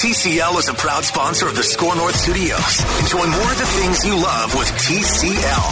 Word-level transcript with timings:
TCL 0.00 0.58
is 0.58 0.68
a 0.70 0.72
proud 0.72 1.04
sponsor 1.04 1.46
of 1.46 1.54
the 1.54 1.62
Score 1.62 1.94
North 1.94 2.16
Studios. 2.16 2.80
Enjoy 3.00 3.18
more 3.18 3.52
of 3.52 3.58
the 3.58 3.66
things 3.66 4.02
you 4.02 4.14
love 4.14 4.54
with 4.56 4.66
TCL. 4.88 5.66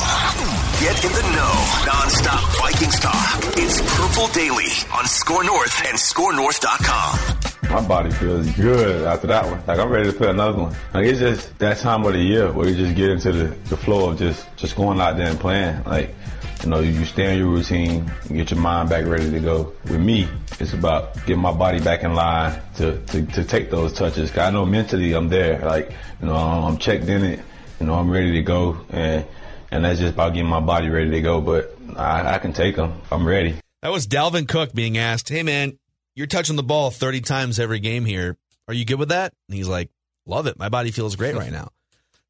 Get 0.83 1.03
in 1.03 1.13
the 1.17 1.23
know, 1.33 1.55
nonstop 1.89 2.45
Vikings 2.61 3.01
talk. 3.01 3.41
It's 3.57 3.81
Purple 3.97 4.29
Daily 4.35 4.69
on 4.93 5.07
Score 5.07 5.43
North 5.45 5.83
and 5.87 5.97
ScoreNorth.com. 5.97 7.73
My 7.73 7.89
body 7.89 8.11
feels 8.11 8.51
good 8.53 9.07
after 9.07 9.29
that 9.29 9.47
one. 9.47 9.63
Like 9.67 9.79
I'm 9.79 9.89
ready 9.89 10.11
to 10.11 10.17
play 10.17 10.29
another 10.29 10.59
one. 10.59 10.77
Like 10.93 11.07
it's 11.07 11.21
just 11.21 11.59
that 11.61 11.79
time 11.79 12.05
of 12.05 12.13
the 12.13 12.21
year 12.21 12.53
where 12.53 12.69
you 12.69 12.77
just 12.77 12.97
get 12.97 13.09
into 13.09 13.33
the, 13.33 13.45
the 13.71 13.79
flow 13.79 14.11
of 14.11 14.19
just 14.19 14.47
just 14.59 14.77
going 14.77 15.01
out 15.01 15.17
there 15.17 15.31
and 15.31 15.41
playing. 15.41 15.83
Like 15.85 16.15
you 16.63 16.71
know, 16.71 16.81
you 16.81 17.05
stay 17.05 17.33
in 17.33 17.39
your 17.39 17.49
routine, 17.49 18.11
and 18.29 18.37
get 18.37 18.51
your 18.51 18.61
mind 18.61 18.89
back 18.89 19.07
ready 19.07 19.31
to 19.31 19.41
go. 19.41 19.73
With 19.85 20.01
me, 20.01 20.29
it's 20.59 20.73
about 20.73 21.15
getting 21.27 21.39
my 21.39 21.53
body 21.53 21.81
back 21.81 22.03
in 22.03 22.15
line 22.15 22.61
to, 22.77 22.99
to, 23.07 23.25
to 23.27 23.45
take 23.45 23.71
those 23.71 23.93
touches. 23.93 24.31
Cause 24.31 24.41
I 24.41 24.51
know 24.51 24.67
mentally 24.67 25.13
I'm 25.13 25.29
there. 25.29 25.61
Like, 25.61 25.93
you 26.21 26.27
know, 26.27 26.35
I'm 26.35 26.79
checked 26.79 27.05
in 27.05 27.23
it. 27.25 27.41
You 27.81 27.87
know, 27.87 27.95
I'm 27.95 28.11
ready 28.11 28.33
to 28.33 28.43
go. 28.43 28.79
And, 28.91 29.25
and 29.71 29.85
that's 29.85 30.01
just 30.01 30.15
about 30.15 30.35
getting 30.35 30.49
my 30.49 30.61
body 30.61 30.89
ready 30.89 31.11
to 31.11 31.21
go. 31.21 31.41
But 31.41 31.77
I, 31.97 32.35
I 32.35 32.39
can 32.39 32.53
take 32.53 32.77
them. 32.77 33.01
I'm 33.11 33.27
ready. 33.27 33.57
That 33.83 33.93
was 33.93 34.07
Dalvin 34.07 34.49
Cook 34.49 34.73
being 34.73 34.99
asked, 34.99 35.29
Hey 35.29 35.45
man, 35.45 35.79
you're 36.17 36.27
touching 36.27 36.57
the 36.57 36.65
ball 36.65 36.91
30 36.91 37.21
times 37.21 37.61
every 37.61 37.79
game 37.79 38.05
here. 38.05 38.37
Are 38.67 38.75
you 38.75 38.85
good 38.85 38.99
with 38.99 39.11
that? 39.11 39.33
And 39.49 39.57
he's 39.57 39.69
like, 39.69 39.91
love 40.27 40.47
it. 40.47 40.59
My 40.59 40.69
body 40.69 40.91
feels 40.91 41.15
great 41.15 41.37
right 41.37 41.53
now. 41.53 41.69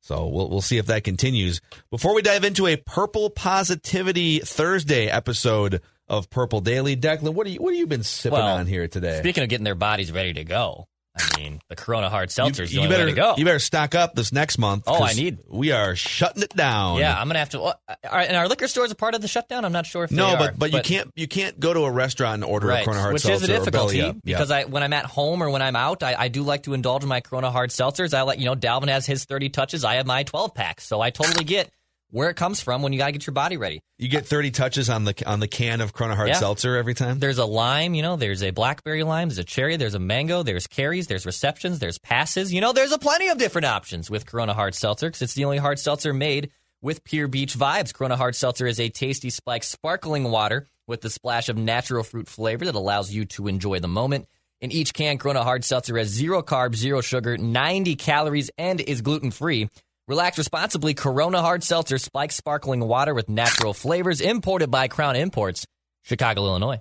So 0.01 0.27
we'll 0.27 0.49
we'll 0.49 0.61
see 0.63 0.79
if 0.79 0.87
that 0.87 1.05
continues. 1.05 1.61
Before 1.91 2.15
we 2.15 2.23
dive 2.23 2.45
into 2.45 2.67
a 2.67 2.77
Purple 2.77 3.31
Positivity 3.31 4.39
Thursday 4.41 5.07
episode 5.09 5.83
of 6.09 6.31
Purple 6.31 6.61
Daily, 6.61 6.97
Declan, 6.97 7.35
what 7.35 7.47
are 7.47 7.51
you 7.51 7.61
what 7.61 7.75
have 7.75 7.79
you 7.79 7.87
been 7.87 8.03
sipping 8.03 8.39
Well, 8.39 8.57
on 8.57 8.67
here 8.67 8.89
today? 8.89 9.19
Speaking 9.19 9.43
of 9.43 9.49
getting 9.49 9.65
their 9.65 9.75
bodies 9.75 10.11
ready 10.13 10.33
to 10.35 10.45
go, 10.45 10.89
I 11.21 11.39
mean, 11.41 11.61
the 11.69 11.77
Corona 11.77 12.09
Hard 12.11 12.31
Seltzer 12.31 12.63
is 12.63 12.71
the 12.71 12.75
you 12.77 12.81
only 12.83 12.91
better 12.91 13.05
way 13.07 13.11
to 13.11 13.17
go. 13.17 13.35
you 13.37 13.45
better 13.45 13.59
stock 13.59 13.95
up 13.95 14.15
this 14.15 14.33
next 14.33 14.59
month. 14.59 14.85
Oh, 14.87 15.03
I 15.03 15.13
need- 15.15 15.39
We 15.49 15.73
are 15.73 15.95
shutting 15.97 16.43
it 16.43 16.55
down. 16.57 16.99
yeah, 16.99 17.19
I'm 17.19 17.27
gonna 17.29 17.39
have 17.39 17.51
to. 17.51 17.61
Well, 17.61 17.81
are, 18.09 18.21
and 18.21 18.37
our 18.37 18.49
liquor 18.49 18.69
stores 18.69 18.91
a 18.91 18.95
part 18.95 19.15
of 19.15 19.21
the 19.23 19.29
shutdown. 19.29 19.65
I'm 19.65 19.73
not 19.73 19.87
sure 19.87 20.05
if 20.05 20.11
No, 20.11 20.31
they 20.31 20.37
but 20.37 20.49
are, 20.51 20.53
but 20.57 20.73
you 20.73 20.81
can't 20.83 21.11
you 21.17 21.27
can't 21.29 21.59
go 21.59 21.73
to 21.75 21.81
a 21.85 21.91
restaurant 21.91 22.43
and 22.43 22.45
order 22.45 22.69
Right, 22.69 22.83
a 22.83 22.85
Corona 22.85 23.01
Hard 23.01 23.13
which 23.15 23.23
Seltzer 23.23 23.45
is 23.45 23.51
a 23.51 23.59
difficulty 23.59 23.99
Yeah. 23.99 24.13
because 24.25 24.51
I 24.51 24.65
when 24.65 24.83
I'm 24.83 24.93
at 24.93 25.05
home 25.07 25.43
or 25.43 25.51
when 25.51 25.63
I'm 25.63 25.77
out, 25.77 26.03
I, 26.03 26.15
I 26.19 26.29
do 26.29 26.43
like 26.43 26.65
to 26.65 26.75
indulge 26.75 27.03
in 27.03 27.09
my 27.09 27.21
Corona 27.21 27.51
Hard 27.51 27.71
Seltzers. 27.71 28.15
I 28.15 28.23
like 28.23 28.39
you 28.39 28.45
know 28.47 28.55
Dalvin 28.55 28.89
has 28.89 29.07
his 29.07 29.25
30 29.25 29.49
touches, 29.51 29.85
I 29.85 29.95
have 29.97 30.07
my 30.07 30.23
12 30.23 30.55
packs, 30.55 30.85
so 30.87 31.01
I 31.01 31.11
totally 31.11 31.45
get 31.45 31.71
where 32.11 32.31
it 32.31 32.35
comes 32.35 32.61
from 32.61 32.83
when 32.83 32.93
you 32.93 32.99
gotta 32.99 33.13
get 33.13 33.27
your 33.27 33.35
body 33.35 33.57
ready. 33.57 33.81
you 33.99 34.09
get 34.09 34.27
30 34.27 34.51
touches 34.51 34.89
on 34.89 35.05
the 35.05 35.15
on 35.27 35.41
the 35.41 35.49
can 35.49 35.81
of 35.81 35.93
Corona 35.93 36.15
Hard 36.17 36.29
Yeah. 36.29 36.35
Seltzer 36.35 36.77
every 36.77 36.95
time. 36.95 37.19
There's 37.19 37.39
a 37.39 37.45
lime, 37.45 37.95
you 37.95 38.03
know, 38.03 38.17
there's 38.17 38.43
a 38.43 38.51
blackberry 38.51 39.03
lime, 39.03 39.29
there's 39.29 39.39
a 39.39 39.45
cherry, 39.45 39.77
there's 39.77 39.95
a 39.95 39.99
mango, 39.99 40.43
there's 40.43 40.67
carries, 40.67 41.07
there's 41.07 41.27
receptions, 41.27 41.79
there's 41.81 41.99
passes. 41.99 42.53
You 42.53 42.61
know, 42.61 42.73
there's 42.73 42.93
a 42.93 42.99
plenty 42.99 43.29
of 43.29 43.39
different 43.39 43.67
options 43.67 44.11
with 44.11 44.25
Corona 44.27 44.55
Hard 44.55 44.75
Seltzer 44.75 45.09
because 45.09 45.23
it's 45.23 45.35
the 45.35 45.45
only 45.45 45.59
hard 45.59 45.79
seltzer 45.79 46.13
made 46.15 46.51
with 46.81 47.03
pure 47.05 47.29
beach 47.29 47.55
vibes. 47.59 47.93
Corona 47.93 48.17
Hard 48.17 48.37
Seltzer 48.37 48.67
is 48.67 48.79
a 48.79 48.89
tasty 48.89 49.31
spike 49.31 49.65
sparkling 49.65 50.25
water 50.25 50.67
with 50.87 51.01
the 51.01 51.11
splash 51.11 51.49
of 51.49 51.57
natural 51.59 52.05
fruit 52.05 52.29
flavor 52.29 52.65
that 52.65 52.75
allows 52.75 53.13
you 53.13 53.25
to 53.27 53.49
enjoy 53.49 53.81
the 53.81 53.89
moment. 53.89 54.27
In 54.61 54.73
each 54.73 54.95
can, 54.95 55.19
Corona 55.19 55.43
Hard 55.45 55.65
Seltzer 55.65 55.99
has 55.99 56.09
zero 56.09 56.43
carbs, 56.43 56.77
zero 56.77 57.01
sugar, 57.01 57.37
90 57.37 57.95
calories, 57.97 58.51
and 58.59 58.81
is 58.81 59.03
gluten 59.03 59.31
free. 59.31 59.69
Relax 60.09 60.39
responsibly. 60.39 60.95
Corona 60.95 61.43
Hard 61.43 61.63
Seltzer, 61.63 61.99
spike 61.99 62.33
sparkling 62.33 62.81
water 62.81 63.13
with 63.13 63.29
natural 63.29 63.75
flavors, 63.75 64.23
imported 64.23 64.71
by 64.71 64.89
Crown 64.89 65.17
Imports, 65.17 65.67
Chicago, 66.03 66.47
Illinois. 66.47 66.79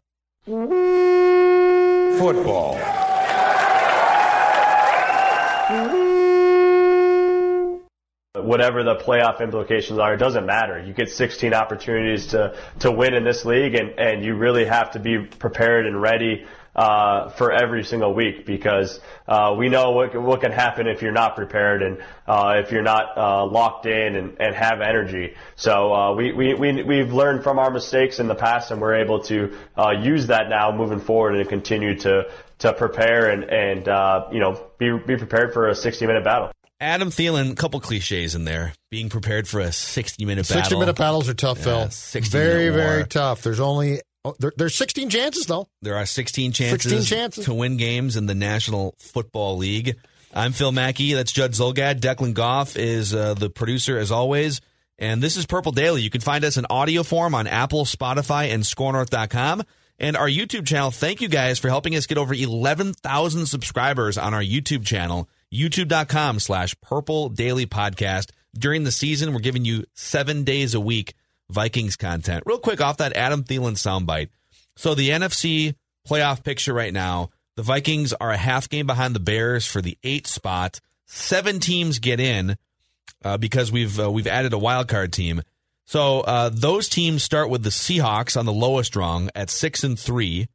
Football. 2.18 2.78
whatever 8.48 8.84
the 8.84 8.96
playoff 8.96 9.42
implications 9.42 10.00
are, 10.00 10.14
it 10.14 10.18
doesn't 10.18 10.46
matter. 10.46 10.82
You 10.82 10.94
get 10.94 11.09
16 11.09 11.54
opportunities 11.54 12.28
to, 12.28 12.56
to 12.80 12.92
win 12.92 13.14
in 13.14 13.24
this 13.26 13.44
league, 13.46 13.76
and, 13.76 14.00
and 14.00 14.24
you 14.24 14.36
really 14.36 14.66
have 14.66 14.92
to 14.92 15.00
be 15.00 15.20
prepared 15.20 15.86
and 15.86 16.02
ready 16.02 16.46
uh, 16.78 17.30
for 17.30 17.52
every 17.52 17.84
single 17.84 18.14
week 18.14 18.46
because 18.46 19.00
uh, 19.28 19.56
we 19.58 19.68
know 19.68 19.92
what, 19.92 20.16
what 20.16 20.42
can 20.42 20.52
happen 20.52 20.88
if 20.88 21.02
you're 21.02 21.12
not 21.12 21.36
prepared 21.36 21.82
and 21.82 21.98
uh, 22.28 22.62
if 22.64 22.72
you're 22.72 22.84
not 22.84 23.18
uh, 23.18 23.46
locked 23.46 23.88
in 23.88 24.16
and, 24.16 24.38
and 24.40 24.56
have 24.56 24.80
energy. 24.82 25.34
So 25.56 25.94
uh, 25.94 26.14
we, 26.14 26.32
we, 26.34 26.54
we, 26.54 26.84
we've 26.84 27.12
learned 27.12 27.44
from 27.44 27.58
our 27.58 27.72
mistakes 27.72 28.20
in 28.20 28.28
the 28.28 28.36
past, 28.36 28.70
and 28.70 28.80
we're 28.80 28.96
able 28.96 29.22
to 29.24 29.58
uh, 29.76 29.92
use 29.92 30.28
that 30.28 30.50
now 30.50 30.72
moving 30.72 31.00
forward 31.00 31.36
and 31.36 31.50
continue 31.50 31.98
to, 32.00 32.30
to 32.60 32.74
prepare 32.74 33.32
and, 33.32 33.44
and 33.46 33.88
uh, 33.88 34.28
you 34.32 34.40
know, 34.40 34.64
be, 34.78 34.96
be 35.06 35.18
prepared 35.18 35.54
for 35.54 35.70
a 35.70 35.76
60 35.76 36.06
minute 36.06 36.24
battle. 36.24 36.52
Adam 36.80 37.09
Thielen, 37.09 37.54
a 37.54 37.56
couple 37.56 37.80
cliches 37.80 38.36
in 38.36 38.46
there. 38.46 38.72
Being 38.92 39.09
prepared 39.09 39.48
for 39.48 39.59
a 39.62 39.72
60 39.72 40.26
minute 40.26 40.48
battle. 40.48 40.62
60 40.62 40.78
minute 40.78 40.96
battles 40.96 41.28
are 41.28 41.34
tough, 41.34 41.58
Yeah, 41.58 41.64
Phil. 41.64 41.90
60 41.90 42.38
very, 42.38 42.70
very 42.70 43.04
tough. 43.08 43.42
There's 43.42 43.59
only 43.59 44.02
oh, 44.25 44.35
there, 44.39 44.53
there's 44.57 44.75
16 44.75 45.09
chances 45.09 45.45
though. 45.45 45.67
There 45.81 45.95
are 45.95 46.05
16 46.05 46.51
chances, 46.51 46.91
16 46.91 47.03
chances. 47.03 47.45
to 47.45 47.53
win 47.53 47.78
games 47.78 48.16
in 48.16 48.25
the 48.25 48.35
National 48.35 48.95
Football 49.00 49.57
League. 49.57 49.97
I'm 50.33 50.51
Phil 50.51 50.72
Mackey. 50.72 51.13
That's 51.13 51.31
Judd 51.31 51.51
Zulgad. 51.51 52.00
Declan 52.00 52.33
Goff 52.33 52.75
is 52.78 53.13
uh, 53.16 53.33
the 53.33 53.50
producer, 53.50 53.97
as 53.97 54.11
always. 54.11 54.61
And 55.00 55.22
this 55.22 55.38
is 55.38 55.45
Purple 55.45 55.72
Daily. 55.72 56.01
You 56.01 56.09
can 56.09 56.22
find 56.22 56.44
us 56.44 56.57
in 56.57 56.66
audio 56.69 57.03
form 57.03 57.33
on 57.35 57.47
Apple, 57.47 57.85
Spotify, 57.85 58.53
and 58.53 58.63
ScoreNorth.com. 58.63 59.63
And 60.00 60.16
our 60.16 60.28
YouTube 60.28 60.67
channel. 60.67 60.91
Thank 60.91 61.22
you 61.22 61.28
guys 61.28 61.57
for 61.57 61.69
helping 61.69 61.95
us 61.95 62.05
get 62.05 62.19
over 62.19 62.34
11,000 62.34 63.45
subscribers 63.47 64.17
on 64.17 64.34
our 64.34 64.44
YouTube 64.44 64.85
channel. 64.85 65.28
YouTube.com 65.51 66.39
slash 66.39 66.79
Purple 66.81 67.29
Daily 67.29 67.66
Podcast. 67.66 68.29
During 68.55 68.84
the 68.84 68.91
season, 68.91 69.34
we're 69.34 69.39
giving 69.39 69.66
you 69.66 69.85
seven 69.94 70.44
days 70.44 70.73
a 70.75 70.79
week 70.79 71.16
Vikings 71.50 71.96
content. 71.96 72.44
Real 72.46 72.59
quick 72.59 72.81
off 72.81 72.97
that 72.97 73.16
Adam 73.16 73.44
Thielen 73.44 73.74
soundbite. 73.74 74.30
So 74.75 74.96
the 74.96 75.09
NFC 75.09 75.75
playoff 76.08 76.44
picture 76.44 76.74
right 76.74 76.94
now, 76.94 77.30
the 77.56 77.63
Vikings 77.63 78.13
are 78.13 78.31
a 78.31 78.38
half 78.38 78.69
game 78.69 78.85
behind 78.85 79.16
the 79.16 79.19
Bears 79.19 79.66
for 79.66 79.81
the 79.81 79.97
eight 80.03 80.28
spot. 80.28 80.79
Seven 81.05 81.59
teams 81.59 81.99
get 81.99 82.20
in 82.20 82.58
uh, 83.23 83.38
because 83.38 83.72
we've 83.72 83.99
uh, 83.99 84.11
we've 84.11 84.28
added 84.28 84.53
a 84.53 84.58
wild 84.58 84.88
card 84.88 85.14
team. 85.14 85.41
So 85.85 86.20
uh, 86.22 86.49
those 86.53 86.90
teams 86.90 87.23
start 87.23 87.49
with 87.49 87.64
the 87.64 87.70
Seahawks 87.70 88.38
on 88.38 88.46
the 88.46 88.53
lowest 88.53 88.96
rung 88.96 89.29
at 89.34 89.49
six 89.49 89.84
and 89.84 89.97
three. 89.97 90.47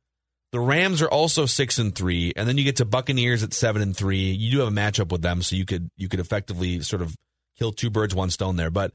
The 0.52 0.60
Rams 0.60 1.00
are 1.00 1.10
also 1.10 1.46
six 1.46 1.78
and 1.78 1.94
three, 1.94 2.34
and 2.36 2.46
then 2.46 2.58
you 2.58 2.64
get 2.64 2.76
to 2.76 2.84
Buccaneers 2.84 3.42
at 3.42 3.54
seven 3.54 3.80
and 3.80 3.96
three. 3.96 4.30
You 4.30 4.50
do 4.50 4.58
have 4.58 4.68
a 4.68 4.70
matchup 4.70 5.10
with 5.10 5.22
them, 5.22 5.40
so 5.40 5.56
you 5.56 5.64
could 5.64 5.90
you 5.96 6.08
could 6.08 6.20
effectively 6.20 6.80
sort 6.82 7.00
of 7.00 7.16
kill 7.58 7.72
two 7.72 7.88
birds 7.88 8.14
one 8.14 8.28
stone 8.28 8.56
there. 8.56 8.70
But 8.70 8.92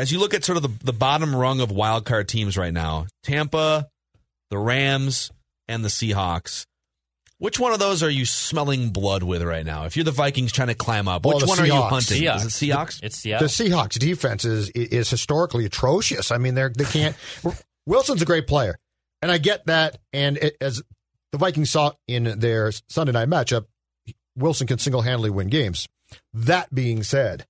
as 0.00 0.10
you 0.10 0.18
look 0.18 0.34
at 0.34 0.44
sort 0.44 0.56
of 0.56 0.62
the, 0.62 0.84
the 0.84 0.92
bottom 0.92 1.34
rung 1.34 1.60
of 1.60 1.70
wild 1.70 2.04
card 2.04 2.28
teams 2.28 2.56
right 2.56 2.72
now, 2.72 3.06
Tampa, 3.22 3.88
the 4.50 4.58
Rams, 4.58 5.30
and 5.68 5.84
the 5.84 5.88
Seahawks. 5.88 6.66
Which 7.38 7.58
one 7.58 7.72
of 7.72 7.78
those 7.78 8.02
are 8.02 8.10
you 8.10 8.26
smelling 8.26 8.90
blood 8.90 9.22
with 9.22 9.42
right 9.42 9.64
now? 9.64 9.84
If 9.86 9.96
you're 9.96 10.04
the 10.04 10.10
Vikings 10.10 10.52
trying 10.52 10.68
to 10.68 10.74
climb 10.74 11.08
up, 11.08 11.24
Well, 11.24 11.36
which 11.36 11.44
the 11.44 11.48
one 11.48 11.60
are 11.60 11.66
you 11.66 11.72
hunting? 11.72 12.22
Seahawks. 12.22 12.36
Is 12.36 12.44
it 12.44 12.66
Seahawks? 12.66 13.00
It's 13.02 13.22
The 13.22 13.48
Seattle. 13.48 13.48
Seahawks 13.48 13.98
defense 13.98 14.44
is 14.44 14.68
is 14.70 15.08
historically 15.08 15.64
atrocious. 15.64 16.30
I 16.30 16.38
mean, 16.38 16.54
they're 16.54 16.68
they 16.68 16.84
can't. 16.84 17.16
Wilson's 17.86 18.20
a 18.20 18.26
great 18.26 18.46
player, 18.46 18.76
and 19.22 19.30
I 19.30 19.38
get 19.38 19.66
that. 19.66 19.96
And 20.12 20.36
it, 20.36 20.56
as 20.60 20.82
the 21.32 21.38
Vikings 21.38 21.70
saw 21.70 21.92
in 22.06 22.24
their 22.40 22.72
Sunday 22.88 23.12
night 23.12 23.28
matchup, 23.28 23.64
Wilson 24.36 24.66
can 24.66 24.78
single 24.78 25.00
handedly 25.00 25.30
win 25.30 25.48
games. 25.48 25.88
That 26.34 26.74
being 26.74 27.02
said, 27.02 27.46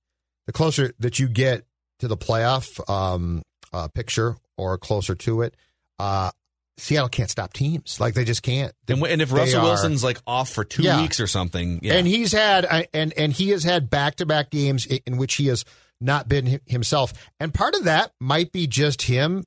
the 0.47 0.53
closer 0.53 0.93
that 0.99 1.19
you 1.19 1.27
get 1.27 1.65
to 2.01 2.07
the 2.07 2.17
playoff 2.17 2.79
um, 2.89 3.41
uh, 3.73 3.87
picture 3.87 4.35
or 4.57 4.77
closer 4.77 5.15
to 5.15 5.41
it, 5.41 5.55
uh, 5.97 6.29
Seattle 6.77 7.09
can't 7.09 7.29
stop 7.29 7.53
teams. 7.53 7.99
Like 7.99 8.13
they 8.15 8.25
just 8.25 8.41
can't. 8.43 8.73
And, 8.87 9.01
and 9.05 9.21
if 9.21 9.31
Russell 9.31 9.61
are- 9.61 9.63
Wilson's 9.65 10.03
like 10.03 10.19
off 10.27 10.49
for 10.49 10.63
two 10.63 10.83
Yeah. 10.83 11.01
weeks 11.01 11.19
or 11.19 11.27
something, 11.27 11.79
yeah. 11.83 11.93
and 11.93 12.07
he's 12.07 12.31
had 12.31 12.87
and 12.93 13.13
and 13.17 13.31
he 13.33 13.49
has 13.49 13.63
had 13.63 13.89
back 13.89 14.15
to 14.15 14.25
back 14.25 14.49
games 14.49 14.85
in 14.87 15.17
which 15.17 15.35
he 15.35 15.47
has 15.47 15.63
not 15.99 16.27
been 16.27 16.59
himself, 16.65 17.13
and 17.39 17.53
part 17.53 17.75
of 17.75 17.83
that 17.85 18.11
might 18.19 18.51
be 18.51 18.65
just 18.67 19.03
him 19.03 19.43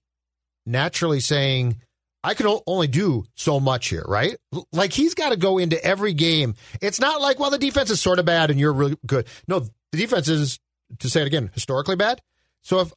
naturally 0.65 1.19
saying, 1.19 1.81
"I 2.23 2.35
can 2.35 2.47
only 2.69 2.87
do 2.87 3.25
so 3.35 3.59
much 3.59 3.89
here," 3.89 4.05
right? 4.07 4.37
Like 4.73 4.93
he's 4.93 5.15
got 5.15 5.31
to 5.31 5.37
go 5.37 5.59
into 5.59 5.83
every 5.85 6.15
game. 6.15 6.55
It's 6.81 7.01
not 7.01 7.21
like, 7.21 7.41
well, 7.41 7.51
the 7.51 7.59
defense 7.59 7.91
is 7.91 8.01
sort 8.01 8.19
of 8.21 8.25
bad 8.27 8.51
and 8.51 8.61
you're 8.61 8.73
really 8.73 8.97
good. 9.07 9.27
No, 9.49 9.61
the 9.61 9.99
defense 9.99 10.29
is, 10.29 10.61
to 11.01 11.11
say 11.11 11.23
it 11.23 11.27
again, 11.27 11.51
historically 11.55 11.97
bad. 11.97 12.21
So 12.65 12.81
if 12.81 12.93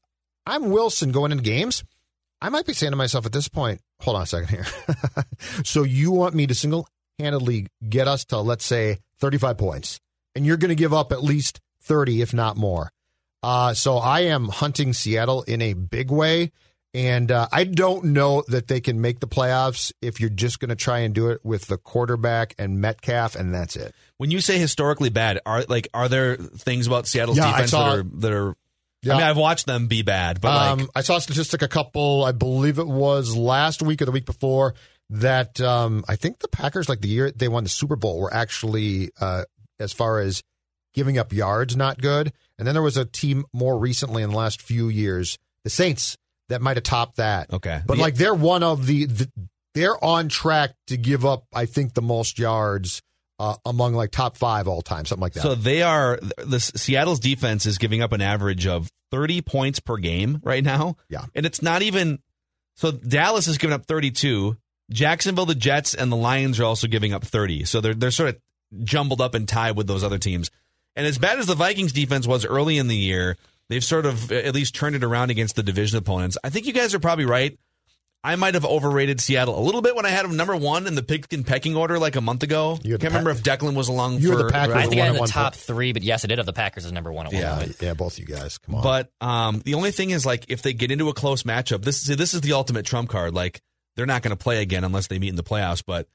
I'm 0.48 0.72
Wilson 0.72 1.12
going 1.12 1.32
into 1.32 1.44
games, 1.44 1.84
I 2.42 2.50
might 2.50 2.66
be 2.66 2.74
saying 2.74 2.92
to 2.94 2.98
myself 2.98 3.26
at 3.26 3.32
this 3.34 3.48
point, 3.48 3.82
hold 4.00 4.16
on 4.18 4.24
a 4.24 4.26
second 4.26 4.50
here. 4.50 4.66
so 5.64 5.84
you 5.84 6.12
want 6.12 6.34
me 6.34 6.48
to 6.48 6.56
single 6.56 6.88
handedly 7.20 7.68
get 7.88 8.08
us 8.08 8.26
to, 8.26 8.40
let's 8.40 8.66
say, 8.66 9.00
35 9.20 9.58
points, 9.58 10.00
and 10.36 10.46
you're 10.46 10.58
going 10.58 10.70
to 10.70 10.76
give 10.76 10.94
up 10.94 11.12
at 11.12 11.24
least 11.24 11.60
30, 11.84 12.22
if 12.22 12.34
not 12.34 12.58
more. 12.58 12.92
Uh, 13.44 13.74
so 13.74 13.98
I 13.98 14.22
am 14.22 14.48
hunting 14.50 14.94
Seattle 14.94 15.44
in 15.44 15.62
a 15.62 15.74
big 15.74 16.10
way. 16.12 16.52
And 16.94 17.32
uh, 17.32 17.48
I 17.52 17.66
don't 17.66 18.06
know 18.06 18.44
that 18.48 18.68
they 18.70 18.80
can 18.80 19.02
make 19.02 19.20
the 19.20 19.28
playoffs 19.28 19.92
if 20.02 20.20
you're 20.20 20.30
just 20.32 20.60
going 20.60 20.70
to 20.70 20.76
try 20.76 21.00
and 21.00 21.14
do 21.14 21.30
it 21.30 21.42
with 21.44 21.68
the 21.68 21.78
quarterback 21.78 22.56
and 22.58 22.80
Metcalf, 22.82 23.36
and 23.36 23.54
that's 23.54 23.76
it. 23.76 23.94
when 24.18 24.32
you 24.32 24.40
say 24.40 24.58
historically 24.58 25.10
bad, 25.10 25.40
are 25.46 25.64
like 25.68 25.90
are 25.94 26.08
there 26.10 26.38
things 26.38 26.88
about 26.88 27.06
Seattle's 27.06 27.38
Yeah, 27.38 27.52
defense 27.52 27.72
saw- 27.72 27.90
that 27.90 28.00
are 28.00 28.04
that 28.20 28.32
are? 28.34 28.56
Yeah. 29.04 29.14
I 29.14 29.18
mean, 29.18 29.28
I've 29.28 29.38
watched 29.38 29.66
them 29.68 29.88
be 29.88 30.02
bad, 30.02 30.42
but 30.42 30.50
like 30.50 30.82
um, 30.82 30.90
I 30.96 31.02
saw 31.02 31.18
a 31.18 31.22
statistic 31.22 31.62
a 31.62 31.68
couple, 31.68 32.24
I 32.26 32.32
believe 32.32 32.80
it 32.80 32.88
was 32.88 33.36
last 33.36 33.82
week 33.82 34.02
or 34.02 34.06
the 34.06 34.12
week 34.12 34.26
before, 34.26 34.74
that 35.10 35.62
um, 35.62 36.04
I 36.10 36.16
think 36.16 36.40
the 36.40 36.48
Packers, 36.48 36.90
like 36.90 37.02
the 37.02 37.08
year 37.08 37.32
they 37.32 37.48
won 37.48 37.64
the 37.64 37.70
Super 37.70 37.96
Bowl, 37.96 38.20
were 38.20 38.34
actually, 38.34 39.12
uh, 39.22 39.44
as 39.80 39.94
far 39.94 40.20
as 40.20 40.44
giving 40.94 41.18
up 41.18 41.32
yards, 41.32 41.76
not 41.76 42.02
good. 42.02 42.34
And 42.58 42.68
then 42.68 42.74
there 42.74 42.82
was 42.82 42.98
a 42.98 43.06
team 43.06 43.46
more 43.54 43.78
recently 43.78 44.24
in 44.24 44.32
the 44.32 44.36
last 44.36 44.62
few 44.62 44.90
years, 44.90 45.38
the 45.64 45.70
Saints, 45.70 46.18
that 46.50 46.62
might 46.62 46.78
have 46.78 46.84
topped 46.84 47.18
that. 47.18 47.54
Okay. 47.54 47.82
But 47.86 47.98
The- 47.98 48.02
like 48.02 48.16
they're 48.16 48.34
one 48.34 48.64
of 48.64 48.88
the, 48.88 49.06
the, 49.06 49.32
they're 49.76 50.04
on 50.04 50.28
track 50.28 50.72
to 50.88 50.98
give 50.98 51.24
up, 51.24 51.46
I 51.54 51.66
think, 51.68 51.94
the 51.94 52.02
most 52.02 52.40
yards 52.40 53.02
uh, 53.40 53.56
among 53.66 53.94
like 53.94 54.12
top 54.12 54.38
five 54.38 54.68
all 54.68 54.82
time, 54.82 55.06
something 55.06 55.22
like 55.22 55.34
that. 55.34 55.42
So 55.42 55.56
they 55.56 55.82
are 55.84 56.20
the 56.38 56.60
Seattle's 56.60 57.20
defense 57.20 57.66
is 57.66 57.78
giving 57.78 58.02
up 58.02 58.12
an 58.12 58.22
average 58.22 58.66
of 58.68 58.92
30 59.12 59.42
points 59.42 59.80
per 59.80 59.98
game 59.98 60.40
right 60.44 60.64
now. 60.64 60.98
Yeah. 61.10 61.26
And 61.36 61.46
it's 61.46 61.62
not 61.62 61.82
even 61.82 62.20
so 62.76 62.92
Dallas 62.92 63.48
is 63.48 63.58
giving 63.58 63.74
up 63.74 63.86
32. 63.86 64.58
Jacksonville, 64.90 65.46
the 65.46 65.56
Jets 65.56 65.94
and 65.94 66.12
the 66.12 66.16
Lions 66.16 66.60
are 66.60 66.66
also 66.66 66.88
giving 66.88 67.14
up 67.14 67.24
30. 67.24 67.66
So 67.66 67.82
they're 67.82 67.94
they're 67.94 68.12
sort 68.12 68.30
of 68.30 68.38
jumbled 68.84 69.22
up 69.22 69.34
and 69.34 69.48
tied 69.48 69.76
with 69.76 69.88
those 69.88 70.04
other 70.04 70.18
teams. 70.18 70.50
And 70.96 71.06
as 71.06 71.18
bad 71.18 71.40
as 71.40 71.46
the 71.46 71.56
Vikings 71.56 71.94
defense 71.94 72.26
was 72.26 72.46
early 72.46 72.78
in 72.78 72.88
the 72.88 72.96
year, 72.96 73.38
they've 73.70 73.84
sort 73.84 74.06
of 74.06 74.32
at 74.32 74.56
least 74.56 74.74
turned 74.74 74.96
it 74.96 75.04
around 75.04 75.30
against 75.30 75.56
the 75.56 75.64
division 75.64 75.98
opponents. 75.98 76.38
I 76.44 76.50
think 76.50 76.66
you 76.66 76.74
guys 76.74 76.96
are 76.96 77.00
probably 77.00 77.26
right. 77.26 77.58
I 78.28 78.36
might 78.36 78.56
have 78.56 78.66
overrated 78.66 79.22
Seattle 79.22 79.58
a 79.58 79.64
little 79.64 79.82
bit 79.82 79.96
when 79.96 80.06
I 80.06 80.10
had 80.10 80.26
them 80.26 80.36
number 80.36 80.56
one 80.56 80.86
in 80.86 80.96
the 80.96 81.04
pick 81.04 81.32
in 81.32 81.44
pecking 81.46 81.76
order 81.78 81.98
like 81.98 82.16
a 82.18 82.22
month 82.22 82.44
ago. 82.44 82.78
You 82.84 82.92
had 82.94 83.02
Can't 83.02 83.14
the 83.14 83.20
remember 83.20 83.30
if 83.32 83.42
Declan 83.44 83.74
was 83.76 83.88
along 83.88 84.20
You 84.20 84.32
for 84.32 84.44
the 84.44 84.50
Packers 84.52 84.76
I 84.76 84.82
think 84.88 84.96
I 84.96 84.98
one 84.98 85.06
had 85.08 85.16
the 85.16 85.20
one 85.20 85.30
top 85.30 85.54
point. 85.54 85.56
three, 85.64 85.94
but 85.94 86.04
yes, 86.04 86.26
I 86.26 86.28
did 86.28 86.38
have 86.40 86.46
the 86.46 86.52
Packers 86.54 86.86
as 86.86 86.92
number 86.92 87.12
one 87.14 87.26
at 87.28 87.32
one 87.34 87.42
Yeah, 87.42 87.56
point. 87.56 87.76
yeah, 87.80 87.94
both 87.94 88.20
you 88.20 88.26
guys. 88.26 88.58
Come 88.58 88.76
on. 88.76 88.84
But 88.84 89.10
um, 89.22 89.62
the 89.64 89.76
only 89.76 89.92
thing 89.92 90.10
is, 90.10 90.26
like, 90.26 90.46
if 90.50 90.62
they 90.62 90.74
get 90.74 90.92
into 90.92 91.08
a 91.10 91.14
close 91.14 91.44
matchup, 91.44 91.84
this 91.84 92.02
see, 92.02 92.16
this 92.16 92.34
is 92.34 92.42
the 92.42 92.54
ultimate 92.54 92.86
trump 92.86 93.10
card. 93.10 93.34
Like, 93.34 93.62
they're 93.96 94.06
not 94.06 94.22
going 94.24 94.36
to 94.36 94.44
play 94.44 94.62
again 94.62 94.84
unless 94.84 95.08
they 95.08 95.20
meet 95.20 95.30
in 95.30 95.36
the 95.38 95.44
playoffs. 95.44 95.82
But 95.86 96.08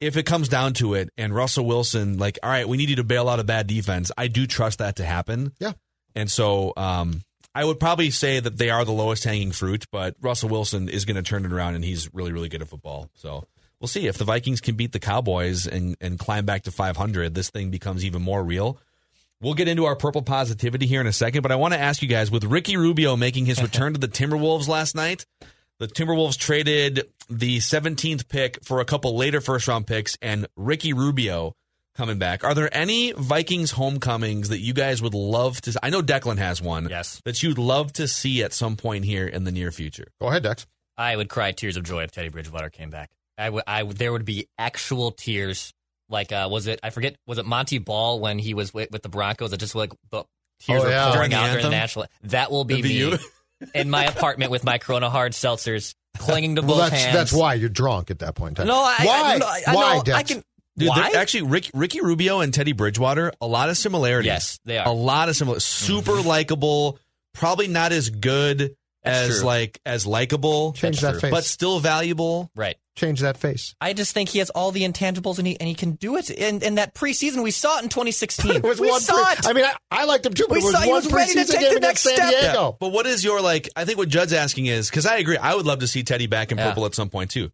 if 0.00 0.16
it 0.16 0.24
comes 0.24 0.48
down 0.48 0.72
to 0.74 0.94
it, 0.94 1.10
and 1.18 1.34
Russell 1.34 1.66
Wilson, 1.66 2.18
like, 2.18 2.38
all 2.42 2.50
right, 2.50 2.66
we 2.68 2.76
need 2.78 2.88
you 2.90 2.96
to 2.96 3.04
bail 3.04 3.28
out 3.28 3.38
a 3.38 3.44
bad 3.44 3.66
defense, 3.66 4.10
I 4.16 4.28
do 4.28 4.46
trust 4.46 4.78
that 4.78 4.96
to 4.96 5.04
happen. 5.04 5.52
Yeah. 5.60 5.72
And 6.14 6.30
so, 6.30 6.72
um, 6.76 7.20
I 7.54 7.64
would 7.64 7.78
probably 7.78 8.10
say 8.10 8.40
that 8.40 8.58
they 8.58 8.70
are 8.70 8.84
the 8.84 8.92
lowest 8.92 9.24
hanging 9.24 9.52
fruit, 9.52 9.86
but 9.92 10.16
Russell 10.20 10.48
Wilson 10.48 10.88
is 10.88 11.04
going 11.04 11.16
to 11.16 11.22
turn 11.22 11.44
it 11.44 11.52
around, 11.52 11.76
and 11.76 11.84
he's 11.84 12.12
really, 12.12 12.32
really 12.32 12.48
good 12.48 12.62
at 12.62 12.68
football. 12.68 13.10
So. 13.14 13.46
We'll 13.80 13.88
see 13.88 14.06
if 14.06 14.16
the 14.16 14.24
Vikings 14.24 14.62
can 14.62 14.76
beat 14.76 14.92
the 14.92 14.98
Cowboys 14.98 15.66
and, 15.66 15.94
and 16.00 16.18
climb 16.18 16.46
back 16.46 16.62
to 16.62 16.70
500. 16.70 17.34
This 17.34 17.50
thing 17.50 17.70
becomes 17.70 18.02
even 18.02 18.22
more 18.22 18.42
real. 18.42 18.78
We'll 19.42 19.52
get 19.52 19.68
into 19.68 19.84
our 19.84 19.94
purple 19.94 20.22
positivity 20.22 20.86
here 20.86 21.02
in 21.02 21.06
a 21.06 21.12
second, 21.12 21.42
but 21.42 21.52
I 21.52 21.56
want 21.56 21.74
to 21.74 21.80
ask 21.80 22.00
you 22.00 22.08
guys 22.08 22.30
with 22.30 22.44
Ricky 22.44 22.78
Rubio 22.78 23.14
making 23.14 23.44
his 23.44 23.60
return 23.60 23.92
to 23.92 23.98
the 23.98 24.08
Timberwolves 24.08 24.68
last 24.68 24.94
night, 24.94 25.26
the 25.78 25.86
Timberwolves 25.86 26.38
traded 26.38 27.10
the 27.28 27.58
17th 27.58 28.28
pick 28.28 28.64
for 28.64 28.80
a 28.80 28.86
couple 28.86 29.16
later 29.16 29.42
first 29.42 29.68
round 29.68 29.86
picks 29.86 30.16
and 30.22 30.46
Ricky 30.56 30.94
Rubio 30.94 31.54
coming 31.96 32.18
back. 32.18 32.44
Are 32.44 32.54
there 32.54 32.74
any 32.74 33.12
Vikings 33.12 33.70
homecomings 33.72 34.48
that 34.48 34.58
you 34.60 34.72
guys 34.74 35.00
would 35.02 35.14
love 35.14 35.60
to 35.62 35.78
I 35.82 35.90
know 35.90 36.02
Declan 36.02 36.38
has 36.38 36.60
one. 36.62 36.88
Yes. 36.90 37.20
That 37.24 37.42
you'd 37.42 37.58
love 37.58 37.92
to 37.94 38.08
see 38.08 38.42
at 38.42 38.52
some 38.52 38.76
point 38.76 39.04
here 39.04 39.26
in 39.26 39.44
the 39.44 39.52
near 39.52 39.70
future. 39.70 40.06
Go 40.20 40.28
ahead, 40.28 40.42
Dex. 40.42 40.66
I 40.96 41.16
would 41.16 41.28
cry 41.28 41.52
tears 41.52 41.76
of 41.76 41.84
joy 41.84 42.04
if 42.04 42.12
Teddy 42.12 42.28
Bridgewater 42.28 42.70
came 42.70 42.90
back. 42.90 43.10
I 43.36 43.50
would, 43.50 43.64
I 43.66 43.82
would, 43.82 43.96
there 43.96 44.12
would 44.12 44.24
be 44.24 44.48
actual 44.58 45.10
tears. 45.10 45.72
Like, 46.08 46.30
uh, 46.32 46.48
was 46.50 46.66
it? 46.66 46.78
I 46.82 46.90
forget. 46.90 47.16
Was 47.26 47.38
it 47.38 47.46
Montee 47.46 47.78
Ball 47.78 48.20
when 48.20 48.38
he 48.38 48.54
was 48.54 48.72
with, 48.74 48.90
with 48.92 49.02
the 49.02 49.08
Broncos? 49.08 49.50
That 49.50 49.56
just 49.56 49.74
like 49.74 49.92
the 50.10 50.24
tears 50.60 50.82
Oh, 50.82 50.84
were 50.84 50.90
yeah. 50.90 51.12
pouring 51.12 51.16
During 51.16 51.30
the 51.30 51.36
out 51.36 51.40
during 51.46 51.52
the 51.52 51.56
anthem? 51.56 51.70
national. 51.72 52.06
That 52.24 52.50
will 52.52 52.64
be 52.64 52.76
be 52.82 52.88
me 52.90 52.94
you. 52.94 53.18
in 53.74 53.90
my 53.90 54.04
apartment 54.04 54.50
with 54.50 54.62
my 54.64 54.78
Corona 54.78 55.08
hard 55.10 55.32
seltzers, 55.32 55.94
clinging 56.18 56.56
to 56.56 56.62
Well, 56.62 56.76
both 56.76 56.90
that's 56.90 57.02
hands. 57.02 57.16
that's 57.16 57.32
why 57.32 57.54
you're 57.54 57.68
drunk 57.70 58.10
at 58.10 58.18
that 58.20 58.34
point 58.36 58.50
in 58.50 58.54
time. 58.56 58.66
No, 58.68 58.76
I, 58.76 58.96
why? 59.02 59.22
I, 59.34 59.38
no, 59.38 59.46
I, 59.46 59.62
I 59.66 59.74
why? 59.74 59.96
know, 59.96 60.02
Dex? 60.04 60.18
I 60.18 60.22
can. 60.22 60.44
Dude, 60.76 60.88
why? 60.88 61.10
they're- 61.12 61.20
actually, 61.20 61.42
Rick, 61.42 61.70
Ricky 61.74 62.00
Rubio 62.00 62.40
and 62.40 62.52
Teddy 62.52 62.72
Bridgewater, 62.72 63.32
a 63.40 63.46
lot 63.46 63.68
of 63.70 63.76
similarities. 63.76 64.26
Yes, 64.26 64.58
they 64.64 64.78
are. 64.78 64.86
A 64.88 64.92
lot 64.92 65.28
of 65.28 65.36
similar. 65.36 65.60
Super 65.60 66.12
mm-hmm. 66.12 66.28
likable. 66.28 66.98
Probably 67.32 67.66
not 67.68 67.92
as 67.92 68.10
good 68.10 68.76
That's 69.02 69.30
as 69.30 69.38
true. 69.38 69.46
like 69.46 69.80
as 69.84 70.06
likable, 70.06 70.72
Change 70.72 71.00
that 71.00 71.20
face. 71.20 71.30
but 71.30 71.44
still 71.44 71.80
valuable. 71.80 72.50
right. 72.54 72.76
Change 72.96 73.18
that 73.22 73.36
face. 73.36 73.74
I 73.80 73.92
just 73.92 74.14
think 74.14 74.28
he 74.28 74.38
has 74.38 74.50
all 74.50 74.70
the 74.70 74.82
intangibles 74.84 75.38
and 75.38 75.48
he 75.48 75.58
and 75.58 75.68
he 75.68 75.74
can 75.74 75.94
do 75.96 76.16
it. 76.16 76.30
And 76.30 76.62
in 76.62 76.76
that 76.76 76.94
preseason, 76.94 77.42
we 77.42 77.50
saw 77.50 77.78
it 77.78 77.82
in 77.82 77.88
2016. 77.88 78.52
It 78.58 78.62
was 78.62 78.80
we 78.80 78.88
one 78.88 79.00
saw 79.00 79.14
pre- 79.14 79.32
it. 79.32 79.46
I 79.48 79.52
mean, 79.52 79.64
I, 79.64 79.74
I 79.90 80.04
liked 80.04 80.24
him 80.24 80.32
too, 80.32 80.44
but 80.48 80.54
We 80.54 80.60
it 80.60 80.64
was 80.64 80.74
saw 80.74 80.80
he 80.82 80.90
one 80.90 81.02
was 81.02 81.12
ready 81.12 81.32
to 81.34 81.44
take 81.44 81.74
the 81.74 81.80
next 81.80 82.02
San 82.02 82.14
step. 82.14 82.30
Diego. 82.30 82.76
But 82.78 82.92
what 82.92 83.06
is 83.06 83.24
your 83.24 83.40
like? 83.40 83.68
I 83.74 83.84
think 83.84 83.98
what 83.98 84.08
Judd's 84.08 84.32
asking 84.32 84.66
is 84.66 84.88
because 84.90 85.06
I 85.06 85.16
agree. 85.16 85.36
I 85.36 85.56
would 85.56 85.66
love 85.66 85.80
to 85.80 85.88
see 85.88 86.04
Teddy 86.04 86.28
back 86.28 86.52
in 86.52 86.58
Yeah. 86.58 86.68
purple 86.68 86.86
at 86.86 86.94
some 86.94 87.10
point 87.10 87.32
too. 87.32 87.50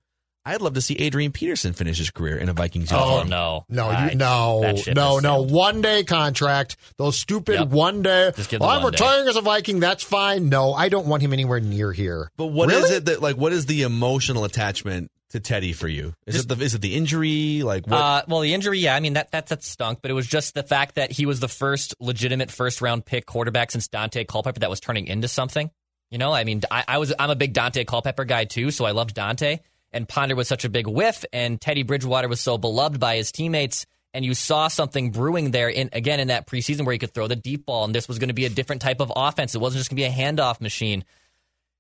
I'd 0.51 0.61
love 0.61 0.75
to 0.75 0.81
see 0.81 0.95
Adrian 0.97 1.33
Peterson 1.33 1.73
finish 1.73 1.99
his 1.99 2.11
career 2.11 2.37
in 2.37 2.49
a 2.49 2.53
Vikings 2.53 2.91
oh 2.93 2.99
uniform. 2.99 3.29
no, 3.29 3.65
No, 3.69 3.89
I- 3.89 4.11
you, 4.11 4.17
no, 4.17 4.75
no, 4.95 5.19
no. 5.19 5.43
One 5.43 5.81
day 5.81 6.05
contract. 6.05 6.77
Those 6.97 7.19
stupid 7.19 7.55
Yep. 7.61 7.69
one 7.69 8.03
day. 8.03 8.33
Just 8.37 8.51
give 8.51 8.61
the 8.61 8.67
Well, 8.67 8.77
I'm 8.77 8.83
one 8.83 8.93
day. 8.93 8.97
retiring 9.05 9.29
as 9.29 9.37
a 9.37 9.41
Viking. 9.41 9.81
That's 9.81 10.03
fine. 10.05 10.49
No, 10.49 10.73
I 10.75 10.89
don't 10.89 11.07
want 11.07 11.23
him 11.23 11.33
anywhere 11.33 11.61
near 11.61 11.93
here. 11.93 12.31
But 12.37 12.47
what 12.47 12.71
is 12.71 12.83
Really? 12.83 12.97
it 12.97 13.05
that 13.07 13.23
like? 13.23 13.37
What 13.37 13.53
is 13.53 13.67
the 13.67 13.83
emotional 13.83 14.45
attachment 14.45 15.11
to 15.31 15.39
Teddy 15.41 15.73
for 15.73 15.87
you? 15.87 16.15
Is 16.27 16.37
it 16.41 16.49
the 16.49 16.63
is 16.63 16.75
it 16.75 16.81
the 16.81 16.95
injury? 16.97 17.63
Like 17.63 17.87
what? 17.87 17.97
Uh, 17.97 18.23
well, 18.29 18.41
the 18.41 18.53
injury, 18.53 18.81
yeah, 18.81 18.95
I 18.97 19.01
mean 19.01 19.13
that, 19.15 19.31
that 19.31 19.47
that 19.49 19.63
stunk, 19.63 20.01
but 20.03 20.11
it 20.11 20.15
was 20.15 20.27
just 20.27 20.55
the 20.55 20.63
fact 20.65 20.97
that 20.97 21.13
he 21.13 21.25
was 21.27 21.39
the 21.41 21.49
first 21.49 21.95
legitimate 22.01 22.51
first 22.51 22.81
round 22.81 23.05
pick 23.05 23.27
quarterback 23.27 23.71
since 23.71 23.87
Daunte 23.89 24.27
Culpepper 24.27 24.59
that 24.61 24.71
was 24.71 24.81
turning 24.81 25.07
into 25.07 25.29
something. 25.29 25.71
You 26.11 26.19
know, 26.19 26.33
I 26.33 26.43
mean, 26.43 26.63
I, 26.73 26.83
I 26.89 26.99
was 26.99 27.13
I'm 27.21 27.31
a 27.31 27.37
big 27.37 27.55
Daunte 27.55 27.87
Culpepper 27.87 28.25
guy 28.25 28.45
too, 28.45 28.73
so 28.73 28.85
I 28.85 28.91
loved 28.91 29.15
Daunte. 29.15 29.61
And 29.93 30.09
Ponder 30.09 30.37
was 30.37 30.49
such 30.49 30.65
a 30.65 30.69
big 30.69 30.87
whiff, 30.87 31.25
and 31.33 31.61
Teddy 31.61 31.83
Bridgewater 31.83 32.29
was 32.29 32.41
so 32.41 32.59
beloved 32.59 33.01
by 33.01 33.17
his 33.17 33.33
teammates. 33.33 33.87
And 34.13 34.25
you 34.25 34.35
saw 34.35 34.69
something 34.69 35.13
brewing 35.13 35.53
there 35.53 35.69
in 35.69 35.91
again 35.93 36.19
in 36.19 36.29
that 36.29 36.47
preseason 36.47 36.85
where 36.85 36.93
he 36.93 36.99
could 36.99 37.15
throw 37.15 37.29
the 37.29 37.37
deep 37.37 37.67
ball, 37.67 37.85
and 37.85 37.95
this 37.95 38.09
was 38.09 38.19
going 38.19 38.29
to 38.29 38.35
be 38.35 38.45
a 38.45 38.51
different 38.51 38.83
type 38.83 39.01
of 39.01 39.13
offense. 39.15 39.55
It 39.55 39.61
wasn't 39.61 39.81
just 39.81 39.91
going 39.91 40.03
to 40.03 40.03
be 40.03 40.07
a 40.07 40.11
handoff 40.11 40.61
machine. 40.61 41.05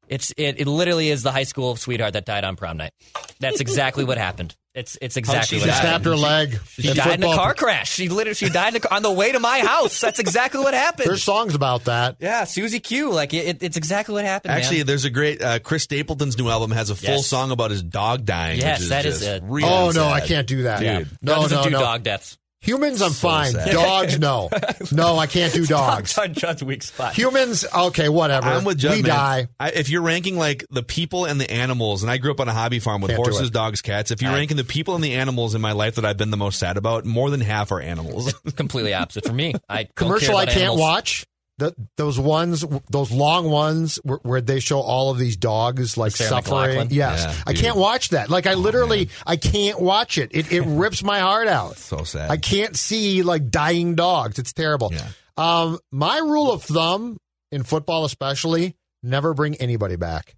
It's 0.08 0.32
it, 0.36 0.60
it 0.60 0.66
literally 0.66 1.08
is 1.08 1.22
the 1.22 1.32
high 1.32 1.44
school 1.44 1.76
sweetheart 1.76 2.12
that 2.12 2.26
died 2.26 2.44
on 2.44 2.56
prom 2.56 2.76
night. 2.76 2.92
That's 3.40 3.60
exactly 3.60 4.04
what 4.04 4.18
happened. 4.18 4.54
It's 4.72 4.96
it's 5.02 5.16
exactly 5.16 5.58
she 5.58 5.62
what 5.62 5.64
She 5.66 5.70
happened. 5.82 5.88
snapped 5.88 6.04
her 6.04 6.16
leg. 6.16 6.60
She 6.68 6.88
in 6.90 6.96
died 6.96 7.18
in 7.20 7.24
a 7.28 7.34
car 7.34 7.54
crash. 7.54 7.90
She 7.90 8.08
literally 8.08 8.34
she 8.34 8.48
died 8.50 8.68
in 8.68 8.76
a 8.76 8.80
car, 8.80 8.96
on 8.96 9.02
the 9.02 9.10
way 9.10 9.32
to 9.32 9.40
my 9.40 9.58
house. 9.58 10.00
That's 10.00 10.20
exactly 10.20 10.60
what 10.60 10.74
happened. 10.74 11.08
There's 11.08 11.24
songs 11.24 11.56
about 11.56 11.86
that. 11.86 12.18
yeah, 12.20 12.44
Susie 12.44 12.78
Q. 12.78 13.10
Like 13.12 13.34
it, 13.34 13.46
it- 13.48 13.62
it's 13.64 13.76
exactly 13.76 14.14
what 14.14 14.24
happened. 14.24 14.52
Actually, 14.52 14.78
man. 14.78 14.86
there's 14.86 15.04
a 15.04 15.10
great 15.10 15.42
uh, 15.42 15.58
Chris 15.58 15.82
Stapleton's 15.82 16.38
new 16.38 16.48
album 16.48 16.70
has 16.70 16.88
a 16.90 16.94
full 16.94 17.16
Yes. 17.16 17.26
song 17.26 17.50
about 17.50 17.72
his 17.72 17.82
dog 17.82 18.24
dying. 18.24 18.60
Yes, 18.60 18.78
which 18.78 18.82
is 18.84 18.88
that 18.90 19.04
is 19.06 19.18
just 19.18 19.28
it. 19.28 19.42
really 19.44 19.68
oh 19.68 19.86
no, 19.86 19.92
sad. 19.92 20.12
I 20.12 20.20
can't 20.20 20.46
do 20.46 20.62
that. 20.62 20.78
Dude. 20.78 21.08
No, 21.20 21.34
doesn't 21.42 21.58
no, 21.58 21.64
do 21.64 21.70
no. 21.70 21.80
dog 21.80 22.02
deaths. 22.04 22.38
Humans, 22.62 23.00
I'm 23.00 23.10
So 23.12 23.28
fine. 23.28 23.52
sad. 23.52 23.72
Dogs, 23.72 24.18
no. 24.18 24.50
No, 24.92 25.16
I 25.18 25.26
can't 25.26 25.52
do 25.52 25.64
dogs. 25.66 26.14
Dogs 26.14 26.18
on 26.18 26.34
Judd's 26.34 26.62
weak 26.64 26.82
spot. 26.82 27.14
Humans, 27.14 27.64
okay, 27.74 28.08
whatever. 28.08 28.48
I'm 28.48 28.64
with 28.64 28.78
Judd. 28.78 28.96
we 28.96 29.02
man. 29.02 29.10
die. 29.10 29.48
I, 29.58 29.70
if 29.70 29.88
you're 29.88 30.02
ranking 30.02 30.36
like 30.36 30.64
the 30.70 30.82
people 30.82 31.24
and 31.26 31.40
the 31.40 31.50
animals, 31.50 32.02
and 32.02 32.10
I 32.10 32.18
grew 32.18 32.30
up 32.32 32.40
on 32.40 32.48
a 32.48 32.52
hobby 32.52 32.78
farm 32.80 33.00
with 33.02 33.10
Can't 33.12 33.22
horses, 33.22 33.48
it. 33.48 33.52
dogs, 33.52 33.80
cats. 33.82 34.10
If 34.10 34.20
you're 34.20 34.32
ranking 34.32 34.56
the 34.56 34.64
people 34.64 34.94
and 34.94 35.02
the 35.04 35.14
animals 35.14 35.54
in 35.54 35.60
my 35.60 35.72
life 35.72 35.94
that 35.94 36.04
I've 36.04 36.16
been 36.16 36.30
the 36.30 36.36
most 36.36 36.58
sad 36.58 36.76
about, 36.76 37.04
more 37.04 37.30
than 37.30 37.40
half 37.40 37.72
are 37.72 37.80
animals. 37.80 38.34
completely 38.56 38.92
opposite 38.94 39.24
for 39.26 39.32
me. 39.32 39.54
I 39.68 39.84
don't 39.84 39.94
Commercial 39.94 40.34
care 40.34 40.42
I 40.42 40.46
can't 40.46 40.58
animals. 40.58 40.80
watch. 40.80 41.26
The, 41.60 41.74
those 41.98 42.18
ones, 42.18 42.64
those 42.88 43.12
long 43.12 43.50
ones 43.50 43.96
where, 44.02 44.18
where 44.22 44.40
they 44.40 44.60
show 44.60 44.80
all 44.80 45.10
of 45.10 45.18
these 45.18 45.36
dogs 45.36 45.98
like 45.98 46.12
Sarah 46.12 46.30
suffering. 46.42 46.78
McLachlan? 46.78 46.86
Yes, 46.90 47.22
Yeah, 47.22 47.34
I 47.46 47.52
can't 47.52 47.76
watch 47.76 48.08
that. 48.10 48.30
Like 48.30 48.46
I 48.46 48.54
literally, 48.54 49.10
I 49.26 49.36
can't 49.36 49.78
watch 49.78 50.16
it. 50.16 50.30
It 50.32 50.50
it 50.50 50.62
rips 50.62 51.02
my 51.02 51.18
heart 51.20 51.48
out. 51.48 51.76
so 51.76 52.02
sad. 52.04 52.30
I 52.30 52.38
can't 52.38 52.74
see 52.76 53.22
like 53.22 53.50
dying 53.50 53.94
dogs. 53.94 54.38
It's 54.38 54.54
terrible. 54.54 54.90
Yeah. 54.94 55.06
Um, 55.36 55.78
my 55.92 56.16
rule 56.16 56.50
of 56.50 56.62
thumb 56.62 57.18
in 57.52 57.62
football, 57.62 58.06
especially, 58.06 58.74
never 59.02 59.34
bring 59.34 59.56
anybody 59.56 59.96
back. 59.96 60.36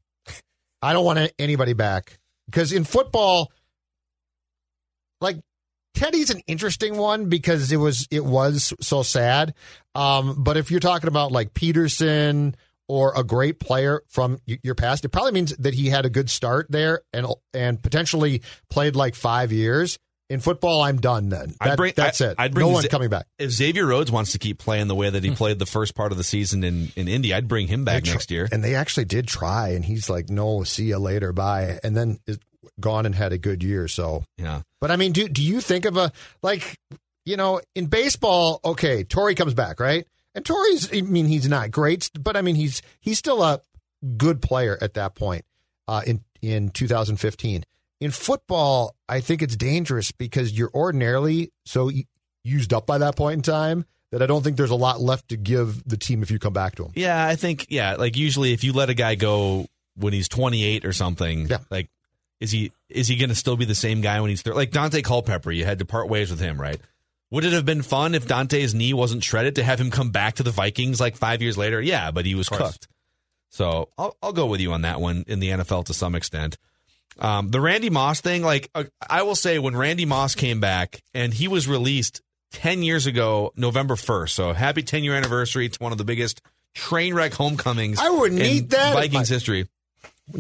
I 0.83 0.93
don't 0.93 1.05
want 1.05 1.31
anybody 1.39 1.75
back 1.75 2.19
because 2.47 2.73
in 2.73 2.83
football, 2.83 3.53
like 5.21 5.37
Teddy's 5.95 6.31
an 6.31 6.41
interesting 6.47 6.97
one 6.97 7.29
because 7.29 7.71
it 7.73 7.77
was 7.77 8.07
it 8.11 8.25
was 8.25 8.73
so 8.81 9.03
sad. 9.03 9.55
Um, 9.95 10.43
but 10.43 10.57
if 10.57 10.71
you're 10.71 10.81
talking 10.81 11.09
about 11.09 11.33
like 11.33 11.55
Peterson 11.55 12.57
or 12.89 13.13
a 13.17 13.23
great 13.25 13.61
player 13.61 14.03
from 14.09 14.39
your 14.47 14.75
past, 14.75 15.05
it 15.05 15.11
probably 15.11 15.33
means 15.33 15.55
that 15.59 15.75
he 15.75 15.89
had 15.91 16.05
a 16.07 16.11
good 16.11 16.31
start 16.31 16.67
there 16.71 17.03
and 17.13 17.27
and 17.55 17.83
potentially 17.83 18.43
played 18.71 18.97
like 18.97 19.15
five 19.15 19.53
years. 19.53 19.99
In 20.31 20.41
football, 20.41 20.81
I'm 20.81 20.99
done. 20.99 21.29
Then 21.29 21.55
I'd 21.61 21.73
That- 21.73 21.77
bring- 21.77 21.93
that's 21.95 22.23
I- 22.23 22.29
it. 22.29 22.35
I'd 22.39 22.55
bring 22.55 22.67
no 22.67 22.73
one 22.73 22.83
Z- 22.83 22.89
coming 22.89 23.11
back. 23.11 23.27
if 23.39 23.51
Xavier 23.51 23.85
Rhodes 23.87 24.11
wants 24.11 24.33
to 24.33 24.39
keep 24.39 24.57
playing 24.59 24.89
the 24.89 24.95
way 24.95 25.11
that 25.11 25.23
he 25.23 25.31
played 25.33 25.59
the 25.59 25.67
first 25.67 25.95
part 25.95 26.11
of 26.11 26.17
the 26.17 26.25
season 26.25 26.65
in, 26.65 26.91
in 26.97 27.07
Indy, 27.07 27.35
I'd 27.35 27.49
bring 27.49 27.67
him 27.67 27.85
back 27.85 28.05
tr- 28.05 28.13
next 28.13 28.31
year. 28.31 28.49
And 28.51 28.65
they 28.65 28.75
actually 28.75 29.05
did 29.05 29.27
try, 29.29 29.71
and 29.71 29.85
he's 29.85 30.09
like, 30.09 30.31
"No, 30.31 30.65
see 30.65 30.85
you 30.85 30.97
later, 30.99 31.35
bye," 31.35 31.79
and 31.85 31.95
then 31.95 32.19
gone 32.83 33.07
and 33.07 33.15
had 33.15 33.33
a 33.33 33.39
good 33.39 33.63
year. 33.63 33.89
So, 33.89 34.25
Yeah. 34.37 34.63
but 34.81 34.91
I 34.91 34.97
mean, 34.97 35.13
do 35.13 35.27
do 35.29 35.43
you 35.43 35.63
think 35.63 35.87
of 35.87 35.97
a 35.97 36.13
like, 36.43 36.79
you 37.25 37.37
know, 37.39 37.61
in 37.75 37.87
baseball? 37.87 38.61
Okay, 38.65 39.05
Torii 39.05 39.35
comes 39.35 39.55
back, 39.55 39.81
right? 39.81 40.07
And 40.35 40.45
Torii's, 40.45 40.91
I 40.93 41.01
mean, 41.03 41.27
he's 41.27 41.49
not 41.49 41.71
great, 41.71 42.11
but 42.21 42.37
I 42.37 42.43
mean, 42.43 42.57
he's 42.57 42.83
he's 43.01 43.19
still 43.19 43.43
a 43.43 43.61
good 44.19 44.43
player 44.43 44.77
at 44.81 44.95
that 44.95 45.15
point 45.15 45.45
uh, 45.89 46.03
in 46.07 46.21
in 46.43 46.69
2015. 46.71 47.65
In 48.01 48.11
football, 48.11 48.97
I 49.09 49.21
think 49.21 49.43
it's 49.43 49.55
dangerous 49.57 50.11
because 50.11 50.53
you're 50.59 50.71
ordinarily 50.75 51.53
so 51.65 51.91
used 52.45 52.73
up 52.73 52.87
by 52.87 52.99
that 52.99 53.15
point 53.15 53.37
in 53.37 53.43
time 53.43 53.85
that 54.11 54.21
I 54.21 54.27
don't 54.27 54.43
think 54.43 54.57
there's 54.57 54.71
a 54.71 54.75
lot 54.75 55.01
left 55.01 55.29
to 55.29 55.37
give 55.37 55.85
the 55.89 55.97
team 55.97 56.23
if 56.23 56.31
you 56.31 56.39
come 56.41 56.53
back 56.53 56.75
to 56.77 56.85
him. 56.87 56.93
Yeah, 56.97 57.25
I 57.25 57.37
think 57.37 57.67
yeah, 57.71 57.95
like 57.95 58.17
usually 58.17 58.53
if 58.53 58.65
you 58.65 58.73
let 58.73 58.91
a 58.91 58.95
guy 58.95 59.15
go 59.15 59.67
when 59.95 60.13
he's 60.13 60.29
28 60.29 60.85
or 60.85 60.93
something, 60.93 61.47
Yeah. 61.47 61.59
like 61.71 61.91
is 62.43 62.51
he 62.51 62.73
is 62.89 63.07
he 63.09 63.17
going 63.17 63.29
to 63.29 63.35
still 63.35 63.57
be 63.57 63.65
the 63.65 63.75
same 63.75 64.01
guy 64.01 64.21
when 64.21 64.29
he's 64.31 64.43
30? 64.43 64.57
Like 64.57 64.71
Daunte 64.73 65.03
Culpepper, 65.05 65.51
you 65.53 65.65
had 65.65 65.79
to 65.79 65.85
part 65.87 66.09
ways 66.09 66.31
with 66.31 66.41
him, 66.41 66.61
right? 66.61 66.81
Would 67.31 67.45
it 67.45 67.53
have 67.53 67.65
been 67.65 67.83
fun 67.83 68.15
if 68.15 68.27
Daunte's 68.27 68.75
knee 68.75 68.93
wasn't 68.93 69.25
shredded 69.25 69.55
to 69.55 69.63
have 69.65 69.81
him 69.81 69.91
come 69.91 70.11
back 70.11 70.35
to 70.35 70.43
the 70.43 70.51
Vikings 70.51 71.01
like 71.01 71.17
5 71.17 71.41
years 71.41 71.57
later? 71.57 71.81
Yeah, 71.81 72.11
but 72.11 72.27
he 72.27 72.35
was 72.35 72.49
cooked. 72.51 72.89
So, 73.49 73.89
I'll 73.97 74.17
I'll 74.23 74.33
go 74.33 74.47
with 74.47 74.61
you 74.61 74.73
on 74.73 74.83
that 74.83 75.01
one 75.01 75.25
in 75.29 75.39
the 75.41 75.49
NFL 75.51 75.87
to 75.87 75.95
some 75.95 76.15
extent. 76.15 76.59
Um, 77.19 77.49
the 77.51 77.61
Randy 77.61 77.91
Moss 77.91 78.21
thing, 78.21 78.43
like 78.43 78.71
uh, 78.75 78.85
I 79.09 79.23
will 79.23 79.35
say, 79.37 79.59
when 79.59 79.77
Randy 79.77 80.05
Moss 80.05 80.35
came 80.35 80.61
back 80.61 81.03
and 81.15 81.33
he 81.33 81.47
was 81.49 81.69
released 81.69 82.23
10 82.53 82.83
years 82.83 83.07
ago, 83.07 83.53
November 83.57 83.95
1st. 83.95 84.31
So 84.31 84.53
happy 84.53 84.83
10 84.83 85.05
year 85.05 85.15
anniversary 85.15 85.69
to 85.69 85.79
one 85.79 85.93
of 85.93 85.99
the 85.99 86.05
biggest 86.05 86.43
train 86.75 87.15
wreck 87.15 87.35
homecomings 87.35 87.99
I 88.01 88.11
wouldn't 88.11 88.41
in 88.41 88.47
eat 88.47 88.71
that 88.71 88.95
Vikings 88.95 89.31
my- 89.31 89.35
history. 89.35 89.69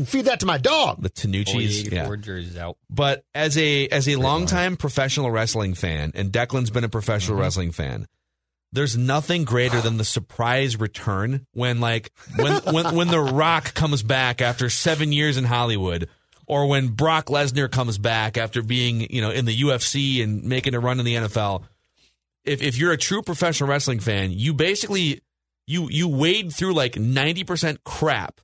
Feed 0.06 0.26
that 0.26 0.40
to 0.40 0.46
my 0.46 0.58
dog. 0.58 1.02
The 1.02 1.11
Tanucci's. 1.11 1.88
Boy, 1.88 1.94
Yeah. 1.96 2.04
four 2.06 2.16
jerseys 2.16 2.56
out. 2.56 2.76
But 2.90 3.25
as 3.34 3.56
a 3.58 3.88
as 3.88 4.08
a 4.08 4.16
longtime 4.16 4.76
professional 4.76 5.30
wrestling 5.30 5.75
fan, 5.75 6.12
and 6.14 6.32
Declan's 6.32 6.70
been 6.70 6.84
a 6.84 6.88
professional 6.88 7.37
Mm-hmm. 7.37 7.42
wrestling 7.42 7.72
fan, 7.72 8.06
there's 8.72 8.96
nothing 8.96 9.44
greater 9.44 9.80
than 9.80 9.96
the 9.99 10.04
surprise 10.04 10.78
return 10.78 11.46
when 11.52 11.80
like 11.80 12.11
when 12.37 12.54
when 12.72 12.94
when 12.96 13.08
The 13.08 13.20
Rock 13.20 13.75
comes 13.75 14.02
back 14.02 14.40
after 14.40 14.70
seven 14.70 15.12
years 15.12 15.37
in 15.37 15.44
Hollywood, 15.44 16.08
or 16.46 16.66
when 16.66 16.88
Brock 16.88 17.26
Lesnar 17.26 17.70
comes 17.70 17.99
back 17.99 18.37
after 18.38 18.62
being 18.62 19.06
you 19.11 19.20
know 19.20 19.30
in 19.30 19.44
the 19.44 19.56
UFC 19.62 20.22
and 20.22 20.44
making 20.44 20.75
a 20.75 20.80
run 20.80 20.99
in 20.99 21.04
the 21.04 21.14
NFL. 21.16 21.64
If 22.44 22.61
if 22.62 22.76
you're 22.78 22.92
a 22.92 22.96
true 22.99 23.22
professional 23.22 23.68
wrestling 23.70 24.00
fan, 24.00 24.30
you 24.32 24.52
basically 24.54 25.20
you 25.66 25.88
you 25.90 26.08
wade 26.08 26.52
through 26.52 26.75
like 26.75 26.96
ninety 26.96 27.44
percent 27.44 27.84
crap 27.84 28.40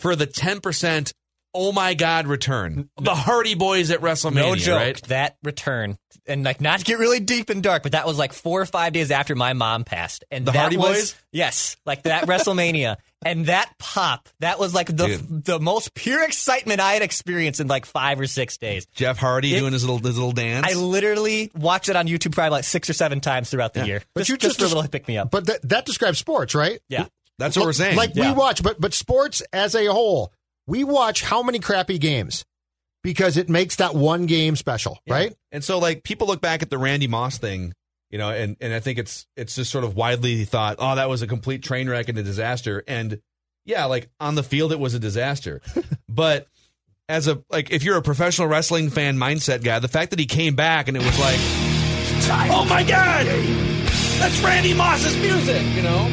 for 0.00 0.16
the 0.16 0.26
ten 0.26 0.60
percent. 0.60 1.12
Oh 1.52 1.72
my 1.72 1.94
God! 1.94 2.28
Return 2.28 2.90
the 2.96 3.12
Hardy 3.14 3.56
Boys 3.56 3.90
at 3.90 4.00
WrestleMania. 4.00 4.34
No 4.34 4.54
joke. 4.54 4.78
right? 4.78 5.02
That 5.08 5.36
return, 5.42 5.98
and 6.24 6.44
like 6.44 6.60
not 6.60 6.78
to 6.78 6.84
get 6.84 7.00
really 7.00 7.18
deep 7.18 7.50
and 7.50 7.60
dark, 7.60 7.82
but 7.82 7.90
that 7.90 8.06
was 8.06 8.16
like 8.16 8.32
four 8.32 8.60
or 8.60 8.66
five 8.66 8.92
days 8.92 9.10
after 9.10 9.34
my 9.34 9.52
mom 9.52 9.82
passed, 9.82 10.24
and 10.30 10.46
The 10.46 10.52
that 10.52 10.58
Hardy 10.60 10.76
was, 10.76 10.86
Boys? 10.86 11.14
Yes, 11.32 11.76
like 11.84 12.04
that 12.04 12.28
WrestleMania, 12.28 12.98
and 13.26 13.46
that 13.46 13.68
pop. 13.80 14.28
That 14.38 14.60
was 14.60 14.74
like 14.74 14.94
the 14.96 15.06
Dude. 15.08 15.44
the 15.44 15.58
most 15.58 15.92
pure 15.92 16.22
excitement 16.24 16.78
I 16.78 16.92
had 16.92 17.02
experienced 17.02 17.58
in 17.58 17.66
like 17.66 17.84
five 17.84 18.20
or 18.20 18.28
six 18.28 18.56
days. 18.56 18.86
Jeff 18.94 19.18
Hardy 19.18 19.52
It- 19.52 19.58
doing 19.58 19.72
his 19.72 19.82
little 19.82 19.98
his 19.98 20.16
little 20.16 20.30
dance. 20.30 20.68
I 20.70 20.74
literally 20.74 21.50
watched 21.56 21.88
it 21.88 21.96
on 21.96 22.06
YouTube 22.06 22.30
probably 22.32 22.50
like 22.50 22.64
six 22.64 22.88
or 22.88 22.92
seven 22.92 23.18
times 23.20 23.50
throughout 23.50 23.74
the 23.74 23.84
year. 23.86 24.02
But 24.14 24.20
just, 24.20 24.28
you 24.30 24.36
just 24.36 24.60
just- 24.60 24.70
for 24.70 24.72
a 24.72 24.78
little 24.78 24.88
pick 24.88 25.08
me 25.08 25.18
up. 25.18 25.32
But 25.32 25.46
that, 25.46 25.68
that 25.68 25.84
describes 25.84 26.18
sports, 26.20 26.54
right? 26.54 26.78
yeah. 26.88 27.06
That's 27.40 27.56
what 27.56 27.66
we're 27.66 27.72
saying. 27.72 27.96
Like 27.96 28.12
Yeah. 28.14 28.32
we 28.32 28.38
watch, 28.38 28.62
but 28.62 28.80
but 28.80 28.94
sports 28.94 29.42
as 29.52 29.74
a 29.74 29.86
whole, 29.86 30.32
we 30.66 30.84
watch 30.84 31.22
how 31.22 31.42
many 31.42 31.58
crappy 31.58 31.98
games 31.98 32.44
because 33.02 33.36
it 33.36 33.48
makes 33.48 33.76
that 33.76 33.94
one 33.94 34.26
game 34.26 34.54
special, 34.56 34.98
Yeah. 35.06 35.14
right? 35.14 35.34
And 35.50 35.64
so 35.64 35.78
like 35.78 36.04
people 36.04 36.26
look 36.26 36.40
back 36.40 36.62
at 36.62 36.70
the 36.70 36.78
Randy 36.78 37.06
Moss 37.08 37.38
thing, 37.38 37.72
you 38.10 38.18
know, 38.18 38.30
and 38.30 38.56
and 38.60 38.72
I 38.72 38.80
think 38.80 38.98
it's 38.98 39.26
it's 39.36 39.54
just 39.56 39.70
sort 39.72 39.84
of 39.84 39.96
widely 39.96 40.44
thought, 40.44 40.76
oh, 40.78 40.94
that 40.94 41.08
was 41.08 41.22
a 41.22 41.26
complete 41.26 41.62
train 41.62 41.88
wreck 41.88 42.08
and 42.08 42.18
a 42.18 42.22
disaster. 42.22 42.84
And 42.86 43.20
yeah, 43.64 43.86
like 43.86 44.08
on 44.20 44.34
the 44.36 44.42
field 44.42 44.70
it 44.72 44.78
was 44.80 44.94
a 44.94 44.98
disaster. 45.00 45.60
but 46.08 46.46
as 47.08 47.26
a 47.26 47.42
like 47.50 47.70
if 47.72 47.82
you're 47.82 47.96
a 47.96 48.02
professional 48.02 48.46
wrestling 48.48 48.90
fan 48.90 49.16
mindset 49.16 49.64
guy, 49.64 49.78
the 49.80 49.88
fact 49.88 50.10
that 50.10 50.18
he 50.18 50.26
came 50.26 50.54
back 50.54 50.88
and 50.88 50.96
it 50.96 51.02
was 51.04 51.18
like 51.18 51.38
Oh 52.52 52.64
my 52.68 52.84
god! 52.84 53.26
That's 54.20 54.38
Randy 54.40 54.72
Moss's 54.74 55.16
music, 55.16 55.62
you 55.74 55.82
know? 55.82 56.06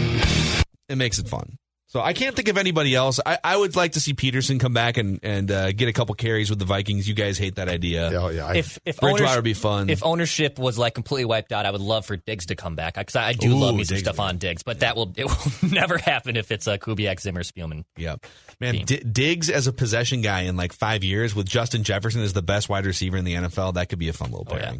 It 0.90 0.96
makes 0.98 1.20
it 1.20 1.28
fun. 1.28 1.58
So 1.90 2.02
I 2.02 2.12
can't 2.12 2.36
think 2.36 2.50
of 2.50 2.58
anybody 2.58 2.94
else. 2.96 3.22
I, 3.26 3.38
I 3.42 3.56
would 3.56 3.78
like 3.78 3.94
to 3.94 4.02
see 4.02 4.12
Peterson 4.14 4.60
come 4.60 4.74
back 4.74 4.98
and 4.98 5.22
and 5.24 5.50
uh, 5.50 5.72
get 5.72 5.88
a 5.88 5.94
couple 5.94 6.14
carries 6.16 6.50
with 6.50 6.60
the 6.60 6.66
Vikings. 6.66 7.08
You 7.08 7.14
guys 7.14 7.38
hate 7.38 7.56
that 7.56 7.70
idea. 7.70 8.12
Oh 8.14 8.28
yeah. 8.28 8.46
I, 8.46 8.56
If 8.58 8.78
if 8.86 9.00
Bridgewater 9.00 9.24
ownership, 9.24 9.38
would 9.38 9.44
be 9.46 9.54
fun. 9.54 9.90
if 9.90 10.04
ownership 10.04 10.60
was 10.60 10.78
like 10.78 10.96
completely 10.96 11.24
wiped 11.24 11.54
out, 11.54 11.66
I 11.66 11.72
would 11.72 11.80
love 11.80 12.06
for 12.06 12.18
Diggs 12.18 12.48
to 12.48 12.58
come 12.58 12.76
back 12.76 12.96
because 12.96 13.16
I, 13.16 13.28
I 13.30 13.34
do 13.34 13.54
Ooh, 13.54 13.58
love 13.58 13.74
me 13.76 13.86
some 13.86 13.96
Diggs 13.96 14.06
stuff 14.06 14.20
on 14.20 14.38
Diggs, 14.38 14.64
but 14.64 14.82
that 14.82 14.98
will 14.98 15.14
it 15.18 15.24
will 15.28 15.70
never 15.72 15.98
happen 15.98 16.36
if 16.36 16.52
it's 16.52 16.68
a 16.68 16.78
Kubiak, 16.78 17.22
Zimmer, 17.22 17.44
Spielman. 17.44 17.86
Yeah, 17.96 18.18
man. 18.60 18.74
team. 18.74 18.86
D- 18.86 18.98
Diggs 18.98 19.50
as 19.50 19.68
a 19.68 19.72
possession 19.72 20.22
guy 20.22 20.42
in 20.42 20.58
like 20.58 20.74
five 20.74 21.06
years 21.06 21.34
with 21.34 21.48
Justin 21.48 21.84
Jefferson 21.84 22.22
as 22.22 22.34
the 22.34 22.42
best 22.42 22.68
wide 22.68 22.86
receiver 22.86 23.16
in 23.16 23.24
the 23.24 23.36
NFL. 23.36 23.76
That 23.76 23.88
could 23.88 24.00
be 24.00 24.10
a 24.10 24.14
fun 24.14 24.32
little 24.32 24.46
Oh, 24.52 24.58
yeah. 24.58 24.74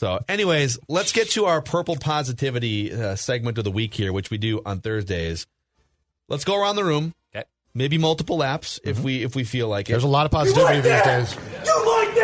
Pairing. 0.00 0.18
So, 0.18 0.24
anyways, 0.28 0.78
let's 0.88 1.12
get 1.12 1.30
to 1.30 1.46
our 1.46 1.60
purple 1.62 1.96
positivity 1.96 2.92
uh, 2.92 3.16
segment 3.16 3.58
of 3.58 3.64
the 3.64 3.70
week 3.70 3.94
here, 3.94 4.12
which 4.12 4.30
we 4.30 4.38
do 4.38 4.60
on 4.64 4.80
Thursdays. 4.80 5.46
Let's 6.28 6.44
go 6.44 6.60
around 6.60 6.76
the 6.76 6.84
room. 6.84 7.12
Okay. 7.34 7.44
Maybe 7.74 7.98
multiple 7.98 8.36
laps 8.36 8.80
if 8.84 9.00
we 9.00 9.22
if 9.22 9.36
we 9.36 9.44
feel 9.44 9.68
like 9.68 9.88
it. 9.88 9.92
there's 9.92 10.04
a 10.04 10.08
lot 10.08 10.26
of 10.26 10.32
positivity 10.32 10.80
these 10.80 11.02
days. 11.02 11.36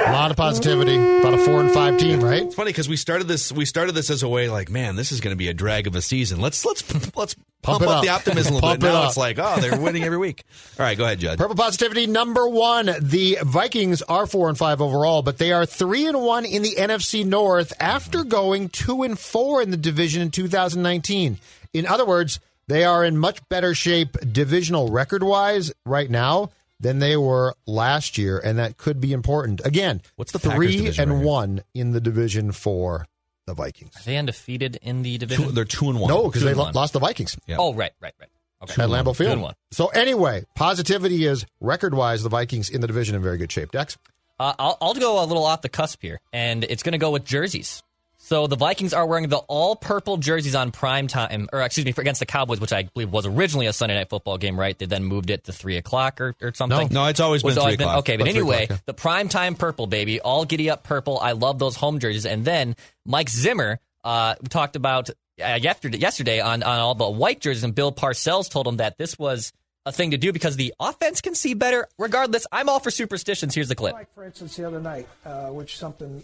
A 0.07 0.13
lot 0.13 0.31
of 0.31 0.37
positivity. 0.37 0.97
About 0.97 1.35
a 1.35 1.39
four 1.39 1.61
and 1.61 1.71
five 1.71 1.99
team, 1.99 2.21
right? 2.21 2.43
It's 2.43 2.55
funny 2.55 2.71
because 2.71 2.89
we 2.89 2.97
started 2.97 3.29
this 3.29 3.53
we 3.53 3.65
started 3.65 3.93
this 3.95 4.11
as 4.11 4.23
a 4.23 4.29
way 4.29 4.49
like, 4.49 4.71
man, 4.71 4.97
this 4.97 5.13
is 5.13 5.21
going 5.21 5.33
to 5.33 5.37
be 5.37 5.49
a 5.49 5.55
drag 5.55 5.87
of 5.87 5.95
a 5.95 6.03
season. 6.03 6.41
Let's 6.41 6.65
let's 6.65 6.83
let's 7.17 7.37
pump, 7.63 7.83
it 7.83 7.89
up, 7.89 7.97
up. 7.99 8.03
the 8.03 8.09
optimism 8.09 8.53
a 8.53 8.55
little 8.57 8.69
Pump 8.71 8.81
bit. 8.81 8.89
it 8.89 8.93
Now 8.93 9.03
up. 9.03 9.09
it's 9.09 9.17
like, 9.17 9.39
oh, 9.39 9.61
they're 9.61 9.79
winning 9.81 10.03
every 10.05 10.19
week. 10.19 10.45
All 10.79 10.85
right, 10.85 10.97
go 10.97 11.05
ahead, 11.05 11.21
Judd. 11.21 11.39
Purple 11.39 11.55
positivity 11.57 12.07
number 12.07 12.49
one. 12.49 12.91
The 13.01 13.39
Vikings 13.43 14.03
are 14.03 14.27
four 14.27 14.49
and 14.49 14.57
five 14.59 14.81
overall, 14.81 15.23
but 15.23 15.39
they 15.39 15.53
are 15.53 15.67
three 15.67 16.07
and 16.07 16.21
one 16.23 16.45
in 16.45 16.63
the 16.63 16.75
NFC 16.77 17.25
North 17.25 17.73
after 17.79 18.25
going 18.25 18.69
two 18.69 19.03
and 19.03 19.19
four 19.19 19.63
in 19.63 19.71
the 19.71 19.77
division 19.77 20.23
in 20.23 20.31
2019. 20.31 21.39
In 21.73 21.87
other 21.87 22.07
words, 22.07 22.41
they 22.67 22.85
are 22.85 23.05
in 23.05 23.17
much 23.19 23.47
better 23.49 23.75
shape 23.75 24.17
divisional 24.33 24.91
record 24.91 25.23
wise 25.23 25.73
right 25.85 26.11
now 26.11 26.51
than 26.81 26.99
they 26.99 27.17
were 27.17 27.55
last 27.67 28.17
year, 28.19 28.39
and 28.43 28.59
that 28.59 28.77
could 28.79 29.01
be 29.01 29.13
important. 29.13 29.61
Again, 29.65 30.01
What's 30.17 30.33
the 30.33 30.39
three 30.39 30.89
and 30.99 30.99
record? 31.13 31.25
one 31.25 31.63
in 31.75 31.93
the 31.93 32.01
division 32.01 32.53
for 32.53 33.07
the 33.47 33.55
Vikings? 33.55 33.95
Are 33.99 34.03
they 34.05 34.17
undefeated 34.17 34.79
in 34.83 35.03
the 35.03 35.19
Two, 35.19 35.27
division? 35.27 35.55
they're 35.55 35.65
two 35.65 35.91
and 35.91 36.01
one. 36.01 36.09
No, 36.09 36.25
because 36.25 36.43
they 36.43 36.55
lo- 36.55 36.65
one. 36.65 36.73
lost 36.75 36.93
the 36.95 36.99
Vikings. 37.01 37.37
Yeah. 37.47 37.57
Oh, 37.59 37.75
right, 37.75 37.93
right, 38.01 38.15
right. 38.19 38.31
Okay. 38.63 38.83
at 38.83 38.89
Lambeau 38.91 39.15
Field. 39.17 39.41
one. 39.41 39.55
So 39.71 39.87
anyway, 39.89 40.45
positivity 40.55 41.25
is 41.25 41.47
record 41.61 41.95
wise. 41.95 42.23
The 42.23 42.29
Vikings 42.29 42.69
in 42.71 42.81
the 42.81 42.87
division 42.87 43.15
in 43.15 43.23
very 43.23 43.39
good 43.39 43.51
shape. 43.53 43.73
Dex. 43.73 43.97
Uh, 44.39 44.55
I'll, 44.59 44.79
I'll 44.81 44.95
go 44.95 45.23
a 45.23 45.27
little 45.27 45.45
off 45.45 45.61
the 45.63 45.69
cusp 45.69 46.01
here, 46.03 46.19
and 46.33 46.65
it's 46.65 46.83
going 46.83 46.93
to 46.93 46.99
go 46.99 47.11
with 47.11 47.25
jerseys. 47.25 47.83
So 48.31 48.47
the 48.47 48.55
Vikings 48.55 48.95
are 48.95 49.05
wearing 49.07 49.29
the 49.29 49.39
all 49.39 49.75
purple 49.75 50.17
jerseys 50.17 50.55
on 50.55 50.71
prime 50.71 51.09
time, 51.09 51.49
or 51.53 51.63
excuse 51.63 51.85
me, 51.85 51.91
for 51.91 52.01
against 52.01 52.21
the 52.21 52.27
Cowboys, 52.27 52.61
which 52.61 52.73
I 52.73 52.85
believe 52.85 53.11
was 53.11 53.27
originally 53.27 53.67
a 53.67 53.73
Sunday 53.73 53.97
night 53.97 54.09
football 54.09 54.39
game, 54.39 54.57
right? 54.57 54.79
They 54.79 54.87
then 54.87 55.03
moved 55.03 55.31
it 55.31 55.43
to 55.47 55.53
three 55.53 55.77
o'clock 55.77 56.21
or, 56.21 56.37
or 56.41 56.55
something. 56.55 56.91
No, 56.93 57.03
no, 57.03 57.07
it's 57.09 57.19
always 57.19 57.43
been 57.43 57.51
it 57.51 57.59
always 57.59 57.75
three 57.75 57.85
o'clock. 57.85 57.99
Okay, 57.99 58.17
but 58.17 58.29
About 58.29 58.33
three 58.35 58.41
anyway, 58.43 58.67
yeah. 58.71 58.77
the 58.87 58.95
prime 58.95 59.29
time 59.29 59.57
purple, 59.57 59.89
baby, 59.89 60.21
all 60.21 60.45
giddy 60.45 60.71
up 60.71 60.85
purple. 60.85 61.19
I 61.19 61.33
love 61.33 61.59
those 61.59 61.75
home 61.75 61.99
jerseys. 61.99 62.25
And 62.25 62.45
then 62.45 62.77
Mike 63.05 63.29
Zimmer 63.31 63.81
uh, 64.05 64.37
talked 64.49 64.77
about 64.77 65.11
uh, 65.45 65.59
yesterday, 65.61 65.99
yesterday 65.99 66.39
on, 66.39 66.63
on 66.63 66.79
all 66.79 66.95
the 66.95 67.11
white 67.11 67.41
jerseys, 67.41 67.65
and 67.65 67.75
Bill 67.75 67.91
Parcells 67.91 68.49
told 68.49 68.69
him 68.69 68.77
that 68.77 68.97
this 68.97 69.19
was 69.19 69.53
a 69.87 69.91
thing 69.91 70.13
to 70.13 70.19
do 70.19 70.33
because 70.33 70.55
the 70.55 70.73
offense 70.79 71.21
can 71.21 71.35
see 71.35 71.55
better. 71.55 71.89
Regardless, 71.99 72.47
I'm 72.53 72.69
all 72.69 72.79
for 72.79 72.93
superstitions. 72.93 73.57
Here's 73.57 73.71
the 73.71 73.75
clip. 73.75 73.93
Like, 73.93 74.15
for 74.15 74.23
instance, 74.23 74.55
the 74.55 74.69
other 74.69 74.81
night, 74.81 75.09
uh, 75.27 75.49
which 75.49 75.77
something 75.77 76.23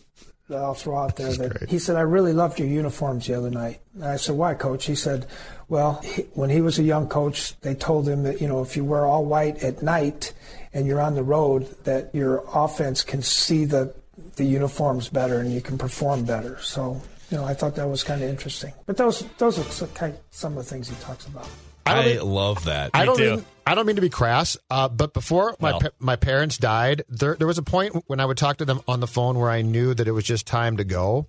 that 0.48 0.58
I'll 0.58 0.74
throw 0.74 0.96
out 0.96 1.16
there, 1.16 1.32
that 1.32 1.68
he 1.68 1.78
said, 1.78 1.96
I 1.96 2.02
really 2.02 2.32
loved 2.32 2.58
your 2.58 2.68
uniforms 2.68 3.26
the 3.26 3.34
other 3.34 3.50
night. 3.50 3.80
And 3.94 4.04
I 4.04 4.16
said, 4.16 4.36
why, 4.36 4.54
coach? 4.54 4.86
He 4.86 4.94
said, 4.94 5.26
well, 5.68 6.00
he, 6.02 6.22
when 6.34 6.50
he 6.50 6.60
was 6.60 6.78
a 6.78 6.84
young 6.84 7.08
coach, 7.08 7.58
they 7.60 7.74
told 7.74 8.08
him 8.08 8.22
that, 8.22 8.40
you 8.40 8.46
know, 8.46 8.62
if 8.62 8.76
you 8.76 8.84
wear 8.84 9.04
all 9.04 9.24
white 9.24 9.62
at 9.62 9.82
night 9.82 10.32
and 10.72 10.86
you're 10.86 11.00
on 11.00 11.14
the 11.14 11.22
road, 11.24 11.66
that 11.84 12.14
your 12.14 12.44
offense 12.54 13.02
can 13.02 13.22
see 13.22 13.64
the, 13.64 13.92
the 14.36 14.44
uniforms 14.44 15.08
better 15.08 15.40
and 15.40 15.52
you 15.52 15.60
can 15.60 15.78
perform 15.78 16.24
better. 16.24 16.60
So, 16.60 17.00
you 17.30 17.38
know, 17.38 17.44
I 17.44 17.54
thought 17.54 17.74
that 17.74 17.88
was 17.88 18.04
kind 18.04 18.22
of 18.22 18.28
interesting. 18.28 18.72
But 18.86 18.96
those, 18.96 19.26
those 19.38 19.58
are 19.58 19.64
some, 19.64 19.88
kind 19.90 20.16
some 20.30 20.56
of 20.56 20.64
the 20.64 20.70
things 20.70 20.88
he 20.88 20.94
talks 20.96 21.26
about. 21.26 21.48
I 21.84 22.14
I 22.14 22.18
love 22.18 22.64
that. 22.64 22.90
I 22.94 23.04
don't 23.04 23.16
too. 23.16 23.44
I 23.68 23.74
don't 23.74 23.84
mean 23.84 23.96
to 23.96 24.02
be 24.02 24.08
crass, 24.10 24.56
uh, 24.70 24.88
but 24.88 25.12
before 25.12 25.56
my 25.58 25.72
Well. 25.72 25.80
pa- 25.80 25.88
my 25.98 26.14
parents 26.16 26.56
died, 26.56 27.02
there 27.08 27.34
there 27.34 27.48
was 27.48 27.58
a 27.58 27.62
point 27.64 28.04
when 28.06 28.20
I 28.20 28.24
would 28.24 28.36
talk 28.36 28.58
to 28.58 28.64
them 28.64 28.80
on 28.86 29.00
the 29.00 29.08
phone 29.08 29.38
where 29.38 29.50
I 29.50 29.62
knew 29.62 29.92
that 29.94 30.06
it 30.06 30.12
was 30.12 30.24
just 30.24 30.46
time 30.46 30.76
to 30.76 30.84
go. 30.84 31.26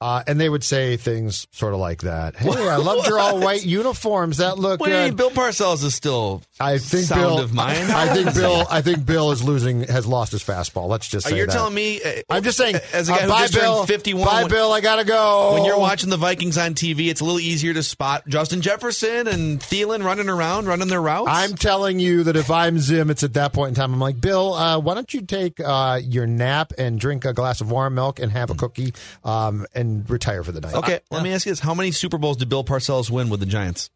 Uh, 0.00 0.22
and 0.28 0.40
they 0.40 0.48
would 0.48 0.62
say 0.62 0.96
things 0.96 1.48
sort 1.50 1.74
of 1.74 1.80
like 1.80 2.02
that. 2.02 2.36
Hey, 2.36 2.48
I 2.50 2.76
loved 2.78 3.08
your 3.08 3.18
all 3.18 3.40
white 3.40 3.66
uniforms. 3.66 4.36
That 4.36 4.56
look 4.56 4.80
Wait, 4.80 4.90
good. 4.90 5.16
Bill 5.16 5.30
Parcells 5.30 5.82
is 5.82 5.94
still 5.94 6.42
I 6.60 6.78
think 6.78 7.06
sound 7.06 7.20
Bill. 7.22 7.38
of 7.40 7.52
mind. 7.52 7.90
I 7.90 8.14
think 8.14 8.32
Bill. 8.34 8.64
I 8.70 8.80
think 8.80 9.04
Bill 9.04 9.32
is 9.32 9.42
losing. 9.42 9.82
Has 9.82 10.06
lost 10.06 10.30
his 10.30 10.44
fastball. 10.44 10.86
Let's 10.88 11.08
just 11.08 11.26
say 11.26 11.36
you 11.38 11.46
that. 11.46 11.52
telling 11.52 11.74
me? 11.74 12.00
uh, 12.02 12.22
I'm 12.30 12.44
just 12.44 12.56
saying. 12.58 12.76
as 12.92 13.08
a 13.08 13.12
guy 13.12 13.18
uh, 13.18 13.22
who 13.22 13.28
bye, 13.28 13.40
just 13.42 13.54
Bill. 13.54 13.76
turned 13.78 13.88
51. 13.88 14.24
Bye, 14.24 14.42
when- 14.42 14.50
Bill. 14.50 14.72
I 14.72 14.80
gotta 14.80 15.04
go. 15.04 15.54
When 15.54 15.64
you're 15.64 15.78
watching 15.80 16.10
the 16.10 16.16
Vikings 16.16 16.58
on 16.58 16.74
TV, 16.74 17.08
it's 17.08 17.20
a 17.20 17.24
little 17.24 17.40
easier 17.40 17.74
to 17.74 17.82
spot 17.82 18.22
Justin 18.28 18.60
Jefferson 18.60 19.26
and 19.26 19.58
Thielen 19.58 20.04
running 20.04 20.28
around, 20.28 20.66
running 20.66 20.86
their 20.88 21.02
routes. 21.02 21.28
I'm 21.28 21.56
telling 21.56 21.98
you 21.98 22.22
that 22.24 22.36
if 22.36 22.52
I'm 22.52 22.78
Zim, 22.78 23.10
it's 23.10 23.24
at 23.24 23.34
that 23.34 23.52
point 23.52 23.70
in 23.70 23.74
time. 23.74 23.92
I'm 23.92 23.98
like, 24.00 24.20
Bill, 24.20 24.54
uh, 24.54 24.78
why 24.78 24.94
don't 24.94 25.12
you 25.12 25.22
take 25.22 25.58
uh, 25.58 25.98
your 26.04 26.26
nap 26.28 26.72
and 26.78 27.00
drink 27.00 27.24
a 27.24 27.32
glass 27.32 27.60
of 27.60 27.70
warm 27.72 27.96
milk 27.96 28.20
and 28.20 28.30
have 28.30 28.50
a 28.50 28.54
cookie 28.54 28.94
um, 29.24 29.66
and 29.88 30.10
retire 30.10 30.44
for 30.44 30.52
the 30.52 30.60
night? 30.60 30.74
okay. 30.74 31.00
Let 31.10 31.22
me 31.22 31.32
ask 31.32 31.46
you 31.46 31.52
this: 31.52 31.60
How 31.60 31.74
many 31.74 31.90
Super 31.90 32.18
Bowls 32.18 32.36
did 32.36 32.48
Bill 32.48 32.64
Parcells 32.64 33.10
win 33.10 33.28
with 33.30 33.40
the 33.40 33.46
Giants? 33.46 33.90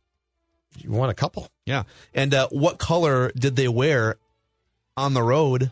You 0.79 0.91
won 0.91 1.11
a 1.11 1.15
couple. 1.15 1.49
Yeah, 1.67 1.85
and 2.15 2.33
uh, 2.33 2.49
what 2.51 2.79
color 2.79 3.31
did 3.37 3.57
they 3.57 3.69
wear 3.69 4.17
on 4.97 5.15
the 5.15 5.23
road 5.23 5.71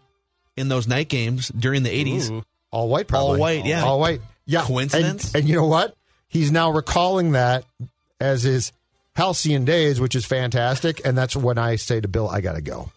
in 0.56 0.68
those 0.68 0.86
night 0.86 1.08
games 1.08 1.48
during 1.48 1.82
the 1.82 1.90
'80s? 1.90 2.44
All 2.70 2.88
white, 2.88 3.08
probably. 3.08 3.32
All 3.32 3.40
white, 3.40 3.64
yeah. 3.64 3.84
All 3.84 3.98
white. 3.98 4.20
Yeah. 4.46 4.62
Coincidence? 4.62 5.34
And, 5.34 5.36
and 5.36 5.48
you 5.48 5.56
know 5.56 5.66
what? 5.66 5.96
He's 6.28 6.52
now 6.52 6.70
recalling 6.70 7.32
that 7.32 7.64
as 8.20 8.42
his 8.44 8.72
halcyon 9.16 9.64
days, 9.64 10.00
which 10.00 10.14
is 10.14 10.24
fantastic. 10.24 11.00
And 11.04 11.18
that's 11.18 11.34
when 11.34 11.58
I 11.58 11.76
say 11.76 12.00
to 12.00 12.08
Bill, 12.08 12.28
I 12.28 12.40
got 12.40 12.54
to 12.54 12.60
go. 12.60 12.92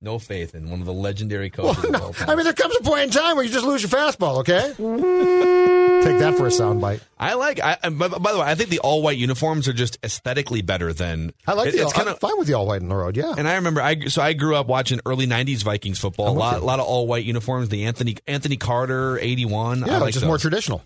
No 0.00 0.18
faith 0.20 0.54
in 0.54 0.70
one 0.70 0.78
of 0.80 0.86
the 0.86 0.92
legendary 0.92 1.50
coaches 1.50 1.76
Well, 1.82 1.86
of 1.86 1.92
no, 1.92 2.06
all 2.06 2.12
time. 2.12 2.30
I 2.30 2.36
mean, 2.36 2.44
there 2.44 2.52
comes 2.52 2.76
a 2.76 2.82
point 2.84 3.00
in 3.02 3.10
time 3.10 3.34
where 3.34 3.44
you 3.44 3.50
just 3.50 3.64
lose 3.66 3.82
your 3.82 3.90
fastball, 3.90 4.38
okay? 4.38 4.72
Take 6.04 6.18
that 6.20 6.36
for 6.36 6.46
a 6.46 6.50
soundbite. 6.50 7.00
I 7.18 7.34
like. 7.34 7.58
I, 7.60 7.76
by, 7.90 8.06
by 8.06 8.32
the 8.32 8.38
way, 8.38 8.44
I 8.46 8.54
think 8.54 8.70
the 8.70 8.78
all 8.78 9.02
white 9.02 9.18
uniforms 9.18 9.66
are 9.66 9.72
just 9.72 9.98
aesthetically 10.04 10.62
better 10.62 10.92
than. 10.92 11.32
I 11.46 11.54
like 11.54 11.68
it- 11.70 11.72
the 11.76 11.82
it's 11.82 11.92
kind 11.92 12.08
of. 12.08 12.20
fine 12.20 12.38
with 12.38 12.46
the 12.46 12.54
all 12.54 12.66
white 12.68 12.80
in 12.80 12.88
the 12.88 12.94
road, 12.94 13.16
yeah. 13.16 13.34
And 13.36 13.48
I 13.48 13.56
remember, 13.56 13.82
I 13.82 14.04
so 14.06 14.22
I 14.22 14.32
grew 14.34 14.54
up 14.54 14.68
watching 14.68 15.00
early 15.04 15.26
'90s 15.26 15.64
Vikings 15.64 15.98
football. 15.98 16.26
A 16.26 16.30
I'm 16.30 16.34
with 16.36 16.40
lot, 16.40 16.60
you. 16.60 16.64
lot 16.66 16.78
of 16.78 16.86
all 16.86 17.08
white 17.08 17.24
uniforms. 17.24 17.68
The 17.68 17.86
Anthony 17.86 18.16
Anthony 18.28 18.56
Carter 18.56 19.18
'81. 19.18 19.80
yeah, 19.80 19.96
I 19.96 19.98
like 19.98 20.12
just 20.14 20.22
those. 20.22 20.28
more 20.28 20.38
traditional. 20.38 20.82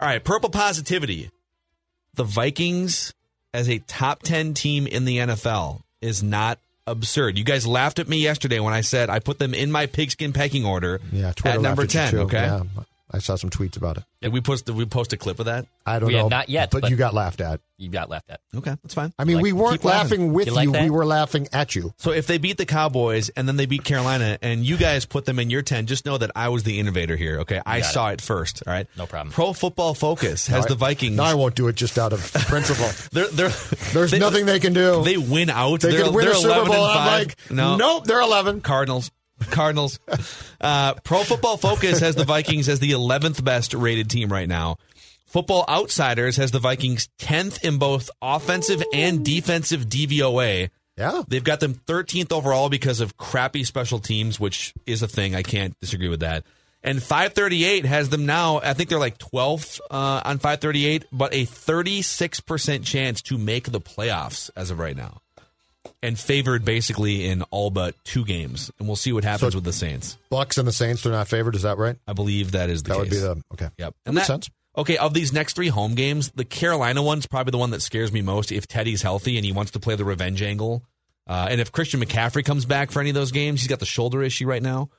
All 0.00 0.08
right, 0.08 0.24
purple 0.24 0.48
positivity. 0.48 1.30
The 2.14 2.24
Vikings 2.24 3.12
as 3.52 3.68
a 3.68 3.78
top 3.80 4.22
10 4.22 4.54
team 4.54 4.86
in 4.86 5.04
the 5.04 5.18
NFL 5.18 5.82
is 6.00 6.22
not 6.22 6.58
absurd. 6.86 7.38
You 7.38 7.44
guys 7.44 7.66
laughed 7.66 7.98
at 7.98 8.08
me 8.08 8.18
yesterday 8.18 8.60
when 8.60 8.74
I 8.74 8.80
said 8.82 9.10
I 9.10 9.18
put 9.18 9.38
them 9.38 9.54
in 9.54 9.72
my 9.72 9.86
pigskin 9.86 10.32
pecking 10.32 10.64
order 10.64 11.00
Yeah, 11.12 11.32
Twitter 11.32 11.58
at 11.58 11.62
number 11.62 11.82
laughed 11.82 11.96
at 11.96 12.10
10, 12.10 12.18
okay? 12.20 12.36
Yeah, 12.46 12.62
I 13.14 13.18
saw 13.18 13.36
some 13.36 13.48
tweets 13.48 13.76
about 13.76 13.96
it. 13.98 14.04
Did 14.22 14.32
we 14.32 14.40
post 14.40 14.66
did 14.66 14.74
we 14.74 14.84
post 14.86 15.12
a 15.12 15.16
clip 15.16 15.38
of 15.38 15.46
that? 15.46 15.66
I 15.86 15.98
don't 16.00 16.08
We 16.08 16.14
know. 16.14 16.22
have 16.22 16.30
not 16.30 16.48
yet, 16.48 16.70
but, 16.70 16.82
but- 16.82 16.90
you 16.90 16.96
got 16.96 17.14
laughed 17.14 17.40
at. 17.40 17.60
You 17.76 17.88
got 17.90 18.08
laughed 18.08 18.30
at. 18.30 18.40
Okay, 18.56 18.74
that's 18.82 18.94
fine. 18.94 19.12
I 19.18 19.24
mean, 19.24 19.36
Like- 19.36 19.42
we 19.42 19.52
weren't 19.52 19.84
laughing. 19.84 20.20
laughing 20.20 20.32
with 20.32 20.46
You 20.46 20.52
you. 20.52 20.56
like 20.56 20.72
that? 20.72 20.82
we 20.84 20.90
were 20.90 21.04
laughing 21.04 21.48
at 21.52 21.74
you. 21.74 21.92
So 21.98 22.12
if 22.12 22.26
they 22.26 22.38
beat 22.38 22.56
the 22.56 22.66
Cowboys 22.66 23.28
and 23.30 23.46
then 23.48 23.56
they 23.56 23.66
beat 23.66 23.84
Carolina 23.84 24.38
and 24.42 24.64
you 24.64 24.76
guys 24.76 25.06
put 25.06 25.24
them 25.26 25.38
in 25.40 25.50
your 25.50 25.62
10, 25.62 25.86
just 25.86 26.06
know 26.06 26.16
that 26.18 26.30
I 26.36 26.48
was 26.50 26.62
the 26.62 26.78
innovator 26.78 27.16
here, 27.16 27.40
okay? 27.40 27.60
I 27.66 27.80
got 27.80 27.92
saw 27.92 28.08
it. 28.10 28.20
first, 28.20 28.62
all 28.66 28.72
right? 28.72 28.86
No 28.96 29.06
problem. 29.06 29.32
Pro 29.32 29.52
Football 29.52 29.94
Focus 29.94 30.46
has 30.46 30.60
Now 30.60 30.64
I- 30.64 30.68
the 30.68 30.74
Vikings. 30.76 31.16
Now 31.16 31.24
I 31.24 31.34
won't 31.34 31.54
do 31.56 31.66
it 31.68 31.74
just 31.76 31.98
out 31.98 32.12
of 32.12 32.32
principle. 32.32 32.88
they're, 33.12 33.28
they're, 33.28 33.52
There's 33.92 34.10
they- 34.12 34.18
nothing 34.20 34.46
they 34.46 34.60
can 34.60 34.72
do. 34.72 35.02
They 35.04 35.16
win 35.16 35.50
out. 35.50 35.80
They 35.80 35.90
they're, 35.92 36.04
could 36.04 36.14
win 36.14 36.24
they're 36.26 36.34
a 36.34 36.38
Super 36.38 36.64
Bowl. 36.64 36.74
and 36.74 36.74
and 36.74 37.00
I'm 37.00 37.06
like, 37.18 37.36
no. 37.50 37.76
nope, 37.76 38.04
they're 38.04 38.20
11. 38.20 38.60
Cardinals. 38.62 39.10
Cardinals. 39.50 39.98
Uh, 40.60 40.94
Pro 41.04 41.24
Football 41.24 41.56
Focus 41.56 42.00
has 42.00 42.14
the 42.14 42.24
Vikings 42.24 42.68
as 42.68 42.80
the 42.80 42.92
11th 42.92 43.44
best 43.44 43.74
rated 43.74 44.08
team 44.08 44.32
right 44.32 44.48
now. 44.48 44.76
Football 45.26 45.64
Outsiders 45.68 46.36
has 46.36 46.52
the 46.52 46.58
Vikings 46.58 47.08
10th 47.18 47.64
in 47.64 47.78
both 47.78 48.08
offensive 48.22 48.82
and 48.92 49.24
defensive 49.24 49.86
DVOA. 49.86 50.70
Yeah. 50.96 51.22
They've 51.26 51.42
got 51.42 51.60
them 51.60 51.74
13th 51.74 52.32
overall 52.32 52.68
because 52.68 53.00
of 53.00 53.16
crappy 53.16 53.64
special 53.64 53.98
teams, 53.98 54.38
which 54.38 54.72
is 54.86 55.02
a 55.02 55.08
thing. 55.08 55.34
I 55.34 55.42
can't 55.42 55.78
disagree 55.80 56.08
with 56.08 56.20
that. 56.20 56.44
And 56.84 57.02
538 57.02 57.86
has 57.86 58.10
them 58.10 58.26
now, 58.26 58.60
I 58.60 58.74
think 58.74 58.90
they're 58.90 58.98
like 58.98 59.18
12th 59.18 59.80
uh, 59.90 60.20
on 60.24 60.38
538, 60.38 61.06
but 61.10 61.32
a 61.32 61.46
36% 61.46 62.84
chance 62.84 63.22
to 63.22 63.38
make 63.38 63.72
the 63.72 63.80
playoffs 63.80 64.50
as 64.54 64.70
of 64.70 64.78
right 64.78 64.96
now. 64.96 65.22
And 66.02 66.18
favored 66.18 66.64
basically 66.64 67.26
in 67.26 67.42
all 67.50 67.70
but 67.70 67.94
two 68.04 68.24
games. 68.24 68.70
And 68.78 68.86
we'll 68.88 68.96
see 68.96 69.12
what 69.12 69.24
happens 69.24 69.52
So- 69.52 69.58
with 69.58 69.64
the 69.64 69.72
Saints. 69.72 70.18
Bucks 70.30 70.58
and 70.58 70.66
the 70.68 70.72
Saints, 70.72 71.02
they're 71.02 71.12
not 71.12 71.28
favored. 71.28 71.54
Is 71.54 71.62
that 71.62 71.78
right? 71.78 71.96
I 72.06 72.12
believe 72.12 72.52
that 72.52 72.68
is 72.70 72.82
the 72.82 72.88
That 72.90 72.94
case. 72.94 73.00
would 73.00 73.10
be 73.10 73.16
the 73.18 73.42
okay. 73.52 73.68
Yep. 73.78 73.94
That 74.04 74.12
makes 74.12 74.26
sense. 74.26 74.48
Okay, 74.76 74.96
of 74.96 75.14
these 75.14 75.32
next 75.32 75.54
three 75.54 75.68
home 75.68 75.94
games, 75.94 76.30
the 76.34 76.44
Carolina 76.44 77.02
one's 77.02 77.26
probably 77.26 77.52
the 77.52 77.58
one 77.58 77.70
that 77.70 77.80
scares 77.80 78.10
me 78.12 78.22
most 78.22 78.50
if 78.50 78.66
Teddy's 78.66 79.02
healthy 79.02 79.36
and 79.36 79.44
he 79.46 79.52
wants 79.52 79.70
to 79.72 79.78
play 79.80 79.94
the 79.94 80.04
revenge 80.04 80.42
angle. 80.42 80.82
Uh, 81.26 81.46
and 81.48 81.60
if 81.60 81.70
Christian 81.72 82.00
McCaffrey 82.00 82.44
comes 82.44 82.64
back 82.66 82.90
for 82.90 83.00
any 83.00 83.08
of 83.10 83.14
those 83.14 83.30
games, 83.32 83.60
he's 83.60 83.68
got 83.68 83.78
the 83.78 83.86
shoulder 83.86 84.22
issue 84.22 84.46
right 84.46 84.62
now. 84.62 84.90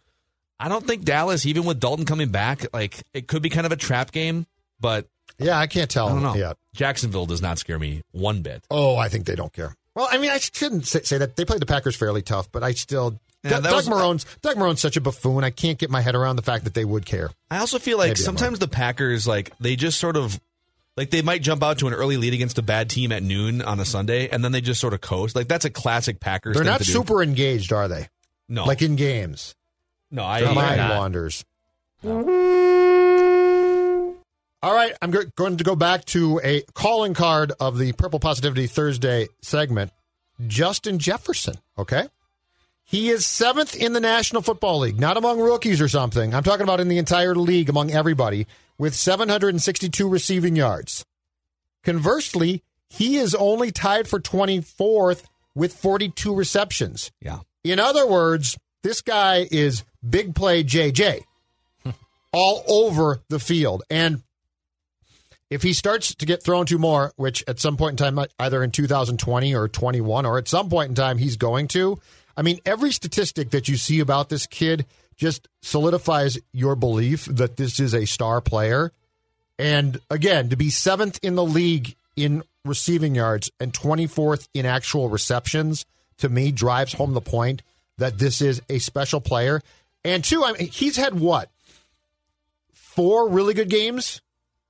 I 0.60 0.70
don't 0.70 0.88
think 0.88 1.04
Dallas, 1.04 1.46
even 1.46 1.66
with 1.66 1.80
Dalton 1.82 2.06
coming 2.06 2.30
back, 2.30 2.66
like 2.74 3.04
it 3.14 3.28
could 3.28 3.42
be 3.42 3.50
kind 3.50 3.66
of 3.66 3.72
a 3.74 3.76
trap 3.76 4.12
game, 4.12 4.48
but 4.80 5.08
Yeah, 5.38 5.60
I 5.60 5.68
can't 5.68 5.92
tell 5.92 6.08
I 6.08 6.12
don't 6.14 6.24
know. 6.24 6.36
yet. 6.36 6.58
Jacksonville 6.74 7.26
does 7.26 7.42
not 7.42 7.60
scare 7.60 7.78
me 7.78 8.02
one 8.12 8.42
bit. 8.42 8.64
Oh, 8.72 8.96
I 8.96 9.10
think 9.10 9.26
they 9.26 9.36
don't 9.36 9.52
care. 9.52 9.76
Well, 9.96 10.08
I 10.12 10.18
mean, 10.18 10.30
I 10.32 10.38
shouldn't 10.40 10.86
say, 10.86 11.02
say 11.04 11.18
that 11.18 11.36
they 11.36 11.46
played 11.46 11.62
the 11.62 11.66
Packers 11.66 11.96
fairly 11.96 12.22
tough, 12.22 12.52
but 12.52 12.64
I 12.64 12.74
still 12.74 13.20
Yeah, 13.44 13.52
Doug, 13.52 13.64
that 13.64 13.70
Doug 13.70 13.76
was- 13.78 13.90
Marrone's 13.90 14.26
Doug 14.42 14.58
Marrone's 14.58 14.82
such 14.82 14.98
a 14.98 15.02
buffoon. 15.02 15.44
I 15.44 15.50
can't 15.52 15.78
get 15.78 15.90
my 15.90 16.02
head 16.02 16.16
around 16.16 16.36
the 16.36 16.42
fact 16.42 16.64
that 16.66 16.74
they 16.74 16.84
would 16.86 17.06
care. 17.06 17.30
I 17.50 17.60
also 17.60 17.80
feel 17.80 17.98
like 17.98 18.10
Maybe 18.10 18.20
sometimes 18.22 18.60
the 18.60 18.68
Packers, 18.68 19.26
like 19.28 19.52
they 19.60 19.76
just 19.76 20.00
sort 20.00 20.18
of, 20.18 20.40
like 20.98 21.12
they 21.12 21.22
might 21.22 21.42
jump 21.42 21.64
out 21.64 21.80
to 21.80 21.88
an 21.88 21.94
early 21.94 22.18
lead 22.18 22.34
against 22.34 22.58
a 22.58 22.62
bad 22.62 22.90
team 22.90 23.12
at 23.12 23.22
noon 23.24 23.62
on 23.62 23.80
a 23.80 23.86
Sunday, 23.86 24.28
and 24.30 24.44
then 24.44 24.52
they 24.52 24.62
just 24.62 24.82
sort 24.82 24.94
of 24.94 25.02
coast. 25.02 25.36
Like 25.36 25.48
that's 25.48 25.66
a 25.66 25.70
classic 25.70 26.20
Packers. 26.20 26.56
They're 26.56 26.64
thing 26.64 26.72
not 26.72 26.80
to 26.82 26.86
do. 26.86 26.92
super 26.92 27.22
engaged, 27.24 27.72
are 27.72 27.88
they? 27.88 28.10
No, 28.50 28.66
Like 28.66 28.82
in 28.82 28.96
games, 28.96 29.56
no, 30.12 30.24
I 30.26 30.40
their 30.42 30.50
Yeah, 30.50 30.56
mind 30.56 30.78
not. 30.78 30.98
wanders. 30.98 31.44
All 34.66 34.74
right, 34.74 34.94
I'm 35.00 35.12
go- 35.12 35.26
going 35.36 35.58
to 35.58 35.64
go 35.64 35.76
back 35.76 36.06
to 36.06 36.42
a 36.44 36.64
calling 36.74 37.14
card 37.14 37.52
of 37.60 37.78
the 37.78 37.92
Purple 37.92 38.20
Positivity 38.20 38.66
Thursday 38.66 39.28
segment. 39.44 39.92
Justin 40.48 40.98
Jefferson. 40.98 41.54
Okay. 41.78 42.08
He 42.84 43.10
is 43.12 43.28
seventh 43.28 43.76
in 43.76 43.94
the 43.94 44.00
National 44.00 44.42
Football 44.42 44.80
League, 44.80 45.00
not 45.00 45.18
among 45.18 45.40
rookies 45.40 45.80
or 45.80 45.88
something. 45.88 46.34
I'm 46.34 46.42
talking 46.42 46.64
about 46.64 46.80
in 46.80 46.88
the 46.88 46.98
entire 46.98 47.36
league 47.36 47.70
among 47.70 47.92
everybody 47.92 48.48
with 48.80 48.96
762 48.96 50.10
receiving 50.10 50.56
yards. 50.56 51.06
Conversely, 51.84 52.64
he 52.90 53.18
is 53.18 53.36
only 53.36 53.72
tied 53.72 54.08
for 54.08 54.20
24th 54.20 55.26
with 55.54 55.76
42 55.76 56.34
receptions. 56.34 57.12
yeah. 57.22 57.42
In 57.64 57.80
other 57.80 58.08
words, 58.08 58.58
this 58.82 59.02
guy 59.02 59.48
is 59.52 59.84
big 60.08 60.34
play 60.34 60.64
JJ 60.64 61.22
all 62.34 62.64
over 62.68 63.22
the 63.30 63.40
field. 63.40 63.84
And 63.92 64.24
if 65.50 65.62
he 65.62 65.74
starts 65.74 66.16
to 66.16 66.26
get 66.26 66.44
thrown 66.44 66.66
to 66.68 66.78
more, 66.78 67.14
which 67.18 67.44
at 67.48 67.60
some 67.60 67.78
point 67.78 68.00
in 68.00 68.16
time, 68.16 68.26
either 68.40 68.64
in 68.64 68.72
2020 68.72 69.56
or 69.56 69.68
21, 69.68 70.26
or 70.26 70.38
at 70.38 70.48
some 70.48 70.70
point 70.70 70.90
in 70.90 70.96
time 70.96 71.18
he's 71.18 71.38
going 71.38 71.68
to, 71.70 72.00
I 72.36 72.42
mean, 72.42 72.60
every 72.66 72.92
statistic 72.92 73.52
that 73.52 73.68
you 73.68 73.78
see 73.78 74.00
about 74.00 74.30
this 74.30 74.48
kid 74.48 74.86
just 75.16 75.48
solidifies 75.62 76.38
your 76.52 76.76
belief 76.76 77.26
that 77.26 77.58
this 77.58 77.80
is 77.80 77.94
a 77.94 78.06
star 78.06 78.42
player. 78.42 78.92
And 79.58 80.00
again, 80.10 80.50
to 80.50 80.58
be 80.58 80.70
seventh 80.70 81.20
in 81.24 81.36
the 81.36 81.46
league 81.46 81.96
in 82.16 82.44
receiving 82.66 83.16
yards 83.16 83.52
and 83.60 83.72
24th 83.72 84.50
in 84.54 84.66
actual 84.66 85.10
receptions, 85.10 85.86
to 86.18 86.28
me, 86.28 86.52
drives 86.52 86.94
home 86.94 87.14
the 87.14 87.22
point 87.22 87.62
that 87.98 88.18
this 88.18 88.42
is 88.42 88.62
a 88.70 88.80
special 88.80 89.22
player. 89.22 89.62
And 90.04 90.24
two, 90.24 90.44
I 90.44 90.54
mean, 90.54 90.68
he's 90.68 90.98
had 90.98 91.20
what? 91.20 91.50
Four 92.74 93.30
really 93.30 93.54
good 93.54 93.70
games 93.70 94.22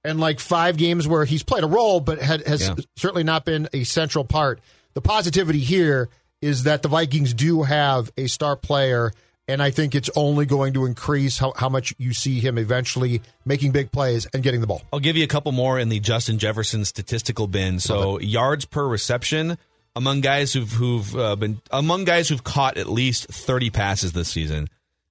and 0.06 0.20
like 0.20 0.40
five 0.40 0.78
games 0.78 1.08
where 1.08 1.26
he's 1.26 1.44
played 1.44 1.64
a 1.64 1.68
role, 1.68 2.00
but 2.00 2.22
had, 2.22 2.46
has 2.48 2.62
Yeah. 2.62 2.76
certainly 2.96 3.24
not 3.24 3.44
been 3.46 3.68
a 3.74 3.84
central 3.84 4.24
part. 4.24 4.62
The 4.94 5.02
positivity 5.02 5.60
here 5.60 6.10
is 6.42 6.64
that 6.64 6.82
the 6.84 6.88
Vikings 6.88 7.34
do 7.34 7.64
have 7.64 8.12
a 8.18 8.28
star 8.28 8.56
player, 8.56 9.12
and 9.48 9.62
I 9.62 9.72
think 9.72 9.96
it's 9.96 10.10
only 10.16 10.46
going 10.46 10.74
to 10.74 10.86
increase 10.86 11.38
how, 11.38 11.54
how 11.56 11.70
much 11.70 11.94
you 11.98 12.14
see 12.14 12.40
him 12.40 12.58
eventually 12.58 13.22
making 13.46 13.72
big 13.72 13.92
plays 13.92 14.26
and 14.34 14.42
getting 14.44 14.62
the 14.62 14.68
ball. 14.68 14.82
I'll 14.94 15.00
give 15.00 15.18
you 15.18 15.24
a 15.24 15.28
couple 15.28 15.52
more 15.52 15.80
in 15.80 15.90
the 15.90 16.00
Justin 16.00 16.38
Jefferson 16.40 16.86
statistical 16.86 17.48
bin. 17.48 17.80
So 17.80 18.20
yards 18.20 18.66
per 18.66 18.88
reception 18.88 19.58
among 19.96 20.22
guys 20.22 20.54
who've 20.54 20.72
who've 20.72 21.16
uh, 21.16 21.36
been 21.36 21.62
among 21.72 22.04
guys 22.06 22.28
who've 22.30 22.44
caught 22.44 22.78
at 22.78 22.88
least 22.90 23.28
30 23.28 23.70
passes 23.70 24.12
this 24.14 24.30
season. 24.30 24.68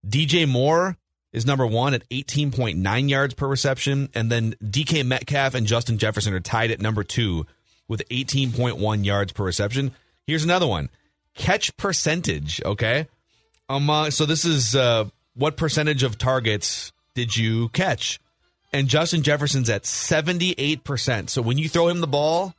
DJ 0.07 0.47
Moore 0.49 0.97
is 1.35 1.45
number 1.45 1.67
1 1.67 1.93
at 1.93 2.09
18.9 2.09 3.11
yards 3.11 3.35
per 3.35 3.47
reception 3.47 4.09
and 4.15 4.33
then 4.33 4.55
DK 4.65 5.05
Metcalf 5.05 5.55
and 5.55 5.67
Justin 5.67 5.99
Jefferson 5.99 6.33
are 6.33 6.41
tied 6.41 6.71
at 6.71 6.81
number 6.81 7.05
2 7.05 7.45
with 7.87 8.09
18.1 8.09 9.05
yards 9.05 9.33
per 9.33 9.45
reception. 9.45 9.93
Here's 10.27 10.45
another 10.45 10.67
one. 10.67 10.89
Catch 11.35 11.77
percentage, 11.77 12.63
okay? 12.65 13.07
Among 13.69 14.11
so 14.11 14.25
this 14.25 14.47
is 14.47 14.75
uh, 14.75 15.05
what 15.35 15.59
percentage 15.59 16.03
of 16.03 16.17
targets 16.17 16.93
did 17.15 17.37
you 17.37 17.69
catch? 17.69 18.19
and 18.75 18.89
Justin 18.89 19.23
Jefferson's 19.23 19.71
at 19.71 19.85
78%. 19.85 21.31
So 21.31 21.41
when 21.41 21.59
you 21.59 21.69
throw 21.69 21.87
him 21.87 22.01
the 22.01 22.09
ball, 22.09 22.55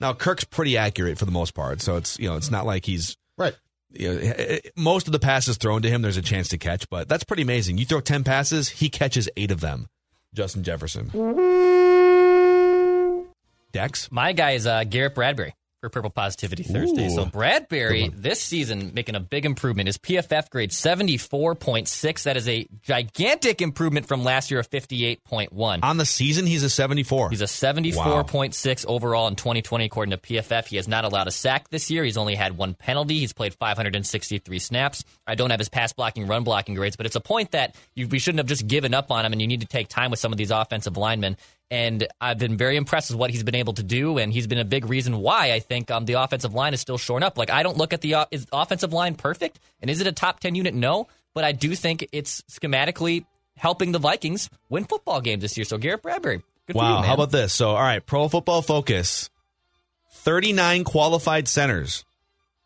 now 0.00 0.12
Kirk's 0.12 0.42
pretty 0.42 0.76
accurate 0.76 1.16
for 1.16 1.26
the 1.26 1.30
most 1.30 1.54
part. 1.54 1.80
So 1.80 1.96
it's, 1.96 2.18
you 2.18 2.28
know, 2.28 2.36
it's 2.36 2.50
not 2.50 2.66
like 2.66 2.84
he's. 2.84 3.16
You 3.92 4.12
know, 4.12 4.18
eh, 4.20 4.34
eh, 4.36 4.58
most 4.76 5.06
of 5.06 5.12
the 5.12 5.18
passes 5.18 5.56
thrown 5.56 5.82
to 5.82 5.88
him 5.88 6.02
there's 6.02 6.16
a 6.16 6.22
chance 6.22 6.48
to 6.48 6.58
catch, 6.58 6.88
but 6.88 7.08
that's 7.08 7.24
pretty 7.24 7.42
amazing. 7.42 7.78
You 7.78 7.84
throw 7.84 8.00
10 8.00 8.24
passes, 8.24 8.68
he 8.68 8.88
catches 8.88 9.28
8 9.36 9.50
of 9.50 9.60
them. 9.60 9.88
Justin 10.32 10.62
Jefferson. 10.62 11.10
Dex? 13.72 14.10
My 14.10 14.32
guy 14.32 14.52
is 14.52 14.66
uh, 14.66 14.84
Garrett 14.84 15.14
Bradbury 15.14 15.54
for 15.80 15.88
Purple 15.88 16.10
Positivity 16.10 16.62
Thursday. 16.62 17.06
Ooh. 17.06 17.10
So 17.10 17.24
Bradbury 17.24 18.10
this 18.14 18.40
season 18.40 18.92
making 18.94 19.14
a 19.14 19.20
big 19.20 19.46
improvement. 19.46 19.86
His 19.86 19.98
PFF 19.98 20.50
grade 20.50 20.70
74.6. 20.70 22.22
That 22.24 22.36
is 22.36 22.48
a 22.48 22.66
gigantic 22.82 23.62
improvement 23.62 24.06
from 24.06 24.22
last 24.22 24.50
year 24.50 24.60
of 24.60 24.70
58.1. 24.70 25.80
On 25.82 25.96
the 25.96 26.04
season 26.04 26.46
he's 26.46 26.62
a 26.62 26.70
74. 26.70 27.30
He's 27.30 27.40
a 27.40 27.46
74.6 27.46 28.86
overall 28.86 29.28
in 29.28 29.36
2020 29.36 29.84
according 29.84 30.10
to 30.10 30.18
PFF. 30.18 30.66
He 30.66 30.76
has 30.76 30.86
not 30.86 31.04
allowed 31.04 31.28
a 31.28 31.32
sack 31.32 31.68
this 31.70 31.90
year. 31.90 32.04
He's 32.04 32.18
only 32.18 32.34
had 32.34 32.56
one 32.56 32.74
penalty. 32.74 33.18
He's 33.18 33.32
played 33.32 33.54
563 33.54 34.58
snaps. 34.58 35.04
I 35.26 35.34
don't 35.34 35.50
have 35.50 35.60
his 35.60 35.68
pass 35.68 35.92
blocking, 35.92 36.26
run 36.26 36.44
blocking 36.44 36.74
grades, 36.74 36.96
but 36.96 37.06
it's 37.06 37.16
a 37.16 37.20
point 37.20 37.52
that 37.52 37.74
you, 37.94 38.06
we 38.06 38.18
shouldn't 38.18 38.38
have 38.38 38.46
just 38.46 38.66
given 38.66 38.92
up 38.92 39.10
on 39.10 39.24
him 39.24 39.32
and 39.32 39.40
you 39.40 39.48
need 39.48 39.62
to 39.62 39.66
take 39.66 39.88
time 39.88 40.10
with 40.10 40.20
some 40.20 40.32
of 40.32 40.38
these 40.38 40.50
offensive 40.50 40.96
linemen. 40.96 41.36
And 41.70 42.08
I've 42.20 42.38
been 42.38 42.56
very 42.56 42.76
impressed 42.76 43.10
with 43.10 43.18
what 43.18 43.30
he's 43.30 43.44
been 43.44 43.54
able 43.54 43.74
to 43.74 43.82
do, 43.84 44.18
and 44.18 44.32
he's 44.32 44.48
been 44.48 44.58
a 44.58 44.64
big 44.64 44.88
reason 44.88 45.18
why 45.18 45.52
I 45.52 45.60
think 45.60 45.90
um, 45.90 46.04
the 46.04 46.14
offensive 46.14 46.52
line 46.52 46.74
is 46.74 46.80
still 46.80 46.98
shorn 46.98 47.22
up. 47.22 47.38
Like 47.38 47.50
I 47.50 47.62
don't 47.62 47.76
look 47.76 47.92
at 47.92 48.00
the 48.00 48.14
uh, 48.14 48.24
is 48.32 48.46
offensive 48.52 48.92
line 48.92 49.14
perfect, 49.14 49.60
and 49.80 49.88
is 49.88 50.00
it 50.00 50.06
a 50.08 50.12
top 50.12 50.40
ten 50.40 50.54
unit? 50.56 50.74
No, 50.74 51.06
but 51.32 51.44
I 51.44 51.52
do 51.52 51.76
think 51.76 52.08
it's 52.10 52.42
schematically 52.50 53.24
helping 53.56 53.92
the 53.92 53.98
Vikings 54.00 54.50
win 54.68 54.84
football 54.84 55.20
games 55.20 55.42
this 55.42 55.56
year. 55.56 55.64
So 55.64 55.78
Garrett 55.78 56.02
Bradbury, 56.02 56.42
good 56.66 56.72
for 56.72 56.78
Wow, 56.78 56.88
you, 56.88 56.94
man. 56.96 57.04
how 57.04 57.14
about 57.14 57.30
this? 57.30 57.52
So, 57.52 57.70
all 57.70 57.76
right, 57.76 58.04
Pro 58.04 58.26
Football 58.28 58.62
Focus, 58.62 59.30
39 60.12 60.84
qualified 60.84 61.46
centers. 61.48 62.04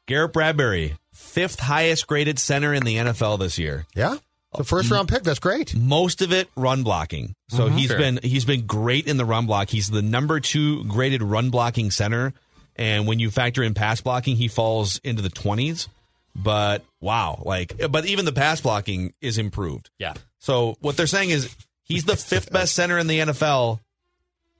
Garrett 0.06 0.32
Bradbury, 0.32 0.96
fifth 1.12 1.60
highest 1.60 2.06
graded 2.06 2.38
center 2.38 2.74
in 2.74 2.84
the 2.84 2.96
NFL 2.96 3.38
this 3.38 3.58
year. 3.58 3.86
Yeah. 3.94 4.16
The 4.56 4.64
first 4.64 4.90
round 4.90 5.08
pick. 5.08 5.22
That's 5.22 5.38
great. 5.38 5.74
Most 5.74 6.22
of 6.22 6.32
it 6.32 6.48
run 6.56 6.82
blocking. 6.82 7.34
So 7.48 7.66
uh-huh. 7.66 7.76
he's 7.76 7.88
Sure. 7.88 7.98
been 7.98 8.20
he's 8.22 8.44
been 8.44 8.66
great 8.66 9.06
in 9.06 9.16
the 9.16 9.24
run 9.24 9.46
block. 9.46 9.68
He's 9.68 9.88
the 9.88 10.02
number 10.02 10.40
two 10.40 10.84
graded 10.84 11.22
run 11.22 11.50
blocking 11.50 11.90
center, 11.90 12.32
and 12.76 13.06
when 13.06 13.18
you 13.18 13.30
factor 13.30 13.62
in 13.62 13.74
pass 13.74 14.00
blocking, 14.00 14.36
he 14.36 14.48
falls 14.48 15.00
into 15.04 15.22
the 15.22 15.30
twenties. 15.30 15.88
But 16.36 16.84
wow, 17.00 17.42
like, 17.44 17.80
but 17.90 18.06
even 18.06 18.24
the 18.24 18.32
pass 18.32 18.60
blocking 18.60 19.12
is 19.20 19.38
improved. 19.38 19.90
Yeah. 19.98 20.14
So 20.38 20.76
what 20.80 20.96
they're 20.96 21.06
saying 21.06 21.30
is 21.30 21.54
he's 21.84 22.04
the 22.04 22.16
fifth 22.16 22.50
best 22.52 22.74
center 22.74 22.98
in 22.98 23.06
the 23.06 23.20
NFL, 23.20 23.78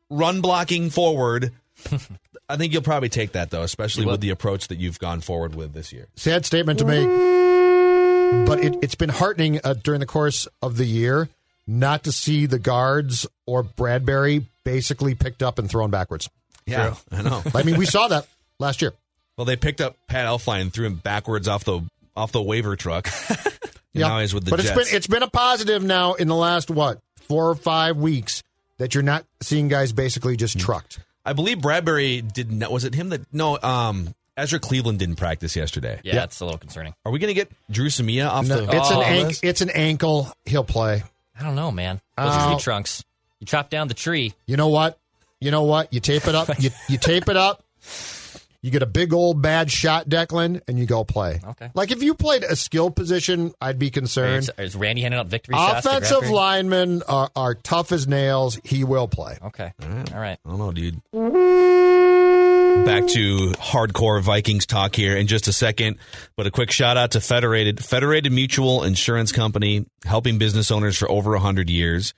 run 0.09 0.41
blocking 0.41 0.91
forward. 0.91 1.53
I 2.49 2.57
think 2.57 2.73
you'll 2.73 2.83
probably 2.83 3.09
take 3.09 3.33
that 3.33 3.51
though, 3.51 3.63
especially 3.63 4.07
with 4.07 4.21
the 4.21 4.31
approach 4.31 4.69
that 4.69 4.79
you've 4.79 4.99
gone 4.99 5.21
forward 5.21 5.55
with 5.55 5.73
this 5.73 5.93
year. 5.93 6.09
Sad 6.15 6.47
statement 6.47 6.79
to 6.79 6.85
make, 6.85 7.09
but 8.47 8.63
it, 8.63 8.77
it's 8.83 8.95
been 8.95 9.09
heartening 9.11 9.61
uh, 9.65 9.75
during 9.75 10.01
the 10.01 10.07
course 10.07 10.47
of 10.63 10.77
the 10.77 10.85
year 10.85 11.29
not 11.67 12.05
to 12.05 12.13
see 12.13 12.47
the 12.47 12.59
guards 12.59 13.27
or 13.47 13.63
Bradbury 13.63 14.47
basically 14.65 15.15
picked 15.15 15.43
up 15.43 15.59
and 15.59 15.69
thrown 15.71 15.91
backwards. 15.91 16.29
Yeah, 16.67 16.95
I 17.11 17.23
know. 17.23 17.43
I 17.55 17.63
mean, 17.63 17.77
we 17.79 17.87
saw 17.87 18.09
that 18.09 18.27
last 18.59 18.83
year. 18.83 18.93
Well, 19.37 19.45
they 19.45 19.57
picked 19.57 19.81
up 19.81 19.97
Pat 20.07 20.27
Elflein 20.27 20.61
and 20.63 20.73
threw 20.73 20.87
him 20.87 20.95
backwards 20.97 21.49
off 21.49 21.65
the 21.65 21.81
off 22.17 22.33
the 22.33 22.43
waiver 22.43 22.77
truck. 22.77 23.09
Yeah. 23.97 24.09
Now 24.09 24.19
he's 24.19 24.35
with 24.35 24.45
the 24.45 24.51
but 24.51 24.59
Jets. 24.59 24.77
it's 24.77 24.89
been 24.91 24.97
it's 24.97 25.07
been 25.07 25.23
a 25.23 25.31
positive 25.31 25.81
now 25.85 26.15
in 26.15 26.27
the 26.27 26.35
last 26.35 26.69
what 26.69 26.99
four 27.29 27.49
or 27.49 27.55
five 27.55 27.97
weeks 27.97 28.43
that 28.79 28.93
you're 28.93 29.05
not 29.05 29.25
seeing 29.41 29.69
guys 29.69 29.93
basically 29.93 30.37
just 30.37 30.55
Hmm. 30.55 30.63
trucked. 30.63 30.99
I 31.25 31.33
believe 31.33 31.61
Bradbury 31.61 32.21
did 32.21 32.51
not. 32.51 32.73
Was 32.73 32.83
it 32.83 32.93
him 32.97 33.11
that? 33.11 33.21
No. 33.33 33.57
Um, 33.63 34.13
Ezra 34.37 34.59
Cleveland 34.59 34.99
didn't 34.99 35.17
practice 35.17 35.55
yesterday. 35.57 36.01
Yeah, 36.03 36.15
that's 36.15 36.41
a 36.41 36.45
little 36.45 36.59
concerning. 36.59 36.95
Are 37.05 37.13
we 37.13 37.19
going 37.19 37.29
to 37.29 37.35
get 37.35 37.51
Dru 37.71 37.87
Samia 37.89 38.29
off 38.29 38.47
No, 38.49 38.67
the? 38.67 38.77
it's 38.77 38.91
an 38.91 38.97
Oh, 38.97 39.03
ank- 39.03 39.29
list? 39.29 39.45
it's 39.45 39.61
an 39.61 39.71
ankle. 39.71 40.33
He'll 40.45 40.65
play. 40.65 41.03
I 41.39 41.43
don't 41.43 41.55
know, 41.55 41.71
man. 41.71 42.01
Those 42.17 42.33
Oh. 42.33 42.51
tree 42.55 42.61
trunks. 42.63 43.05
You 43.41 43.47
chop 43.47 43.71
down 43.71 43.89
the 43.89 43.95
tree. 43.95 44.35
You 44.47 44.57
know 44.57 44.69
what? 44.69 44.99
You 45.41 45.51
know 45.51 45.63
what? 45.65 45.93
You 45.93 46.01
tape 46.01 46.27
it 46.27 46.35
up. 46.35 46.49
you 46.61 46.71
you 46.89 46.99
tape 46.99 47.29
it 47.29 47.37
up. 47.37 47.63
You 48.63 48.71
get 48.71 48.83
a 48.83 48.87
big 48.87 49.13
old 49.13 49.43
bad 49.43 49.71
shot, 49.71 50.09
Declan, 50.09 50.63
and 50.67 50.79
you 50.79 50.87
go 50.87 51.05
play. 51.05 51.39
Okay. 51.47 51.71
Like 51.75 51.91
if 51.91 52.03
you 52.03 52.15
played 52.15 52.45
a 52.45 52.57
skill 52.57 52.91
position, 52.91 53.53
I'd 53.61 53.79
be 53.79 53.91
concerned. 53.91 54.49
Is, 54.59 54.73
is 54.73 54.77
Randy 54.77 55.03
handing 55.03 55.21
out 55.21 55.27
victory 55.27 55.55
shots? 55.55 55.85
Offensive 55.85 56.31
linemen 56.31 57.03
are, 57.07 57.31
are 57.37 57.55
tough 57.57 57.93
as 57.93 58.09
nails. 58.09 58.59
He 58.65 58.83
will 58.83 59.07
play. 59.07 59.37
Okay. 59.45 59.71
All 59.83 59.89
right. 59.91 60.15
All 60.15 60.21
right. 60.21 60.39
I 60.47 60.49
don't 60.49 60.59
know, 60.59 60.73
dude. 60.73 61.03
Back 62.83 63.07
to 63.09 63.53
hardcore 63.53 64.21
Vikings 64.21 64.67
talk 64.67 64.95
here 64.97 65.17
in 65.17 65.27
just 65.27 65.49
a 65.49 65.53
second, 65.53 65.97
but 66.37 66.47
a 66.47 66.51
quick 66.51 66.71
shout 66.71 66.97
out 66.97 67.13
to 67.13 67.21
Federated, 67.21 67.83
Federated 67.83 68.33
Mutual 68.33 68.83
Insurance 68.83 69.33
Company, 69.33 69.87
helping 70.05 70.39
business 70.39 70.71
owners 70.71 70.99
for 70.99 71.11
over 71.11 71.31
100 71.31 71.71
years 71.71 72.15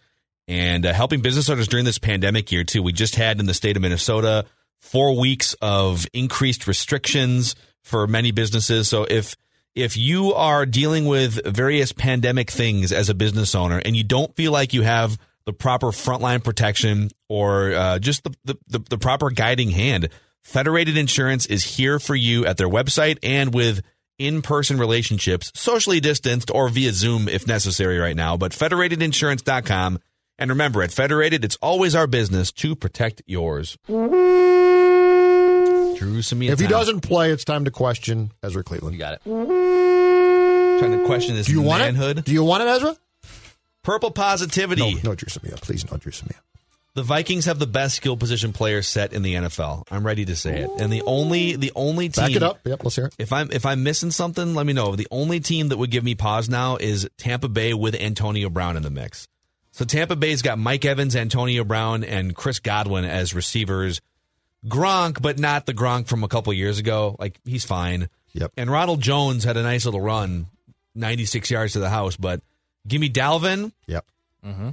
and 0.48 0.86
uh, 0.86 0.92
helping 0.92 1.20
business 1.20 1.48
owners 1.50 1.68
during 1.68 1.84
this 1.84 1.98
pandemic 1.98 2.50
year, 2.50 2.64
too. 2.64 2.82
We 2.82 2.92
just 2.92 3.16
had 3.16 3.38
in 3.38 3.46
the 3.46 3.54
state 3.54 3.76
of 3.76 3.82
Minnesota 3.82 4.46
four 4.80 5.18
weeks 5.18 5.54
of 5.60 6.06
increased 6.12 6.66
restrictions 6.66 7.54
for 7.82 8.06
many 8.06 8.30
businesses. 8.30 8.88
So 8.88 9.04
if 9.04 9.36
if 9.74 9.96
you 9.96 10.32
are 10.32 10.64
dealing 10.64 11.04
with 11.04 11.38
various 11.46 11.92
pandemic 11.92 12.50
things 12.50 12.92
as 12.92 13.10
a 13.10 13.14
business 13.14 13.54
owner 13.54 13.78
and 13.78 13.94
you 13.94 14.04
don't 14.04 14.34
feel 14.34 14.50
like 14.50 14.72
you 14.72 14.82
have 14.82 15.18
the 15.44 15.52
proper 15.52 15.88
frontline 15.88 16.42
protection 16.42 17.10
or 17.28 17.72
uh, 17.74 17.98
just 17.98 18.24
the, 18.24 18.34
the, 18.44 18.58
the, 18.68 18.78
the 18.90 18.98
proper 18.98 19.30
guiding 19.30 19.70
hand, 19.70 20.08
Federated 20.46 20.96
Insurance 20.96 21.44
is 21.46 21.64
here 21.64 21.98
for 21.98 22.14
you 22.14 22.46
at 22.46 22.56
their 22.56 22.68
website 22.68 23.18
and 23.24 23.52
with 23.52 23.82
in 24.16 24.42
person 24.42 24.78
relationships, 24.78 25.50
socially 25.56 25.98
distanced 25.98 26.52
or 26.54 26.68
via 26.68 26.92
Zoom 26.92 27.28
if 27.28 27.48
necessary 27.48 27.98
right 27.98 28.14
now. 28.14 28.37
But 28.37 28.52
federatedinsurance.com. 28.52 29.98
And 30.38 30.50
remember, 30.50 30.85
at 30.85 30.92
Federated, 30.92 31.44
it's 31.44 31.56
always 31.61 31.96
our 31.96 32.06
business 32.06 32.52
to 32.52 32.76
protect 32.76 33.22
yours. 33.26 33.76
Dru 33.87 33.98
Samia. 36.22 36.50
If 36.52 36.61
he 36.61 36.68
doesn't 36.68 37.00
play, 37.00 37.32
it's 37.32 37.44
time 37.44 37.64
to 37.64 37.72
question 37.72 38.30
Ezra 38.40 38.62
Cleveland. 38.62 38.94
You 38.94 39.00
got 39.00 39.14
it. 39.14 39.22
trying 39.24 40.96
to 40.96 41.04
question 41.06 41.35
his 41.35 41.46
Do 41.46 41.52
you 41.54 41.62
want 41.62 41.80
manhood. 41.80 42.18
it? 42.18 42.24
Do 42.24 42.32
you 42.32 42.44
want 42.44 42.62
it, 42.62 42.68
Ezra? 42.68 42.96
Purple 43.82 44.12
positivity. 44.12 44.94
No, 44.94 45.00
no, 45.11 45.14
Dru 45.16 45.26
Samia. 45.28 45.61
Please, 45.61 45.90
no, 45.90 45.96
Dru 45.96 46.12
Samia. 46.12 46.38
The 46.96 47.02
Vikings 47.02 47.44
have 47.44 47.59
the 47.59 47.66
best 47.66 47.94
skill 47.94 48.16
position 48.16 48.54
player 48.54 48.80
set 48.80 49.12
in 49.12 49.20
the 49.20 49.35
NFL. 49.35 49.85
I'm 49.90 50.04
ready 50.04 50.24
to 50.24 50.35
say 50.35 50.61
it. 50.62 50.70
And 50.80 50.90
the 50.90 51.02
only 51.02 51.54
the 51.54 51.70
only 51.76 52.09
team 52.09 52.24
Back 52.24 52.37
it 52.37 52.42
up. 52.42 52.61
Yep, 52.64 52.85
let's 52.85 52.96
hear 52.96 53.04
it. 53.04 53.14
If 53.18 53.35
I'm 53.35 53.52
if 53.52 53.66
I'm 53.66 53.82
missing 53.82 54.11
something, 54.11 54.54
let 54.54 54.64
me 54.64 54.72
know. 54.72 54.96
The 54.96 55.06
only 55.11 55.40
team 55.40 55.68
that 55.68 55.76
would 55.76 55.90
give 55.90 56.04
me 56.04 56.14
pause 56.14 56.48
now 56.48 56.76
is 56.76 57.06
Tampa 57.18 57.48
Bay 57.48 57.74
with 57.74 57.94
Antonio 57.94 58.48
Brown 58.48 58.78
in 58.78 58.82
the 58.82 58.88
mix. 58.88 59.28
So 59.72 59.85
Tampa 59.85 60.16
Bay's 60.16 60.40
got 60.40 60.59
Mike 60.59 60.87
Evans, 60.87 61.14
Antonio 61.14 61.64
Brown, 61.64 62.02
and 62.02 62.35
Chris 62.35 62.61
Godwin 62.61 63.04
as 63.04 63.35
receivers. 63.35 64.00
Gronk, 64.66 65.20
but 65.20 65.38
not 65.38 65.66
the 65.66 65.74
Gronk 65.74 66.09
from 66.09 66.24
a 66.24 66.28
couple 66.28 66.50
years 66.54 66.78
ago. 66.78 67.14
Like 67.18 67.38
he's 67.44 67.66
fine. 67.66 68.09
Yep. 68.32 68.52
And 68.56 68.70
Ronald 68.70 69.02
Jones 69.02 69.44
had 69.44 69.59
a 69.59 69.62
nice 69.62 69.85
little 69.85 70.00
run, 70.00 70.46
96 70.94 71.50
yards 71.50 71.74
to 71.74 71.78
the 71.78 71.90
house. 71.90 72.16
But 72.16 72.40
give 72.88 73.02
me 73.02 73.11
Dalvin, 73.11 73.72
Yep. 73.87 74.06
Mm-hmm. 74.46 74.70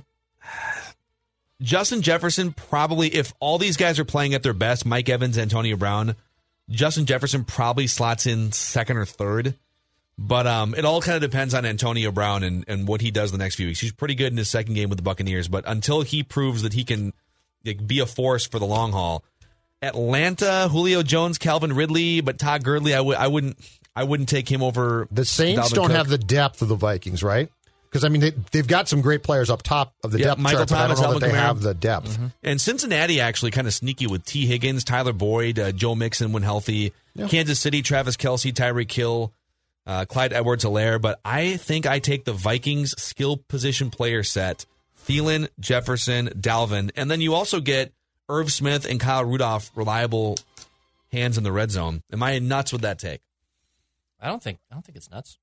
Justin 1.64 2.02
Jefferson 2.02 2.52
probably, 2.54 3.08
if 3.08 3.34
all 3.40 3.58
these 3.58 3.78
guys 3.78 3.98
are 3.98 4.06
playing 4.06 4.34
at 4.34 4.44
their 4.44 4.54
best, 4.54 4.86
Mike 4.86 5.10
Evans, 5.10 5.38
Antonio 5.38 5.78
Brown, 5.78 6.16
Justin 6.70 7.06
Jefferson 7.06 7.46
probably 7.46 7.88
slots 7.88 8.28
in 8.28 8.52
second 8.52 8.98
or 8.98 9.06
third. 9.06 9.56
But 10.18 10.46
um, 10.46 10.76
it 10.76 10.86
all 10.86 11.02
kind 11.02 11.16
of 11.16 11.22
depends 11.22 11.56
on 11.56 11.66
Antonio 11.66 12.12
Brown 12.12 12.44
and, 12.44 12.64
and 12.68 12.88
what 12.88 13.02
he 13.02 13.10
does 13.10 13.32
the 13.32 13.38
next 13.40 13.56
few 13.56 13.66
weeks. 13.66 13.80
He's 13.80 13.92
pretty 13.92 14.14
good 14.14 14.32
in 14.32 14.38
his 14.38 14.50
second 14.50 14.76
game 14.76 14.90
with 14.90 15.00
the 15.00 15.04
Buccaneers, 15.04 15.48
but 15.48 15.64
until 15.66 16.02
he 16.02 16.22
proves 16.22 16.62
that 16.62 16.74
he 16.74 16.84
can 16.84 17.14
like, 17.66 17.88
be 17.88 18.00
a 18.00 18.06
force 18.06 18.46
for 18.46 18.60
the 18.60 18.66
long 18.66 18.92
haul, 18.92 19.24
Atlanta, 19.82 20.68
Julio 20.70 21.02
Jones, 21.02 21.38
Calvin 21.38 21.74
Ridley, 21.74 22.22
but 22.22 22.38
Todd 22.38 22.64
Gurley, 22.64 22.94
I 22.94 22.98
w- 22.98 23.18
I 23.18 23.28
wouldn't 23.28 23.58
I 23.96 24.04
wouldn't 24.04 24.30
take 24.30 24.50
him 24.50 24.62
over. 24.62 25.08
The 25.12 25.26
Saints 25.26 25.70
Dalvin 25.70 25.74
don't 25.74 25.88
Cook. 25.88 25.96
have 25.96 26.08
the 26.10 26.18
depth 26.18 26.62
of 26.62 26.68
the 26.68 26.76
Vikings, 26.76 27.24
right? 27.24 27.50
Because 27.94 28.04
I 28.04 28.10
mean, 28.10 28.22
they, 28.22 28.32
they've 28.52 28.68
got 28.68 28.90
some 28.90 29.02
great 29.02 29.22
players 29.22 29.52
up 29.52 29.62
top 29.62 29.94
of 30.04 30.12
the 30.12 30.18
Yeah, 30.18 30.26
depth 30.30 30.40
Michael 30.42 30.66
chart, 30.66 30.70
but 30.70 30.78
I 30.80 30.88
don't 30.88 31.00
know 31.00 31.14
that 31.20 31.28
they 31.28 31.32
Kamara. 31.32 31.40
have 31.42 31.62
the 31.62 31.76
depth. 31.76 32.18
And 32.42 32.60
Cincinnati 32.60 33.20
actually 33.22 33.52
kind 33.52 33.68
of 33.68 33.74
sneaky 33.76 34.08
with 34.08 34.26
Tee 34.26 34.48
Higgins, 34.48 34.84
Tyler 34.84 35.14
Boyd, 35.14 35.60
uh, 35.60 35.72
Joe 35.72 35.94
Mixon 35.94 36.32
when 36.32 36.42
healthy. 36.42 36.92
Kansas 37.30 37.60
City, 37.60 37.84
Travis 37.84 38.18
Kelce, 38.18 38.52
Tyreek 38.52 38.92
Hill, 38.92 39.32
uh, 39.86 40.06
Clyde 40.06 40.34
Edwards-Helaire. 40.34 41.00
But 41.00 41.20
I 41.24 41.58
think 41.58 41.86
I 41.86 42.00
take 42.00 42.26
the 42.26 42.34
Vikings 42.34 43.00
skill 43.00 43.38
position 43.38 43.92
player 43.92 44.24
set 44.24 44.66
Thielen, 45.06 45.48
Jefferson, 45.60 46.30
Dalvin. 46.30 46.90
And 46.96 47.12
then 47.12 47.22
you 47.22 47.36
also 47.36 47.60
get 47.60 47.94
Irv 48.28 48.52
Smith 48.52 48.90
and 48.90 49.00
Kyle 49.00 49.24
Rudolph, 49.24 49.70
reliable 49.76 50.38
hands 51.12 51.38
in 51.38 51.44
the 51.44 51.52
red 51.52 51.70
zone. 51.70 52.02
Am 52.12 52.24
I 52.24 52.40
nuts 52.40 52.74
with 52.74 52.82
that 52.82 52.98
take? 52.98 53.22
I 54.20 54.30
don't 54.30 54.42
think 54.42 54.58
I 54.72 54.74
don't 54.74 54.84
think 54.84 54.96
it's 54.96 55.12
nuts. 55.12 55.38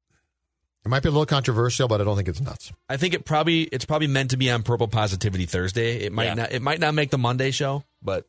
It 0.85 0.89
might 0.89 1.03
be 1.03 1.09
a 1.09 1.13
little 1.13 1.27
controversial, 1.27 1.89
but 1.89 2.01
I 2.01 2.05
don't 2.05 2.17
think 2.17 2.29
it's 2.29 2.41
nuts. 2.41 2.73
I 2.89 2.97
think 2.97 3.13
it 3.15 3.25
probably 3.25 3.63
it's 3.65 3.85
probably 3.85 4.07
meant 4.07 4.31
to 4.31 4.37
be 4.37 4.51
on 4.51 4.63
Purple 4.63 4.89
Positivity 4.89 5.47
Thursday. 5.47 5.99
It 6.05 6.13
might 6.13 6.25
Yeah. 6.25 6.35
not 6.35 6.53
it 6.53 6.63
might 6.63 6.81
not 6.81 6.95
make 6.95 7.11
the 7.11 7.19
Monday 7.19 7.51
show, 7.51 7.85
but 8.03 8.27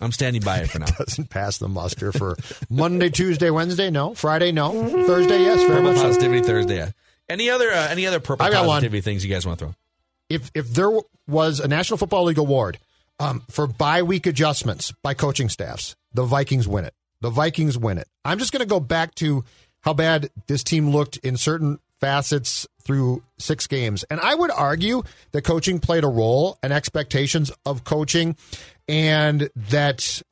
I'm 0.00 0.12
standing 0.12 0.42
by 0.42 0.58
it 0.58 0.70
for 0.70 0.78
now. 0.80 0.86
Doesn't 0.86 1.30
pass 1.30 1.58
the 1.58 1.68
muster 1.68 2.12
for 2.12 2.36
Monday, 2.68 3.08
Tuesday, 3.08 3.50
Wednesday. 3.50 3.88
No, 3.90 4.14
Friday. 4.14 4.52
No, 4.52 4.72
Thursday. 5.06 5.40
Yes, 5.40 5.60
very 5.62 5.68
Purple 5.76 5.82
much. 5.92 5.96
so. 5.98 6.02
Positivity 6.08 6.42
Thursday. 6.42 6.76
yeah. 6.76 6.90
Any 7.28 7.48
other 7.48 7.70
uh, 7.70 7.88
any 7.88 8.06
other 8.06 8.20
purple 8.20 8.44
I 8.44 8.50
got 8.50 8.66
one. 8.66 8.76
positivity 8.76 9.00
things 9.00 9.24
you 9.24 9.30
guys 9.32 9.46
want 9.46 9.58
to 9.60 9.64
throw? 9.66 9.74
if 10.28 10.50
if 10.54 10.68
there 10.74 10.90
was 11.26 11.60
a 11.60 11.68
National 11.68 11.96
Football 11.96 12.24
League 12.24 12.38
award 12.38 12.78
um, 13.18 13.42
for 13.50 13.66
bye 13.66 14.02
week 14.02 14.26
adjustments 14.26 14.92
by 15.02 15.14
coaching 15.14 15.48
staffs, 15.48 15.96
the 16.12 16.24
Vikings 16.24 16.68
win 16.68 16.84
it. 16.84 16.92
The 17.22 17.30
Vikings 17.30 17.78
win 17.78 17.98
it. 17.98 18.08
I'm 18.24 18.38
just 18.40 18.52
going 18.52 18.60
to 18.62 18.66
go 18.66 18.80
back 18.80 19.14
to 19.16 19.44
how 19.82 19.92
bad 19.92 20.30
this 20.46 20.64
team 20.64 20.90
looked 20.90 21.18
in 21.18 21.36
certain 21.36 21.78
facets 22.00 22.66
through 22.82 23.22
six 23.38 23.66
games, 23.66 24.04
and 24.10 24.20
I 24.20 24.34
would 24.34 24.50
argue 24.50 25.02
that 25.32 25.42
coaching 25.42 25.78
played 25.78 26.04
a 26.04 26.08
role 26.08 26.58
and 26.62 26.72
expectations 26.72 27.52
of 27.64 27.84
coaching, 27.84 28.36
and 28.88 29.50
that 29.70 30.22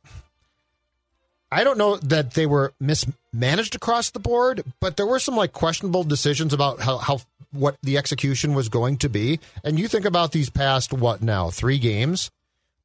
I 1.52 1.64
don't 1.64 1.78
know 1.78 1.96
that 1.96 2.34
they 2.34 2.46
were 2.46 2.72
mismanaged 2.80 3.74
across 3.74 4.10
the 4.10 4.20
board, 4.20 4.62
but 4.80 4.96
there 4.96 5.06
were 5.06 5.18
some 5.18 5.36
like 5.36 5.52
questionable 5.52 6.04
decisions 6.04 6.52
about 6.52 6.80
how, 6.80 6.98
how 6.98 7.20
what 7.52 7.76
the 7.82 7.98
execution 7.98 8.54
was 8.54 8.68
going 8.68 8.98
to 8.98 9.08
be. 9.08 9.40
And 9.64 9.78
you 9.78 9.88
think 9.88 10.04
about 10.04 10.30
these 10.30 10.50
past 10.50 10.92
what 10.92 11.22
now 11.22 11.50
three 11.50 11.78
games, 11.78 12.30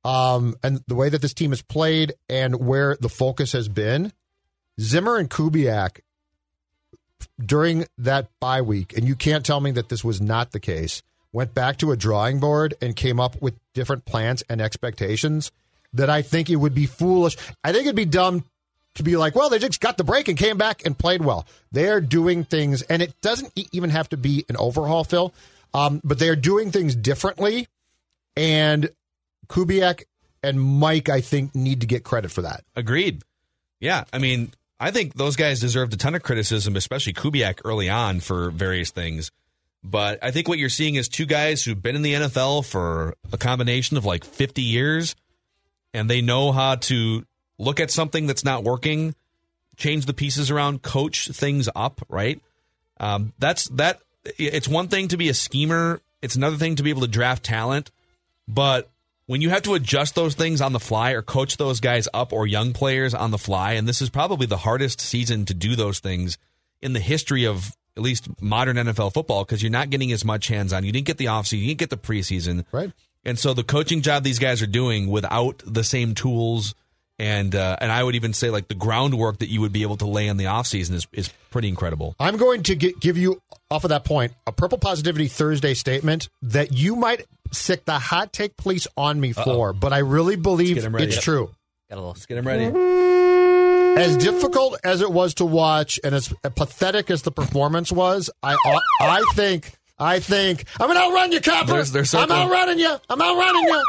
um, 0.03 0.55
and 0.63 0.81
the 0.87 0.95
way 0.95 1.09
that 1.09 1.21
this 1.21 1.33
team 1.33 1.51
has 1.51 1.61
played 1.61 2.13
and 2.27 2.65
where 2.65 2.97
the 2.99 3.09
focus 3.09 3.51
has 3.51 3.67
been. 3.67 4.11
Zimmer 4.79 5.17
and 5.17 5.29
Kubiak 5.29 5.99
during 7.43 7.85
that 7.97 8.29
bye 8.39 8.61
week, 8.61 8.95
and 8.97 9.07
you 9.07 9.15
can't 9.15 9.45
tell 9.45 9.59
me 9.59 9.71
that 9.71 9.89
this 9.89 10.03
was 10.03 10.21
not 10.21 10.51
the 10.51 10.59
case. 10.59 11.03
Went 11.31 11.53
back 11.53 11.77
to 11.77 11.91
a 11.91 11.97
drawing 11.97 12.39
board 12.39 12.75
and 12.81 12.95
came 12.95 13.19
up 13.19 13.41
with 13.41 13.55
different 13.73 14.05
plans 14.05 14.43
and 14.49 14.61
expectations 14.61 15.51
that 15.93 16.09
I 16.09 16.21
think 16.21 16.49
it 16.49 16.55
would 16.57 16.73
be 16.75 16.85
foolish. 16.85 17.37
I 17.63 17.71
think 17.71 17.85
it'd 17.85 17.95
be 17.95 18.05
dumb 18.05 18.45
to 18.95 19.03
be 19.03 19.17
like, 19.17 19.35
well, 19.35 19.49
they 19.49 19.59
just 19.59 19.81
got 19.81 19.97
the 19.97 20.03
break 20.03 20.27
and 20.27 20.37
came 20.37 20.57
back 20.57 20.85
and 20.85 20.97
played 20.97 21.23
well. 21.23 21.45
They're 21.71 22.01
doing 22.01 22.45
things, 22.45 22.81
and 22.83 23.01
it 23.01 23.19
doesn't 23.21 23.51
even 23.71 23.89
have 23.89 24.09
to 24.09 24.17
be 24.17 24.45
an 24.47 24.55
overhaul, 24.57 25.03
Phil, 25.03 25.33
um, 25.73 26.01
but 26.03 26.19
they're 26.19 26.35
doing 26.35 26.71
things 26.71 26.95
differently. 26.95 27.67
And 28.37 28.89
Kubiak 29.47 30.03
and 30.41 30.61
Mike, 30.61 31.09
I 31.09 31.21
think, 31.21 31.55
need 31.55 31.81
to 31.81 31.87
get 31.87 32.03
credit 32.03 32.31
for 32.31 32.43
that. 32.43 32.63
Agreed. 32.75 33.23
Yeah, 33.79 34.05
I 34.13 34.19
mean, 34.19 34.53
I 34.79 34.91
think 34.91 35.13
those 35.13 35.35
guys 35.35 35.59
deserved 35.59 35.93
a 35.93 35.97
ton 35.97 36.15
of 36.15 36.23
criticism, 36.23 36.75
especially 36.75 37.13
Kubiak 37.13 37.61
early 37.63 37.89
on 37.89 38.19
for 38.19 38.49
various 38.49 38.91
things. 38.91 39.31
But 39.83 40.19
I 40.23 40.31
think 40.31 40.47
what 40.47 40.57
you're 40.57 40.69
seeing 40.69 40.95
is 40.95 41.07
two 41.07 41.25
guys 41.25 41.63
who've 41.63 41.81
been 41.81 41.95
in 41.95 42.01
the 42.01 42.13
NFL 42.13 42.65
for 42.65 43.15
a 43.31 43.37
combination 43.37 43.97
of 43.97 44.05
like 44.05 44.25
50 44.25 44.61
years, 44.61 45.15
and 45.93 46.09
they 46.09 46.21
know 46.21 46.51
how 46.51 46.75
to 46.75 47.23
look 47.57 47.79
at 47.79 47.91
something 47.91 48.25
that's 48.25 48.43
not 48.43 48.63
working, 48.63 49.13
change 49.77 50.07
the 50.07 50.13
pieces 50.13 50.49
around, 50.49 50.81
coach 50.81 51.27
things 51.27 51.69
up. 51.75 52.01
Right? 52.09 52.41
Um, 52.99 53.33
that's 53.37 53.69
that. 53.69 53.99
It's 54.39 54.67
one 54.67 54.87
thing 54.87 55.09
to 55.09 55.17
be 55.17 55.29
a 55.29 55.35
schemer. 55.35 56.01
It's 56.21 56.35
another 56.35 56.57
thing 56.57 56.77
to 56.77 56.83
be 56.83 56.89
able 56.89 57.01
to 57.01 57.07
draft 57.07 57.43
talent. 57.43 57.91
But 58.47 58.89
when 59.27 59.41
you 59.41 59.49
have 59.49 59.63
to 59.63 59.73
adjust 59.73 60.15
those 60.15 60.35
things 60.35 60.61
on 60.61 60.73
the 60.73 60.79
fly 60.79 61.11
or 61.11 61.21
coach 61.21 61.57
those 61.57 61.79
guys 61.79 62.07
up 62.13 62.31
or 62.31 62.45
young 62.45 62.73
players 62.73 63.13
on 63.13 63.31
the 63.31 63.37
fly, 63.37 63.73
and 63.73 63.87
this 63.87 64.01
is 64.01 64.09
probably 64.09 64.45
the 64.45 64.57
hardest 64.57 65.01
season 65.01 65.45
to 65.45 65.53
do 65.53 65.75
those 65.75 65.99
things 65.99 66.37
in 66.81 66.93
the 66.93 66.99
history 66.99 67.45
of 67.45 67.75
at 67.97 68.03
least 68.03 68.27
modern 68.41 68.75
NFL 68.77 69.13
football 69.13 69.43
because 69.43 69.63
you're 69.63 69.71
not 69.71 69.89
getting 69.89 70.11
as 70.11 70.25
much 70.25 70.47
hands 70.47 70.73
on. 70.73 70.83
You 70.83 70.91
didn't 70.91 71.07
get 71.07 71.17
the 71.17 71.25
offseason, 71.25 71.59
you 71.59 71.67
didn't 71.67 71.79
get 71.79 71.89
the 71.89 71.97
preseason. 71.97 72.65
Right. 72.71 72.91
And 73.23 73.39
so 73.39 73.53
the 73.53 73.63
coaching 73.63 74.01
job 74.01 74.23
these 74.23 74.39
guys 74.39 74.61
are 74.61 74.67
doing 74.67 75.07
without 75.07 75.63
the 75.65 75.83
same 75.83 76.13
tools 76.13 76.75
and 77.19 77.55
uh, 77.55 77.77
and 77.79 77.91
I 77.91 78.03
would 78.03 78.15
even 78.15 78.33
say 78.33 78.49
like 78.49 78.67
the 78.67 78.75
groundwork 78.75 79.39
that 79.39 79.49
you 79.49 79.61
would 79.61 79.71
be 79.73 79.81
able 79.83 79.97
to 79.97 80.05
lay 80.07 80.27
in 80.27 80.37
the 80.37 80.45
offseason 80.45 80.93
is, 80.93 81.07
is 81.13 81.29
pretty 81.51 81.67
incredible. 81.69 82.15
I'm 82.19 82.37
going 82.37 82.63
to 82.63 82.75
gi- 82.75 82.95
give 82.99 83.17
you, 83.17 83.41
off 83.71 83.83
of 83.85 83.89
that 83.89 84.03
point, 84.03 84.33
a 84.45 84.51
Purple 84.51 84.77
Positivity 84.77 85.27
Thursday 85.27 85.73
statement 85.73 86.27
that 86.41 86.73
you 86.73 86.95
might 86.95 87.25
sick 87.51 87.85
the 87.85 87.97
hot 87.99 88.33
take 88.33 88.57
police 88.57 88.87
on 88.97 89.19
me 89.19 89.31
for, 89.31 89.71
but 89.71 89.93
I 89.93 89.99
really 89.99 90.35
believe 90.35 90.75
get 90.75 90.83
'em 90.85 90.93
ready. 90.95 91.07
it's 91.07 91.15
Yep. 91.15 91.23
true. 91.23 91.51
Got 91.89 91.95
a 91.95 91.99
little. 91.99 92.09
Let's 92.11 92.25
get 92.25 92.37
him 92.37 92.47
ready. 92.47 92.65
As 93.97 94.17
difficult 94.17 94.77
as 94.83 94.99
it 95.01 95.09
was 95.11 95.35
to 95.35 95.45
watch, 95.45 95.99
and 96.03 96.13
as 96.13 96.33
pathetic 96.55 97.09
as 97.09 97.21
the 97.21 97.31
performance 97.31 97.91
was, 97.93 98.29
I 98.43 98.57
I 98.99 99.23
think 99.35 99.71
I 99.97 100.19
think 100.19 100.65
I'm 100.81 100.87
gonna 100.87 100.99
outrun 100.99 101.31
you, 101.31 101.39
Copper. 101.39 101.71
There's- 101.71 101.91
there's 101.91 102.13
I'm 102.13 102.27
circle. 102.27 102.35
outrunning 102.43 102.79
you. 102.79 102.93
I'm 103.09 103.21
outrunning 103.21 103.63
you. 103.63 103.83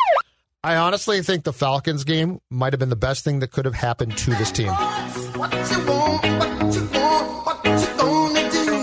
I 0.67 0.75
honestly 0.79 1.23
think 1.23 1.45
the 1.45 1.53
Falcons 1.53 2.03
game 2.03 2.41
might 2.51 2.73
have 2.73 2.81
been 2.81 2.89
the 2.89 2.97
best 2.97 3.23
thing 3.23 3.39
that 3.39 3.53
could 3.53 3.67
have 3.67 3.75
happened 3.77 4.19
to 4.19 4.31
this 4.31 4.51
team. 4.51 4.67
What 4.67 5.53
you 5.53 5.87
want, 5.87 6.23
what 6.41 6.75
you 6.75 6.89
want, 6.93 7.47
what 7.47 7.65
you 7.65 7.87
gonna 7.97 8.51
do 8.51 8.75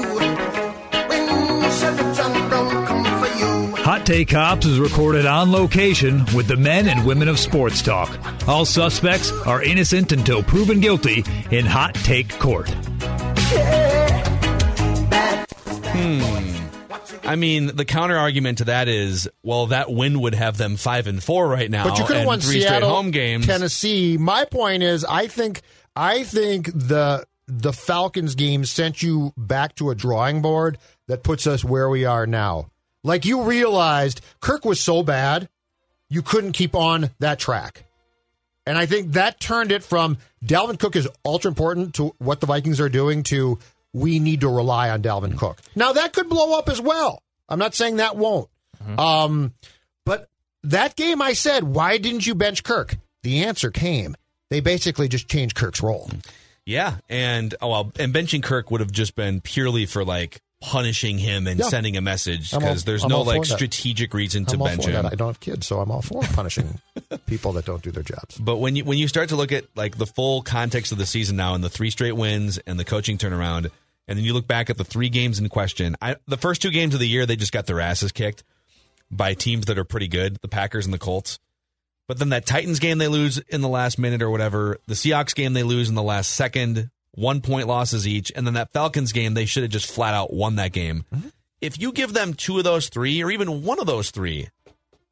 when 1.10 1.72
Chevy 1.72 2.16
John 2.16 2.50
Brown 2.50 2.86
come 2.86 3.04
for 3.04 3.38
you? 3.38 3.76
Hot 3.84 4.06
Take 4.06 4.30
Cops 4.30 4.66
is 4.66 4.80
recorded 4.80 5.26
on 5.26 5.52
location 5.52 6.24
with 6.34 6.48
the 6.48 6.56
men 6.56 6.88
and 6.88 7.06
women 7.06 7.28
of 7.28 7.38
sports 7.38 7.82
talk. 7.82 8.18
All 8.48 8.64
suspects 8.64 9.34
are 9.46 9.62
innocent 9.62 10.14
until 10.14 10.42
proven 10.42 10.80
guilty 10.80 11.26
in 11.52 11.66
Hot 11.66 11.96
Take 11.96 12.40
Court. 12.40 12.70
Hmm. 15.90 16.63
I 17.28 17.36
mean, 17.36 17.68
the 17.68 17.86
counter 17.86 18.18
argument 18.18 18.60
to 18.60 18.66
that 18.66 18.88
is, 18.88 19.30
well, 19.44 19.68
that 19.68 19.92
win 19.92 20.20
would 20.22 20.36
have 20.36 20.58
them 20.58 20.76
five 20.76 21.08
and 21.08 21.24
four 21.24 21.48
right 21.48 21.70
now, 21.70 21.86
But 21.86 21.98
you 21.98 22.06
could 22.06 22.18
have 22.18 22.28
won 22.28 22.40
three 22.40 22.62
Seattle, 22.62 22.80
straight 22.80 22.90
home 22.90 23.12
games. 23.12 23.46
Tennessee. 23.46 24.18
My 24.18 24.46
point 24.46 24.84
is, 24.84 25.06
I 25.06 25.28
think 25.28 25.62
I 25.96 26.24
think 26.24 26.68
the 26.68 27.26
the 27.48 27.74
Falcons 27.74 28.36
game 28.36 28.66
sent 28.66 29.02
you 29.02 29.34
back 29.38 29.76
to 29.76 29.90
a 29.90 29.96
drawing 29.96 30.42
board 30.42 30.78
that 31.08 31.24
puts 31.24 31.46
us 31.48 31.64
where 31.64 31.90
we 31.90 32.06
are 32.06 32.26
now. 32.26 32.70
Like 33.04 33.26
you 33.26 33.44
realized 33.44 34.22
Kirk 34.40 34.64
was 34.66 34.80
so 34.80 35.04
bad, 35.04 35.50
you 36.10 36.22
couldn't 36.22 36.54
keep 36.54 36.76
on 36.76 37.10
that 37.20 37.40
track. 37.40 37.86
And 38.66 38.78
I 38.78 38.86
think 38.86 39.14
that 39.14 39.42
turned 39.42 39.74
it 39.74 39.84
from 39.84 40.18
Dalvin 40.44 40.80
Cook 40.80 40.96
is 40.96 41.08
ultra 41.26 41.50
important 41.50 41.96
to 41.96 42.16
what 42.20 42.40
the 42.40 42.48
Vikings 42.48 42.80
are 42.80 42.88
doing 42.90 43.24
to 43.24 43.60
we 43.94 44.20
need 44.20 44.42
to 44.42 44.50
rely 44.50 44.90
on 44.90 45.02
Dalvin 45.02 45.38
Cook. 45.38 45.60
Now 45.76 45.94
that 45.94 46.14
could 46.14 46.28
blow 46.30 46.58
up 46.58 46.68
as 46.70 46.82
well. 46.82 47.22
I'm 47.48 47.60
not 47.60 47.76
saying 47.76 47.98
that 47.98 48.16
won't. 48.18 48.50
Um, 48.98 49.54
but 50.06 50.28
that 50.64 50.96
game, 50.96 51.22
I 51.22 51.34
said, 51.34 51.64
why 51.64 51.98
didn't 51.98 52.26
you 52.26 52.36
bench 52.36 52.64
Kirk? 52.64 52.98
The 53.22 53.44
answer 53.46 53.72
came. 53.72 54.16
They 54.50 54.60
basically 54.60 55.08
just 55.08 55.28
changed 55.30 55.56
Kirk's 55.56 55.82
role. 55.82 56.10
Yeah, 56.66 56.98
and 57.10 57.54
oh 57.62 57.70
well, 57.70 57.92
and 58.00 58.14
benching 58.14 58.42
Kirk 58.44 58.72
would 58.72 58.80
have 58.80 58.92
just 58.92 59.16
been 59.16 59.42
purely 59.42 59.86
for 59.86 60.06
like 60.06 60.42
punishing 60.62 61.18
him 61.18 61.46
and 61.46 61.60
Yeah. 61.60 61.68
sending 61.68 61.98
a 61.98 62.02
message 62.02 62.52
because 62.52 62.86
there's 62.86 63.04
I'm 63.04 63.10
no 63.10 63.22
like 63.24 63.42
that. 63.42 63.48
strategic 63.56 64.14
reason 64.14 64.46
to 64.46 64.54
I'm 64.56 64.64
bench 64.64 64.86
him. 64.86 64.94
that. 64.94 65.06
I 65.12 65.16
don't 65.16 65.28
have 65.28 65.42
kids, 65.42 65.68
so 65.68 65.80
I'm 65.82 65.92
all 65.92 66.02
for 66.02 66.22
punishing 66.22 66.80
people 67.26 67.52
that 67.54 67.66
don't 67.66 67.82
do 67.84 67.92
their 67.92 68.04
jobs. 68.04 68.38
But 68.38 68.58
when 68.58 68.78
you 68.78 68.86
when 68.86 68.98
you 68.98 69.10
start 69.10 69.28
to 69.30 69.36
look 69.36 69.52
at 69.52 69.66
like 69.76 69.98
the 69.98 70.06
full 70.06 70.42
context 70.42 70.94
of 70.94 70.98
the 70.98 71.06
season 71.06 71.36
now 71.36 71.54
and 71.54 71.62
the 71.64 71.70
three 71.70 71.90
straight 71.90 72.16
wins 72.16 72.58
and 72.60 72.80
the 72.80 72.86
coaching 72.86 73.18
turnaround, 73.18 73.72
and 74.08 74.18
then 74.18 74.26
you 74.26 74.34
look 74.34 74.48
back 74.48 74.70
at 74.70 74.78
the 74.78 74.84
three 74.84 75.10
games 75.10 75.40
in 75.40 75.50
question, 75.50 75.96
I, 76.02 76.18
the 76.28 76.38
first 76.38 76.62
two 76.62 76.72
games 76.72 76.94
of 76.94 77.00
the 77.00 77.08
year 77.08 77.26
they 77.26 77.36
just 77.36 77.52
got 77.52 77.66
their 77.66 77.80
asses 77.80 78.12
kicked. 78.12 78.44
by 79.12 79.34
teams 79.34 79.66
that 79.68 79.78
are 79.78 79.84
pretty 79.84 80.08
good, 80.08 80.38
the 80.42 80.48
Packers 80.48 80.86
and 80.86 80.94
the 80.94 81.00
Colts. 81.00 81.40
But 82.08 82.20
then 82.20 82.30
that 82.30 82.46
Titans 82.46 82.80
game 82.80 82.98
they 82.98 83.08
lose 83.08 83.38
in 83.38 83.62
the 83.62 83.70
last 83.70 83.98
minute 83.98 84.22
or 84.22 84.30
whatever, 84.30 84.78
the 84.88 84.94
Seahawks 84.94 85.34
game 85.34 85.54
they 85.54 85.64
lose 85.64 85.88
in 85.90 85.96
the 85.96 86.04
last 86.04 86.32
second, 86.32 86.90
one 87.12 87.42
point 87.42 87.68
losses 87.68 88.08
each, 88.08 88.32
and 88.36 88.46
then 88.46 88.56
that 88.56 88.74
Falcons 88.74 89.12
game 89.14 89.36
they 89.36 89.46
should 89.46 89.64
have 89.64 89.72
just 89.72 89.90
flat 89.90 90.14
out 90.14 90.34
won 90.34 90.58
that 90.58 90.74
game. 90.74 91.06
Mm-hmm. 91.14 91.30
If 91.62 91.80
you 91.80 91.94
give 91.94 92.12
them 92.12 92.34
two 92.34 92.58
of 92.58 92.66
those 92.66 92.90
three, 92.90 93.24
or 93.24 93.32
even 93.32 93.64
one 93.64 93.80
of 93.80 93.86
those 93.86 94.12
three, 94.12 94.50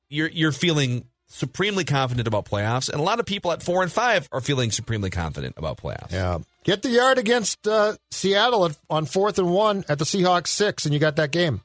you're 0.10 0.28
you're 0.28 0.52
feeling 0.52 1.06
supremely 1.30 1.86
confident 1.86 2.28
about 2.28 2.44
playoffs, 2.46 2.90
and 2.90 3.00
a 3.00 3.04
lot 3.04 3.22
of 3.22 3.26
people 3.26 3.54
at 3.54 3.64
four 3.64 3.84
and 3.84 3.92
five 3.92 4.28
are 4.34 4.42
feeling 4.42 4.70
supremely 4.70 5.10
confident 5.10 5.56
about 5.58 5.78
playoffs. 5.78 6.12
Yeah. 6.12 6.40
Get 6.64 6.84
the 6.84 6.90
yard 6.90 7.18
against 7.18 7.68
uh, 7.68 7.94
Seattle 8.12 8.66
at, 8.66 8.78
on 8.90 9.06
fourth 9.06 9.40
and 9.40 9.52
one 9.52 9.84
at 9.90 9.98
the 9.98 10.06
Seahawks 10.06 10.48
six, 10.48 10.86
and 10.86 10.94
you 10.94 11.00
got 11.00 11.16
that 11.16 11.32
game. 11.32 11.62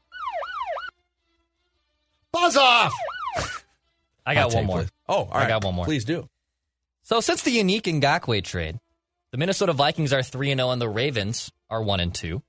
Buzz 2.32 2.56
off! 2.56 2.92
I 4.26 4.34
got 4.34 4.52
Hot 4.52 4.54
one 4.54 4.66
more. 4.66 4.78
please. 4.80 4.90
Oh, 5.08 5.14
all 5.14 5.28
I 5.32 5.40
right. 5.40 5.48
got 5.48 5.64
one 5.64 5.74
more. 5.74 5.84
Please 5.84 6.04
do. 6.04 6.28
So 7.02 7.20
since 7.20 7.42
the 7.42 7.56
Yannick 7.56 7.82
Ngakoue 7.82 8.42
trade, 8.42 8.80
the 9.32 9.38
Minnesota 9.38 9.72
Vikings 9.72 10.12
are 10.12 10.22
three 10.22 10.50
and 10.50 10.58
zero, 10.58 10.70
and 10.70 10.80
the 10.80 10.88
Ravens 10.88 11.52
are 11.70 11.82
one 11.82 12.00
and 12.00 12.14
two. 12.14 12.42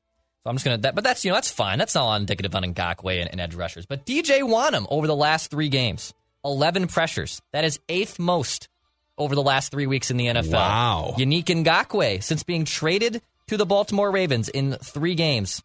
So 0.44 0.50
I'm 0.50 0.56
just 0.56 0.66
gonna, 0.66 0.78
that, 0.80 0.96
but 0.96 1.04
that's 1.04 1.24
you 1.26 1.32
know 1.32 1.36
that's 1.36 1.52
fine. 1.52 1.78
That's 1.80 1.96
not 1.96 2.16
indicative 2.16 2.56
on 2.56 2.64
Ngakoue 2.64 3.20
and, 3.22 3.30
and 3.30 3.42
edge 3.42 3.56
rushers. 3.56 3.86
But 3.86 4.06
DJ 4.06 4.42
Wonnum 4.42 4.88
over 4.90 5.06
the 5.06 5.16
last 5.16 5.52
three 5.52 5.70
games, 5.70 6.14
11 6.46 6.88
pressures. 6.88 7.42
That 7.52 7.66
is 7.66 7.80
eighth 7.90 8.18
most 8.20 8.70
over 9.18 9.36
the 9.36 9.44
last 9.44 9.72
three 9.72 9.88
weeks 9.88 10.12
in 10.12 10.18
the 10.18 10.28
NFL. 10.28 10.52
Wow. 10.54 11.16
Yannick 11.18 11.46
Ngakoue, 11.46 12.22
since 12.24 12.44
being 12.44 12.66
traded 12.66 13.22
to 13.48 13.58
the 13.58 13.66
Baltimore 13.66 14.12
Ravens 14.12 14.50
in 14.50 14.74
three 14.82 15.16
games, 15.16 15.64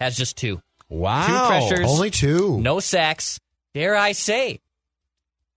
has 0.00 0.16
just 0.16 0.36
two. 0.36 0.60
Wow. 0.88 1.26
Two 1.26 1.48
pressures. 1.68 1.90
Only 1.90 2.10
two. 2.10 2.60
No 2.60 2.80
sacks. 2.80 3.40
Dare 3.74 3.96
I 3.96 4.12
say 4.12 4.60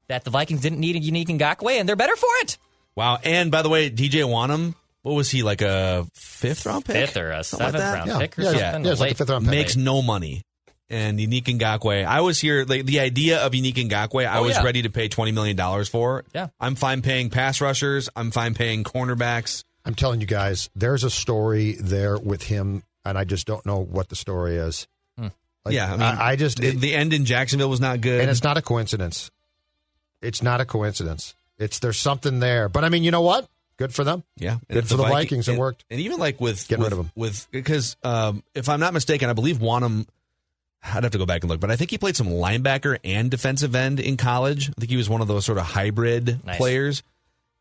that 0.07 0.23
the 0.23 0.29
Vikings 0.31 0.61
didn't 0.61 0.79
need 0.79 0.95
a 0.95 0.99
Yannick 0.99 1.27
Ngakoue, 1.27 1.79
and 1.79 1.87
they're 1.87 1.95
better 1.95 2.15
for 2.15 2.29
it. 2.41 2.57
Wow. 2.95 3.19
And 3.23 3.51
by 3.51 3.61
the 3.61 3.69
way, 3.69 3.89
DJ 3.91 4.23
Wonnum, 4.23 4.73
what 5.03 5.13
was 5.13 5.29
he 5.29 5.43
like 5.43 5.61
a 5.61 6.07
fifth 6.15 6.65
round 6.65 6.85
pick? 6.85 6.95
Fifth 6.95 7.17
or 7.17 7.29
a 7.31 7.43
Something 7.43 7.65
like 7.65 7.73
seventh 7.73 7.83
that? 7.83 7.93
round 7.93 8.09
Yeah. 8.09 8.17
pick 8.19 8.39
or 8.39 8.41
Yeah, 8.41 8.47
something. 8.71 8.85
yeah, 8.85 8.91
it's 8.91 9.01
like 9.01 9.11
a 9.11 9.15
fifth 9.15 9.29
round 9.29 9.45
pick. 9.45 9.51
Makes 9.51 9.75
no 9.75 10.01
money. 10.01 10.41
And 10.89 11.19
Yannick 11.19 11.43
Ngakoue, 11.43 12.05
I 12.05 12.21
was 12.21 12.39
here. 12.39 12.63
Like, 12.65 12.85
the 12.85 13.01
idea 13.01 13.39
of 13.45 13.51
Yannick 13.51 13.73
Ngakoue, 13.75 14.25
I 14.25 14.37
Oh, 14.39 14.43
was 14.43 14.55
yeah. 14.55 14.63
ready 14.63 14.83
to 14.83 14.89
pay 14.89 15.09
twenty 15.09 15.33
million 15.33 15.57
dollars 15.57 15.89
for. 15.89 16.23
Yeah. 16.33 16.47
I'm 16.61 16.75
fine 16.75 17.01
paying 17.01 17.29
pass 17.29 17.59
rushers. 17.59 18.07
I'm 18.15 18.31
fine 18.31 18.53
paying 18.53 18.83
cornerbacks. 18.85 19.63
I'm 19.83 19.95
telling 19.95 20.21
you 20.21 20.27
guys, 20.27 20.69
there's 20.75 21.03
a 21.03 21.09
story 21.09 21.73
there 21.73 22.17
with 22.17 22.43
him, 22.43 22.83
and 23.05 23.17
I 23.17 23.23
just 23.25 23.45
don't 23.47 23.65
know 23.65 23.79
what 23.79 24.07
the 24.09 24.15
story 24.15 24.55
is. 24.55 24.87
Hmm. 25.17 25.27
Like, 25.65 25.75
yeah, 25.75 25.87
I 25.87 25.97
mean, 25.97 26.01
I, 26.01 26.35
just 26.37 26.57
the, 26.59 26.71
the 26.71 26.93
end 26.95 27.11
in 27.13 27.25
Jacksonville 27.25 27.69
was 27.69 27.81
not 27.81 27.99
good. 28.01 28.21
and 28.21 28.29
it's 28.29 28.43
not 28.43 28.55
a 28.57 28.61
coincidence. 28.61 29.29
It's 30.21 30.41
not 30.41 30.61
a 30.61 30.65
coincidence. 30.65 31.35
It's 31.59 31.79
there's 31.79 31.97
something 31.99 32.39
there. 32.39 32.69
But 32.69 32.83
I 32.85 32.89
mean, 32.89 33.03
you 33.03 33.11
know 33.11 33.21
what? 33.21 33.47
Good 33.77 33.93
for 33.93 34.03
them. 34.03 34.23
Yeah, 34.37 34.57
Good 34.69 34.77
if 34.79 34.87
for 34.89 34.95
the 34.97 35.03
Viking- 35.03 35.13
Vikings, 35.15 35.47
it 35.47 35.51
and- 35.51 35.59
worked. 35.59 35.85
And 35.89 35.99
even 35.99 36.17
like 36.19 36.39
with 36.41 36.67
Getting 36.67 36.83
with, 36.83 36.91
rid 36.93 36.99
of 36.99 37.05
them 37.05 37.11
with 37.15 37.47
because 37.51 37.95
um, 38.03 38.43
if 38.55 38.69
I'm 38.69 38.79
not 38.79 38.93
mistaken, 38.93 39.29
I 39.29 39.33
believe 39.33 39.57
Wonnum. 39.57 40.07
I'd 40.93 41.03
have 41.03 41.11
to 41.11 41.17
go 41.17 41.25
back 41.25 41.43
and 41.43 41.49
look, 41.49 41.59
but 41.59 41.69
I 41.71 41.75
think 41.75 41.91
he 41.91 41.97
played 41.97 42.15
some 42.15 42.27
linebacker 42.27 42.97
and 43.03 43.29
defensive 43.31 43.75
end 43.75 43.99
in 43.99 44.17
college. 44.17 44.69
I 44.69 44.73
think 44.79 44.89
he 44.89 44.97
was 44.97 45.09
one 45.09 45.21
of 45.21 45.27
those 45.27 45.45
sort 45.45 45.57
of 45.57 45.65
hybrid 45.65 46.45
Nice. 46.45 46.57
players. 46.57 47.03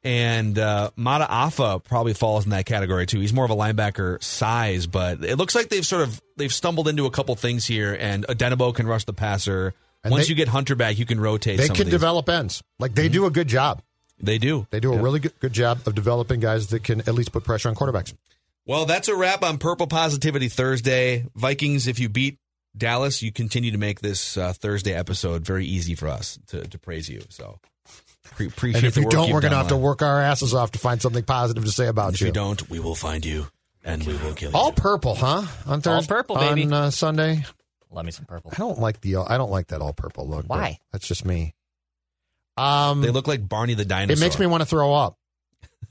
And 0.04 0.56
uh, 0.58 0.90
Mata'afa 0.96 1.82
probably 1.82 2.14
falls 2.14 2.44
in 2.44 2.50
that 2.50 2.64
category 2.66 3.06
too. 3.06 3.18
He's 3.18 3.32
more 3.32 3.44
of 3.44 3.50
a 3.50 3.56
linebacker 3.56 4.22
size, 4.22 4.86
but 4.86 5.24
it 5.24 5.36
looks 5.36 5.54
like 5.56 5.68
they've 5.68 5.84
sort 5.86 6.02
of 6.02 6.20
they've 6.36 6.52
stumbled 6.52 6.86
into 6.86 7.06
a 7.06 7.10
couple 7.10 7.34
things 7.34 7.64
here. 7.66 7.96
And 7.98 8.24
Odenigbo 8.26 8.74
can 8.74 8.86
rush 8.86 9.04
the 9.04 9.12
passer. 9.12 9.74
And 10.04 10.12
Once 10.12 10.26
they- 10.26 10.30
you 10.30 10.34
get 10.36 10.46
Hunter 10.48 10.76
back, 10.76 10.98
you 10.98 11.06
can 11.06 11.18
rotate. 11.18 11.56
They 11.58 11.66
some 11.66 11.74
can 11.74 11.82
of 11.82 11.86
these. 11.86 11.94
Mm-hmm. 11.94 12.00
develop 12.00 12.28
ends. 12.28 12.62
Like 12.78 12.94
they 12.94 13.08
do 13.08 13.26
a 13.26 13.30
good 13.30 13.48
job. 13.48 13.82
They 14.20 14.38
do. 14.38 14.66
They 14.70 14.78
do 14.80 14.92
a 14.94 14.98
really 15.02 15.18
good, 15.18 15.38
good 15.40 15.52
job 15.52 15.80
of 15.86 15.94
developing 15.94 16.38
guys 16.40 16.68
that 16.68 16.84
can 16.84 17.00
at 17.00 17.14
least 17.14 17.32
put 17.32 17.42
pressure 17.44 17.68
on 17.68 17.74
quarterbacks. 17.74 18.14
Well, 18.64 18.86
that's 18.86 19.08
a 19.08 19.14
wrap 19.16 19.42
on 19.42 19.58
Purple 19.58 19.86
Positivity 19.88 20.48
Thursday. 20.48 21.26
Vikings, 21.34 21.86
if 21.86 21.98
you 22.00 22.08
beat 22.08 22.38
Dallas, 22.76 23.22
you 23.22 23.32
continue 23.32 23.70
to 23.72 23.78
make 23.78 24.00
this 24.00 24.36
uh, 24.36 24.52
Thursday 24.52 24.92
episode 24.94 25.44
very 25.44 25.66
easy 25.66 25.94
for 25.94 26.08
us 26.08 26.38
to, 26.48 26.66
to 26.66 26.78
praise 26.78 27.08
you. 27.08 27.22
So 27.30 27.58
pre- 28.24 28.48
appreciate 28.48 28.78
And 28.78 28.86
if 28.88 28.94
the 28.94 29.00
you 29.00 29.06
work 29.06 29.12
don't, 29.12 29.30
we're 29.32 29.40
going 29.40 29.52
to 29.52 29.56
have 29.58 29.68
to 29.68 29.76
work 29.76 30.02
our 30.02 30.20
asses 30.20 30.54
off 30.54 30.72
to 30.72 30.78
find 30.78 31.00
something 31.00 31.24
positive 31.24 31.64
to 31.64 31.70
say 31.70 31.86
about 31.86 32.14
If 32.14 32.20
you. 32.20 32.26
If 32.26 32.28
you 32.28 32.32
don't, 32.34 32.68
we 32.68 32.78
will 32.80 32.94
find 32.94 33.24
you 33.24 33.46
and 33.84 34.02
we 34.04 34.14
will 34.16 34.34
kill 34.34 34.50
you. 34.50 34.56
All 34.56 34.72
purple, 34.72 35.14
huh? 35.14 35.44
On 35.66 35.80
Thursday, 35.80 35.90
all 35.90 36.18
purple, 36.18 36.36
baby. 36.36 36.64
on 36.64 36.72
uh, 36.72 36.90
Sunday. 36.90 37.44
Love 37.90 38.04
me 38.04 38.10
some 38.12 38.26
purple. 38.26 38.50
I 38.52 38.56
don't 38.56 38.78
like 38.78 39.00
the 39.00 39.16
I 39.16 39.38
don't 39.38 39.50
like 39.50 39.68
that 39.68 39.80
all 39.80 39.92
purple 39.92 40.28
look. 40.28 40.44
Why? 40.46 40.78
That's 40.92 41.08
just 41.08 41.24
me. 41.24 41.54
Um, 42.58 43.00
They 43.00 43.10
look 43.10 43.26
like 43.28 43.46
Barney 43.48 43.74
the 43.74 43.84
dinosaur. 43.84 44.22
it 44.22 44.26
makes 44.26 44.38
me 44.38 44.46
want 44.46 44.62
to 44.62 44.66
throw 44.66 44.92
up. 44.92 45.18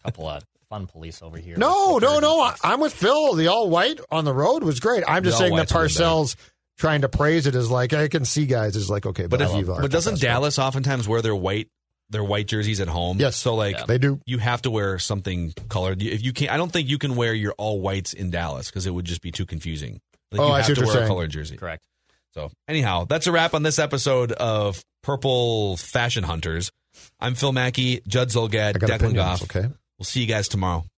Couple 0.04 0.28
of 0.28 0.44
fun 0.70 0.86
police 0.88 1.22
over 1.24 1.38
here. 1.38 1.58
No, 1.58 1.98
no, 1.98 2.20
no. 2.20 2.42
I, 2.42 2.56
I'm 2.64 2.80
with 2.80 2.94
Phil. 2.94 3.34
The 3.34 3.48
all 3.48 3.70
white 3.70 4.00
on 4.12 4.26
the 4.26 4.34
road 4.34 4.64
was 4.64 4.80
great. 4.80 5.04
I'm 5.08 5.24
just 5.24 5.36
all 5.36 5.40
saying 5.42 5.56
that 5.56 5.72
white's 5.72 5.96
a 5.98 6.04
Parcells 6.04 6.36
trying 6.78 7.02
to 7.02 7.10
praise 7.10 7.48
it 7.48 7.56
is 7.56 7.70
like 7.72 7.94
I 7.94 8.08
can 8.08 8.26
see 8.26 8.46
guys 8.46 8.76
is 8.76 8.90
like 8.90 9.06
okay, 9.06 9.24
But, 9.28 9.40
but, 9.40 9.42
if, 9.42 9.50
Aviva 9.50 9.78
are 9.78 9.82
but 9.82 9.92
doesn't 9.92 10.14
fantastic. 10.14 10.28
Dallas 10.30 10.60
oftentimes 10.60 11.08
wear 11.08 11.22
their 11.22 11.36
white 11.36 11.70
their 12.10 12.24
white 12.24 12.48
jerseys 12.48 12.80
at 12.82 12.88
home? 12.88 13.20
Yes. 13.20 13.36
So 13.36 13.56
like 13.56 13.88
they 13.88 13.98
do. 13.98 14.20
you 14.26 14.38
have 14.38 14.62
to 14.64 14.72
wear 14.72 15.00
something 15.00 15.54
colored. 15.70 16.02
If 16.02 16.24
you 16.24 16.34
can't, 16.34 16.52
I 16.52 16.58
don't 16.58 16.72
think 16.72 16.88
you 16.88 16.98
can 17.00 17.16
wear 17.16 17.34
your 17.34 17.54
all 17.58 17.82
whites 17.82 18.14
in 18.14 18.30
Dallas 18.30 18.68
because 18.70 18.86
it 18.86 18.92
would 18.92 19.06
just 19.06 19.22
be 19.22 19.32
too 19.32 19.46
confusing. 19.46 20.00
Like 20.32 20.42
Oh, 20.42 20.48
you 20.48 20.54
I 20.54 20.58
have 20.58 20.66
see 20.68 20.72
what 20.74 20.76
to 20.76 20.86
you're 20.86 20.94
wear 20.96 21.04
a 21.04 21.08
colored 21.08 21.32
jersey. 21.32 21.58
Correct. 21.58 21.84
So, 22.34 22.52
anyhow, 22.68 23.06
that's 23.06 23.28
a 23.28 23.32
wrap 23.32 23.54
on 23.54 23.64
this 23.64 23.80
episode 23.80 24.34
of 24.34 24.84
Purple 25.04 25.78
Fashion 25.78 26.24
Hunters. 26.24 26.72
I'm 27.20 27.34
Phil 27.34 27.52
Mackey, 27.54 28.02
Judd 28.08 28.30
Zulgad, 28.30 28.76
I 28.76 28.80
got 28.80 28.90
Declan 28.90 28.96
opinions. 28.96 29.16
Goff. 29.16 29.44
Okay. 29.44 29.68
We'll 29.98 30.06
see 30.06 30.20
you 30.22 30.28
guys 30.28 30.48
tomorrow. 30.48 30.86